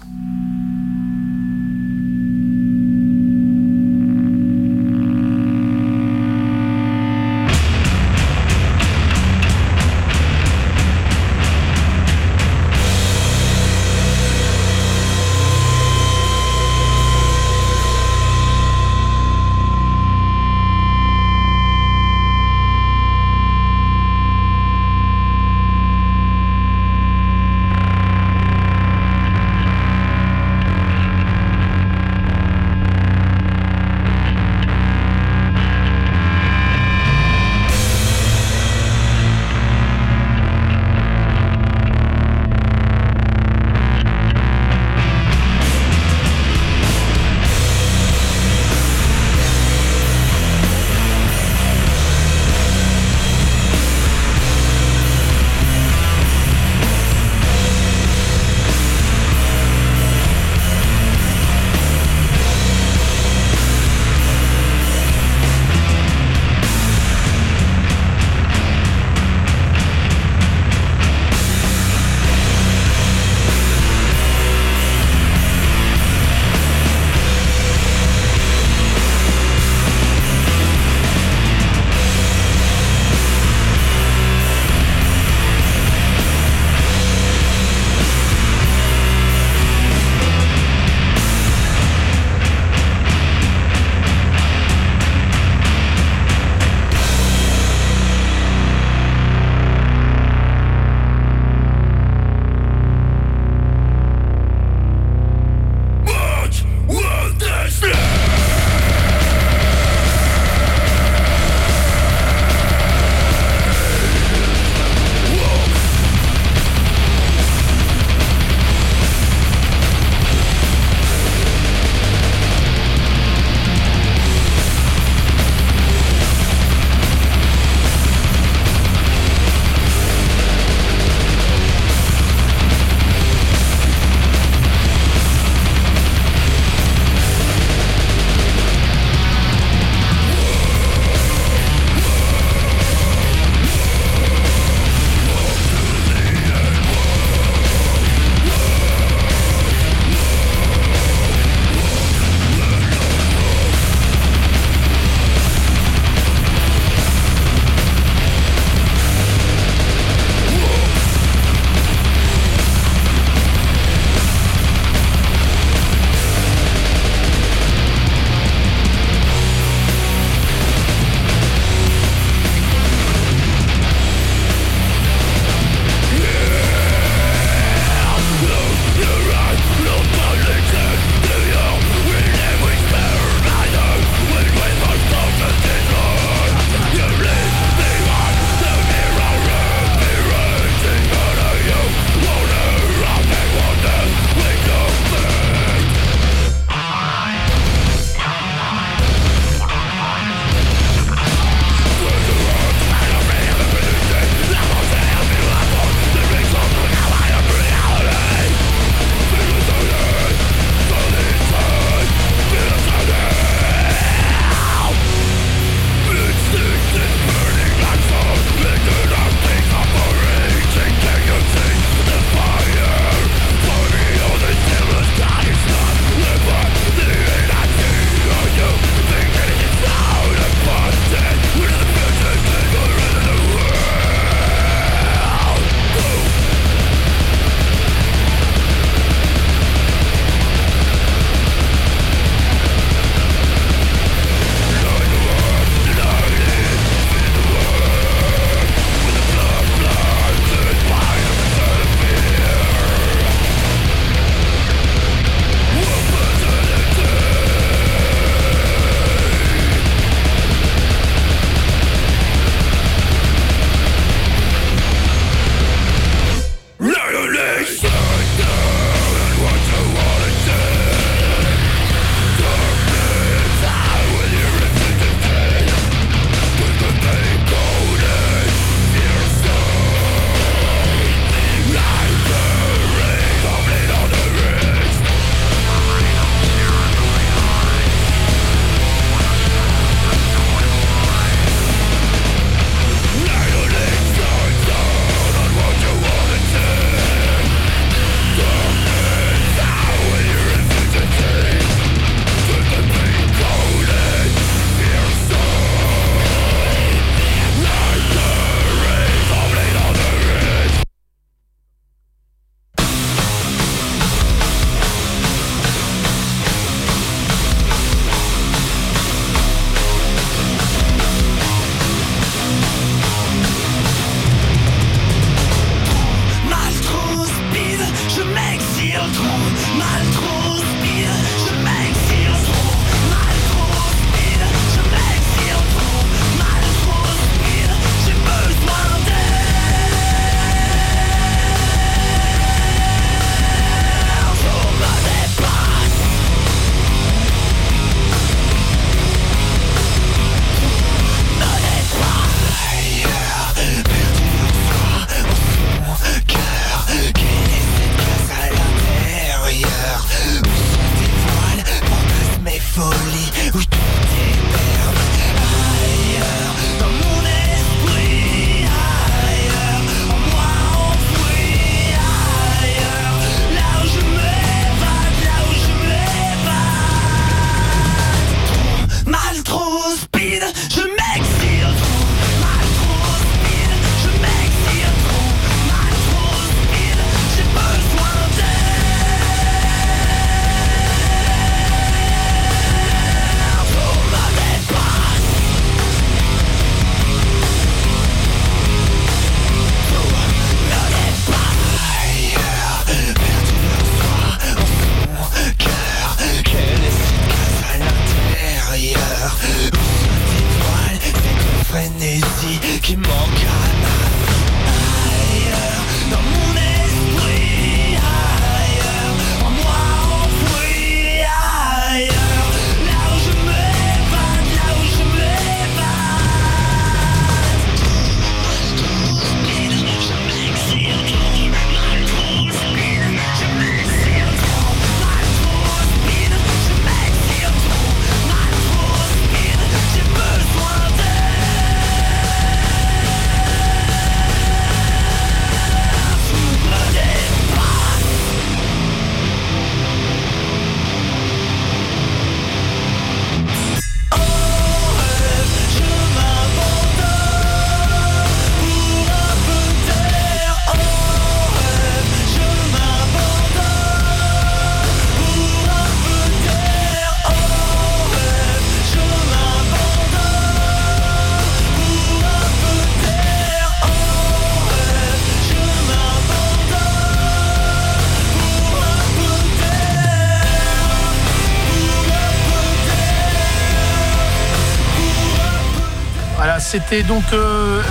C'était 486.77 487.01
donc 487.03 487.23
euh, 487.33 487.81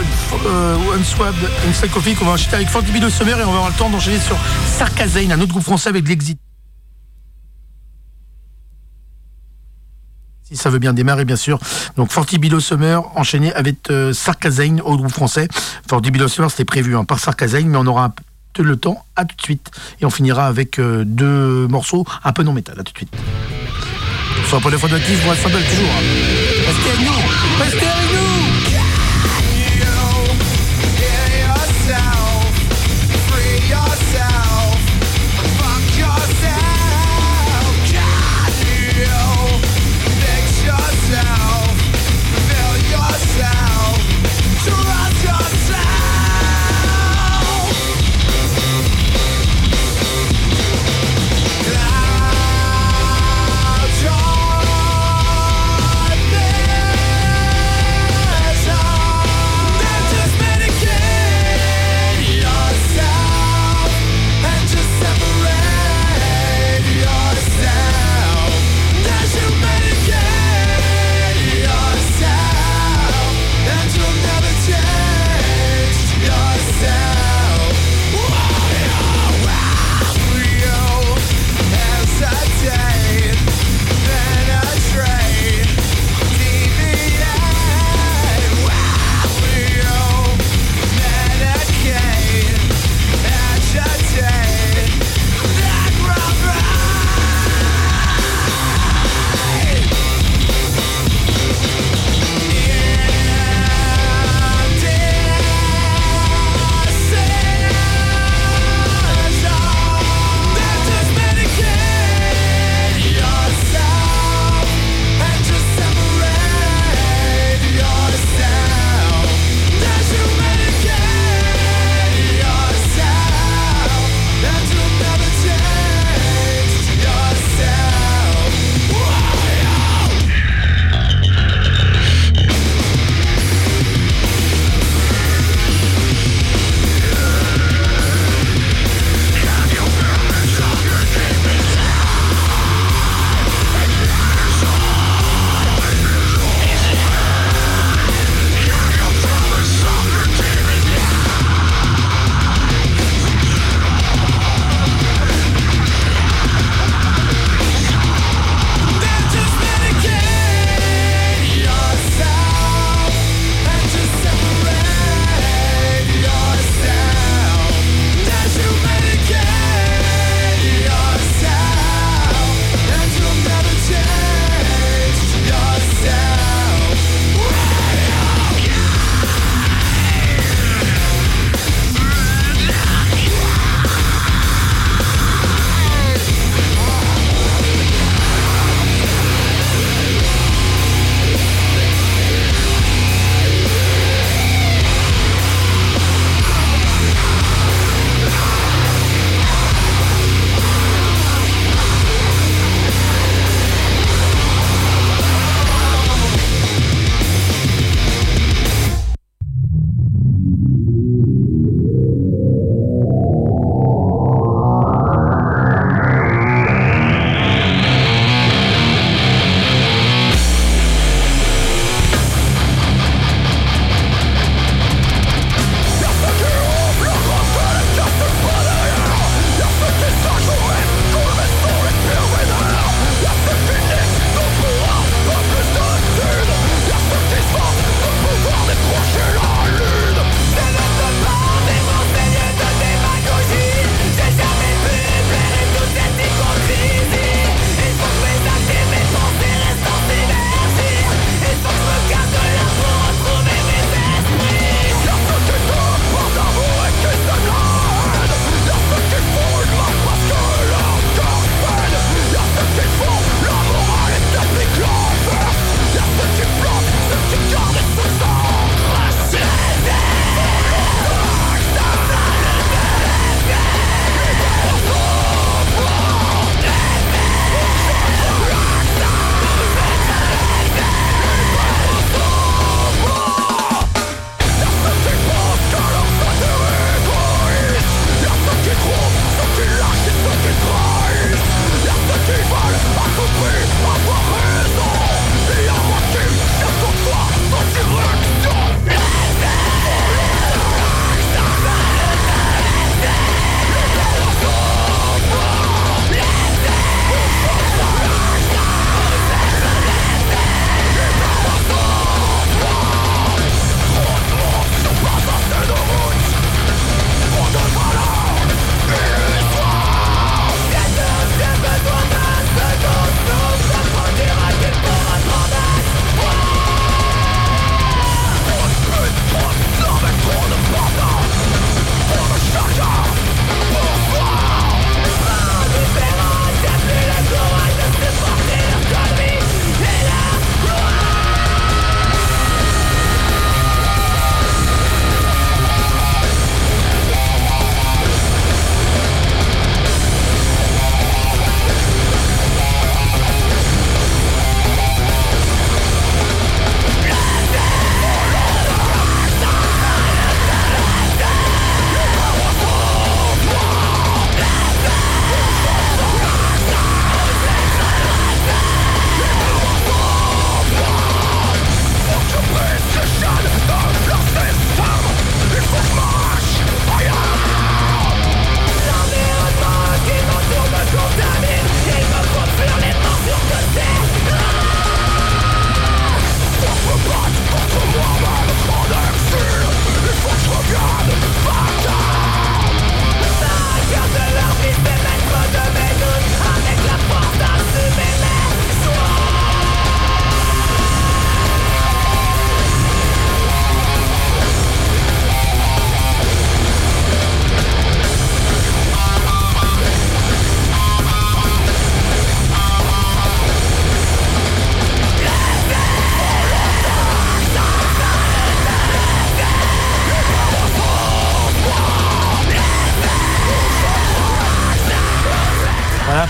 euh, 0.46 0.76
One 0.92 1.02
Swab, 1.02 1.34
One 1.34 1.90
Coffee 1.90 2.14
qu'on 2.14 2.24
va 2.24 2.32
enchaîner 2.32 2.54
avec 2.54 2.68
Forty 2.68 2.92
de 3.00 3.08
Summer 3.08 3.38
et 3.38 3.42
on 3.42 3.50
va 3.50 3.56
avoir 3.56 3.68
le 3.70 3.74
temps 3.74 3.90
d'enchaîner 3.90 4.20
sur 4.20 4.36
Sarkazane, 4.66 5.32
un 5.32 5.40
autre 5.40 5.50
groupe 5.50 5.64
français 5.64 5.88
avec 5.88 6.06
l'Exit. 6.06 6.38
Si 10.44 10.56
ça 10.56 10.70
veut 10.70 10.78
bien 10.78 10.92
démarrer, 10.92 11.24
bien 11.24 11.36
sûr. 11.36 11.58
Donc 11.96 12.12
Forty 12.12 12.38
Below 12.38 12.60
Summer 12.60 13.02
enchaîné 13.16 13.52
avec 13.54 13.90
euh, 13.90 14.12
Sarkazane 14.12 14.80
au 14.80 14.96
groupe 14.96 15.10
français. 15.10 15.48
Forty 15.88 16.12
Below 16.12 16.28
Summer 16.28 16.50
c'était 16.50 16.64
prévu 16.64 16.96
hein, 16.96 17.04
par 17.04 17.18
Sarkazane, 17.18 17.66
mais 17.66 17.78
on 17.78 17.86
aura 17.86 18.14
le 18.58 18.76
temps. 18.76 19.04
À 19.16 19.24
tout 19.24 19.36
de 19.36 19.42
suite. 19.42 19.70
Et 20.00 20.04
on 20.04 20.10
finira 20.10 20.46
avec 20.46 20.78
euh, 20.78 21.04
deux 21.04 21.66
morceaux 21.66 22.04
un 22.22 22.32
peu 22.32 22.44
non 22.44 22.52
métal. 22.52 22.78
À 22.78 22.84
tout 22.84 22.92
de 22.92 22.98
suite. 22.98 23.12
Un 24.38 24.44
fois 24.60 24.88
d'actif, 24.88 25.22
vous 25.24 25.30
restez 25.30 25.50
toujours. 25.50 25.90
Restez 26.66 27.04
nous 27.04 27.64
Restez 27.64 27.86
nous 28.14 28.45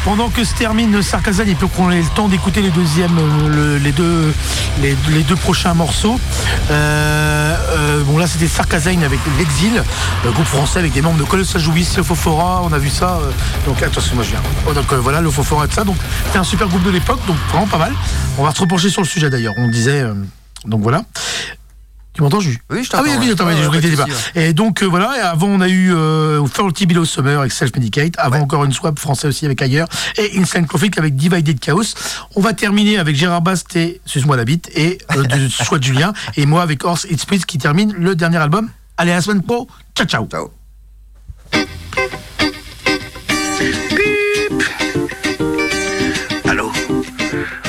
pendant 0.07 0.31
que 0.31 0.45
se 0.45 0.55
termine 0.55 1.03
Sarkazan, 1.03 1.43
il 1.49 1.57
peut 1.57 1.67
qu'on 1.67 1.91
ait 1.91 2.01
le 2.01 2.09
temps 2.15 2.29
d'écouter 2.29 2.63
les 2.63 2.71
euh, 2.71 3.49
le- 3.49 3.77
les 3.79 3.91
deux, 3.91 4.33
les, 4.81 4.95
deux 5.25 5.35
prochains 5.35 5.75
morceaux. 5.75 6.21
Euh, 6.71 7.57
euh, 7.71 8.05
bon 8.05 8.17
là, 8.17 8.29
c'était 8.29 8.47
Sarkazan 8.47 9.03
avec 9.03 9.19
l'exil, 9.37 9.83
le 10.25 10.31
groupe 10.31 10.47
français 10.47 10.79
avec 10.79 10.93
des 10.93 11.03
membres 11.03 11.19
de 11.19 11.25
Colossal 11.25 11.61
Jouis, 11.61 11.89
le 11.97 12.05
Fofora, 12.05 12.63
on 12.63 12.73
a 12.73 12.79
vu 12.79 12.89
ça. 12.89 13.19
donc 13.67 13.83
attention, 13.83 14.15
moi 14.15 14.23
je 14.23 14.31
viens. 14.31 14.43
Oh, 14.69 14.73
donc 14.73 14.93
voilà, 14.93 15.21
le 15.21 15.29
Fofora 15.31 15.65
et 15.65 15.69
tout 15.69 15.75
ça. 15.75 15.83
Donc 15.83 15.97
c'était 16.27 16.39
un 16.39 16.45
super 16.45 16.69
groupe 16.69 16.85
de 16.85 16.91
l'époque, 16.91 17.19
donc 17.27 17.37
vraiment 17.51 17.67
pas 17.67 17.79
mal. 17.79 17.93
On 18.39 18.45
va 18.45 18.55
se 18.55 18.61
repencher 18.61 18.91
sur 18.91 19.03
le 19.03 19.09
sujet 19.09 19.29
d'ailleurs. 19.29 19.55
On 19.59 19.67
disait, 19.67 20.05
donc 20.65 20.83
voilà. 20.83 21.03
Tu 22.17 22.23
m'entends, 22.23 22.41
Jules? 22.41 22.57
Oui, 22.71 22.83
je 22.83 22.91
Ah 22.95 23.03
oui, 23.03 23.11
t'entends, 23.11 23.21
oui, 23.21 23.31
attends, 23.31 23.45
Ouais, 23.47 23.55
mais 23.55 23.63
je 23.63 23.69
ouais, 23.69 23.81
voulais 23.81 23.97
pas. 23.97 24.07
Et 24.35 24.53
donc 24.55 24.83
euh, 24.83 24.87
voilà, 24.87 25.17
et 25.19 25.21
avant 25.21 25.49
on 25.49 25.61
a 25.61 25.69
eu 25.69 25.93
euh, 25.95 26.43
30 26.47 26.85
Below 26.87 27.05
Summer 27.05 27.39
avec 27.41 27.53
Self 27.53 27.75
Medicate, 27.75 28.15
avant 28.17 28.41
encore 28.41 28.65
une 28.65 28.73
swap 28.73 28.99
français 28.99 29.29
aussi 29.29 29.45
avec 29.45 29.61
ailleurs, 29.61 29.87
et 30.17 30.39
Instant 30.41 30.65
Conflict 30.65 30.99
avec 30.99 31.15
Divided 31.15 31.61
Chaos. 31.61 31.83
On 32.35 32.41
va 32.41 32.55
terminer 32.55 32.97
avec 32.99 33.17
Gérard 33.17 33.43
Bast 33.43 33.77
et 33.77 34.01
Suce-moi 34.07 34.37
la 34.37 34.45
bite, 34.45 34.71
et 34.75 34.99
euh, 35.15 35.25
du 35.25 35.51
choix 35.65 35.79
de 35.79 35.85
Julien, 35.85 36.15
et 36.37 36.47
moi 36.47 36.63
avec 36.63 36.85
Horse 36.85 37.07
It's 37.11 37.23
Split 37.23 37.41
qui 37.41 37.59
termine 37.59 37.93
le 37.93 38.15
dernier 38.17 38.39
album. 38.39 38.71
Allez, 38.97 39.13
à 39.13 39.17
la 39.17 39.21
semaine 39.21 39.43
pro, 39.43 39.69
ciao 39.95 40.07
ciao. 40.07 40.27
Ciao. 40.27 40.56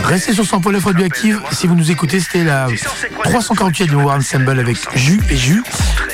Restez 0.07 0.34
sur 0.34 0.45
100 0.45 0.61
Pôle 0.61 0.77
Radioactive. 0.77 1.41
Si 1.51 1.67
vous 1.67 1.75
nous 1.75 1.91
écoutez, 1.91 2.21
c'était 2.21 2.45
la 2.45 2.67
348 3.25 3.88
de 3.88 3.95
War 3.97 4.15
Ensemble 4.15 4.57
avec 4.57 4.77
Jus 4.95 5.21
et 5.29 5.35
Jus. 5.35 5.63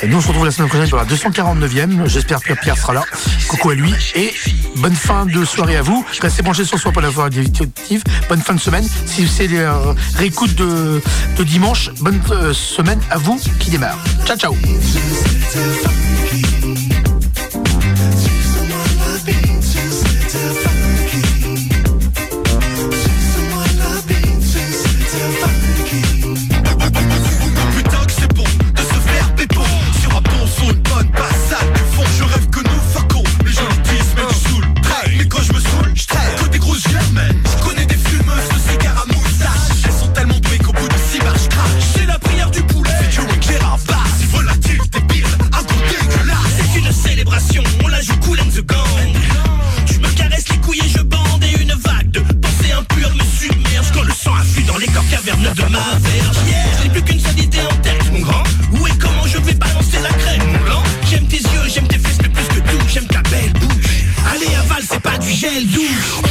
Et 0.02 0.08
nous, 0.08 0.16
on 0.16 0.20
se 0.20 0.26
retrouve 0.26 0.44
la 0.44 0.50
semaine 0.50 0.68
prochaine 0.68 0.88
sur 0.88 0.96
la 0.96 1.04
249e. 1.04 2.08
J'espère 2.08 2.40
que 2.40 2.54
Pierre 2.54 2.76
sera 2.76 2.94
là. 2.94 3.02
Coucou 3.46 3.70
à 3.70 3.74
lui. 3.76 3.94
Et 4.16 4.34
bonne 4.78 4.96
fin 4.96 5.26
de 5.26 5.44
soirée 5.44 5.76
à 5.76 5.82
vous. 5.82 6.04
Restez 6.20 6.42
branchés 6.42 6.64
sur 6.64 6.76
100 6.76 6.90
Pôle 6.90 7.06
Radioactive. 7.06 8.02
Bonne 8.28 8.42
fin 8.42 8.54
de 8.54 8.60
semaine. 8.60 8.84
Si 9.06 9.28
c'est 9.28 9.46
les 9.46 9.64
réécoutes 10.16 10.56
de, 10.56 11.00
de 11.36 11.44
dimanche, 11.44 11.90
bonne 12.00 12.20
euh, 12.32 12.52
semaine 12.52 13.00
à 13.10 13.18
vous 13.18 13.40
qui 13.60 13.70
démarre. 13.70 13.98
Ciao, 14.26 14.36
ciao. 14.36 14.56
De 55.54 55.62
ma 55.70 55.78
Yeah, 56.48 56.82
j'ai 56.82 56.88
plus 56.90 57.02
qu'une 57.02 57.20
seule 57.20 57.38
idée 57.38 57.60
en 57.60 57.76
tête 57.76 58.12
mon 58.12 58.20
grand. 58.20 58.42
Où 58.72 58.86
et 58.86 58.90
comment 58.98 59.26
je 59.26 59.38
vais 59.38 59.54
balancer 59.54 59.98
la 60.02 60.08
crème 60.10 60.42
mon 60.46 60.64
blanc 60.64 60.82
J'aime 61.08 61.26
tes 61.26 61.36
yeux, 61.36 61.68
j'aime 61.68 61.86
tes 61.86 61.98
fesses 61.98 62.18
mais 62.22 62.28
plus 62.28 62.46
que 62.48 62.60
tout. 62.70 62.88
J'aime 62.88 63.06
ta 63.06 63.22
belle 63.22 63.52
bouche. 63.52 64.04
Allez 64.32 64.54
aval 64.56 64.82
c'est 64.88 65.00
pas 65.00 65.18
du 65.18 65.30
gel 65.30 65.66
douche 65.68 66.23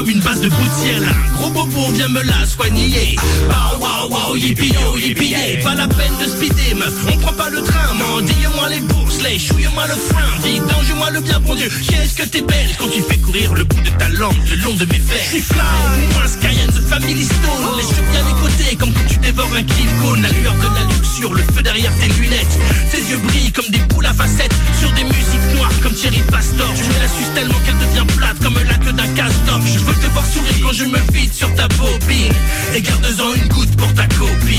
comme 0.00 0.08
une 0.08 0.20
base 0.20 0.40
de 0.40 0.48
gouttière 0.48 1.02
Un 1.02 1.36
gros 1.36 1.50
bobo 1.50 1.92
viens 1.92 2.08
me 2.08 2.22
la 2.22 2.46
soigner. 2.46 3.16
Wow 3.50 3.80
wow 3.80 4.08
wow 4.08 4.36
yippie 4.36 4.72
yo 4.72 4.96
yippie. 4.96 5.34
Pas 5.62 5.74
la 5.74 5.86
peine 5.88 6.16
de 6.20 6.26
speeder 6.26 6.74
meuf, 6.74 6.94
on 7.06 7.18
prend 7.18 7.32
pas 7.34 7.50
le 7.50 7.62
train 7.62 7.94
Mendille-moi 7.94 8.68
les 8.70 8.80
bourses, 8.80 9.20
les 9.22 9.38
chouille-moi 9.38 9.86
le 9.88 9.94
frein 9.94 10.30
Vidange-moi 10.42 11.10
le 11.10 11.20
bien 11.20 11.40
bon 11.40 11.54
Dieu. 11.54 11.68
Qu'est-ce 11.86 12.16
que 12.16 12.22
t'es 12.22 12.40
belle 12.40 12.70
quand 12.78 12.88
tu 12.88 13.02
fais 13.02 13.18
courir 13.18 13.52
le 13.52 13.64
bout 13.64 13.80
de 13.80 13.90
ta 13.90 14.08
langue 14.08 14.40
le 14.48 14.56
long 14.64 14.74
de 14.74 14.86
mes 14.86 15.00
fesses? 15.00 15.24
Je 15.24 15.30
suis 15.36 15.42
fly, 15.42 15.60
moi 16.14 16.22
Cayenne, 16.40 16.70
the 16.70 16.88
family 16.88 17.24
stone. 17.24 17.76
Les 17.76 17.82
cheveux 17.82 18.08
bien 18.10 18.24
les 18.24 18.40
côtés 18.40 18.76
comme 18.76 18.92
quand 18.94 19.06
tu 19.06 19.18
dévores 19.18 19.52
un 19.54 19.62
kill 19.62 19.90
cone 20.00 20.22
La 20.22 20.30
lueur 20.30 20.54
de 20.54 20.68
la 20.80 20.84
luxure, 20.96 21.34
le 21.34 21.42
feu 21.42 21.62
derrière 21.62 21.92
tes 22.00 22.08
lunettes. 22.20 22.58
Tes 22.90 23.02
yeux 23.02 23.20
brillent 23.24 23.52
comme 23.52 23.68
des 23.68 23.84
boules 23.90 24.06
à 24.06 24.14
facettes 24.14 24.54
Sur 24.78 24.90
des 24.92 25.04
musiques 25.04 25.56
noires 25.56 25.72
comme 25.82 25.92
Thierry 25.92 26.22
Pastor. 26.30 26.68
Tu 26.74 26.84
me 26.84 27.00
la 27.00 27.08
suces 27.08 27.34
tellement 27.34 27.60
qu'elle 27.66 27.79
je 30.80 30.86
me 30.86 30.98
vide 31.12 31.32
sur 31.32 31.52
ta 31.54 31.68
bobine. 31.68 32.32
Et 32.74 32.80
garde-en 32.80 33.34
une 33.34 33.48
goutte 33.48 33.76
pour 33.76 33.92
ta 33.94 34.06
copine 34.06 34.49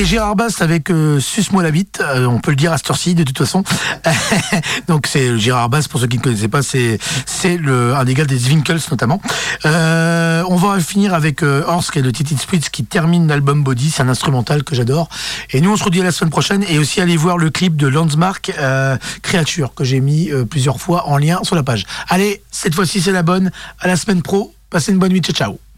c'était 0.00 0.12
Gérard 0.12 0.34
Bast 0.34 0.62
avec 0.62 0.90
euh, 0.90 1.20
Suce-moi 1.20 1.62
la 1.62 1.70
bite. 1.70 2.00
Euh, 2.00 2.24
on 2.24 2.38
peut 2.38 2.52
le 2.52 2.56
dire 2.56 2.72
à 2.72 2.78
cette 2.78 2.88
heure-ci, 2.88 3.14
de 3.14 3.22
toute 3.22 3.36
façon. 3.36 3.62
Donc 4.88 5.06
c'est 5.06 5.38
Gérard 5.38 5.68
Bast, 5.68 5.88
pour 5.88 6.00
ceux 6.00 6.06
qui 6.06 6.16
ne 6.16 6.22
connaissaient 6.22 6.48
pas, 6.48 6.62
c'est 6.62 6.98
le 7.58 7.94
un 7.94 8.04
des 8.04 8.14
gars 8.14 8.24
des 8.24 8.38
Zwinkels 8.38 8.80
notamment. 8.90 9.20
Euh, 9.66 10.42
on 10.48 10.56
va 10.56 10.80
finir 10.80 11.12
avec 11.12 11.42
euh, 11.42 11.64
Horst, 11.66 11.90
qui 11.90 11.98
est 11.98 12.02
le 12.02 12.12
Titi 12.12 12.34
Spritz, 12.38 12.70
qui 12.70 12.84
termine 12.84 13.28
l'album 13.28 13.62
Body. 13.62 13.90
C'est 13.90 14.02
un 14.02 14.08
instrumental 14.08 14.64
que 14.64 14.74
j'adore. 14.74 15.10
Et 15.50 15.60
nous, 15.60 15.70
on 15.70 15.76
se 15.76 15.84
redit 15.84 16.00
à 16.00 16.04
la 16.04 16.12
semaine 16.12 16.30
prochaine. 16.30 16.64
Et 16.66 16.78
aussi 16.78 17.02
aller 17.02 17.18
voir 17.18 17.36
le 17.36 17.50
clip 17.50 17.76
de 17.76 17.86
Landsmark 17.86 18.52
Créature 19.22 19.74
que 19.74 19.84
j'ai 19.84 20.00
mis 20.00 20.30
plusieurs 20.48 20.80
fois 20.80 21.08
en 21.08 21.18
lien 21.18 21.40
sur 21.42 21.56
la 21.56 21.62
page. 21.62 21.84
Allez, 22.08 22.42
cette 22.50 22.74
fois-ci 22.74 23.02
c'est 23.02 23.12
la 23.12 23.22
bonne. 23.22 23.50
À 23.78 23.86
la 23.86 23.96
semaine 23.96 24.22
pro. 24.22 24.54
Passez 24.70 24.92
une 24.92 24.98
bonne 24.98 25.12
nuit. 25.12 25.20
Ciao, 25.20 25.34
ciao. 25.34 25.69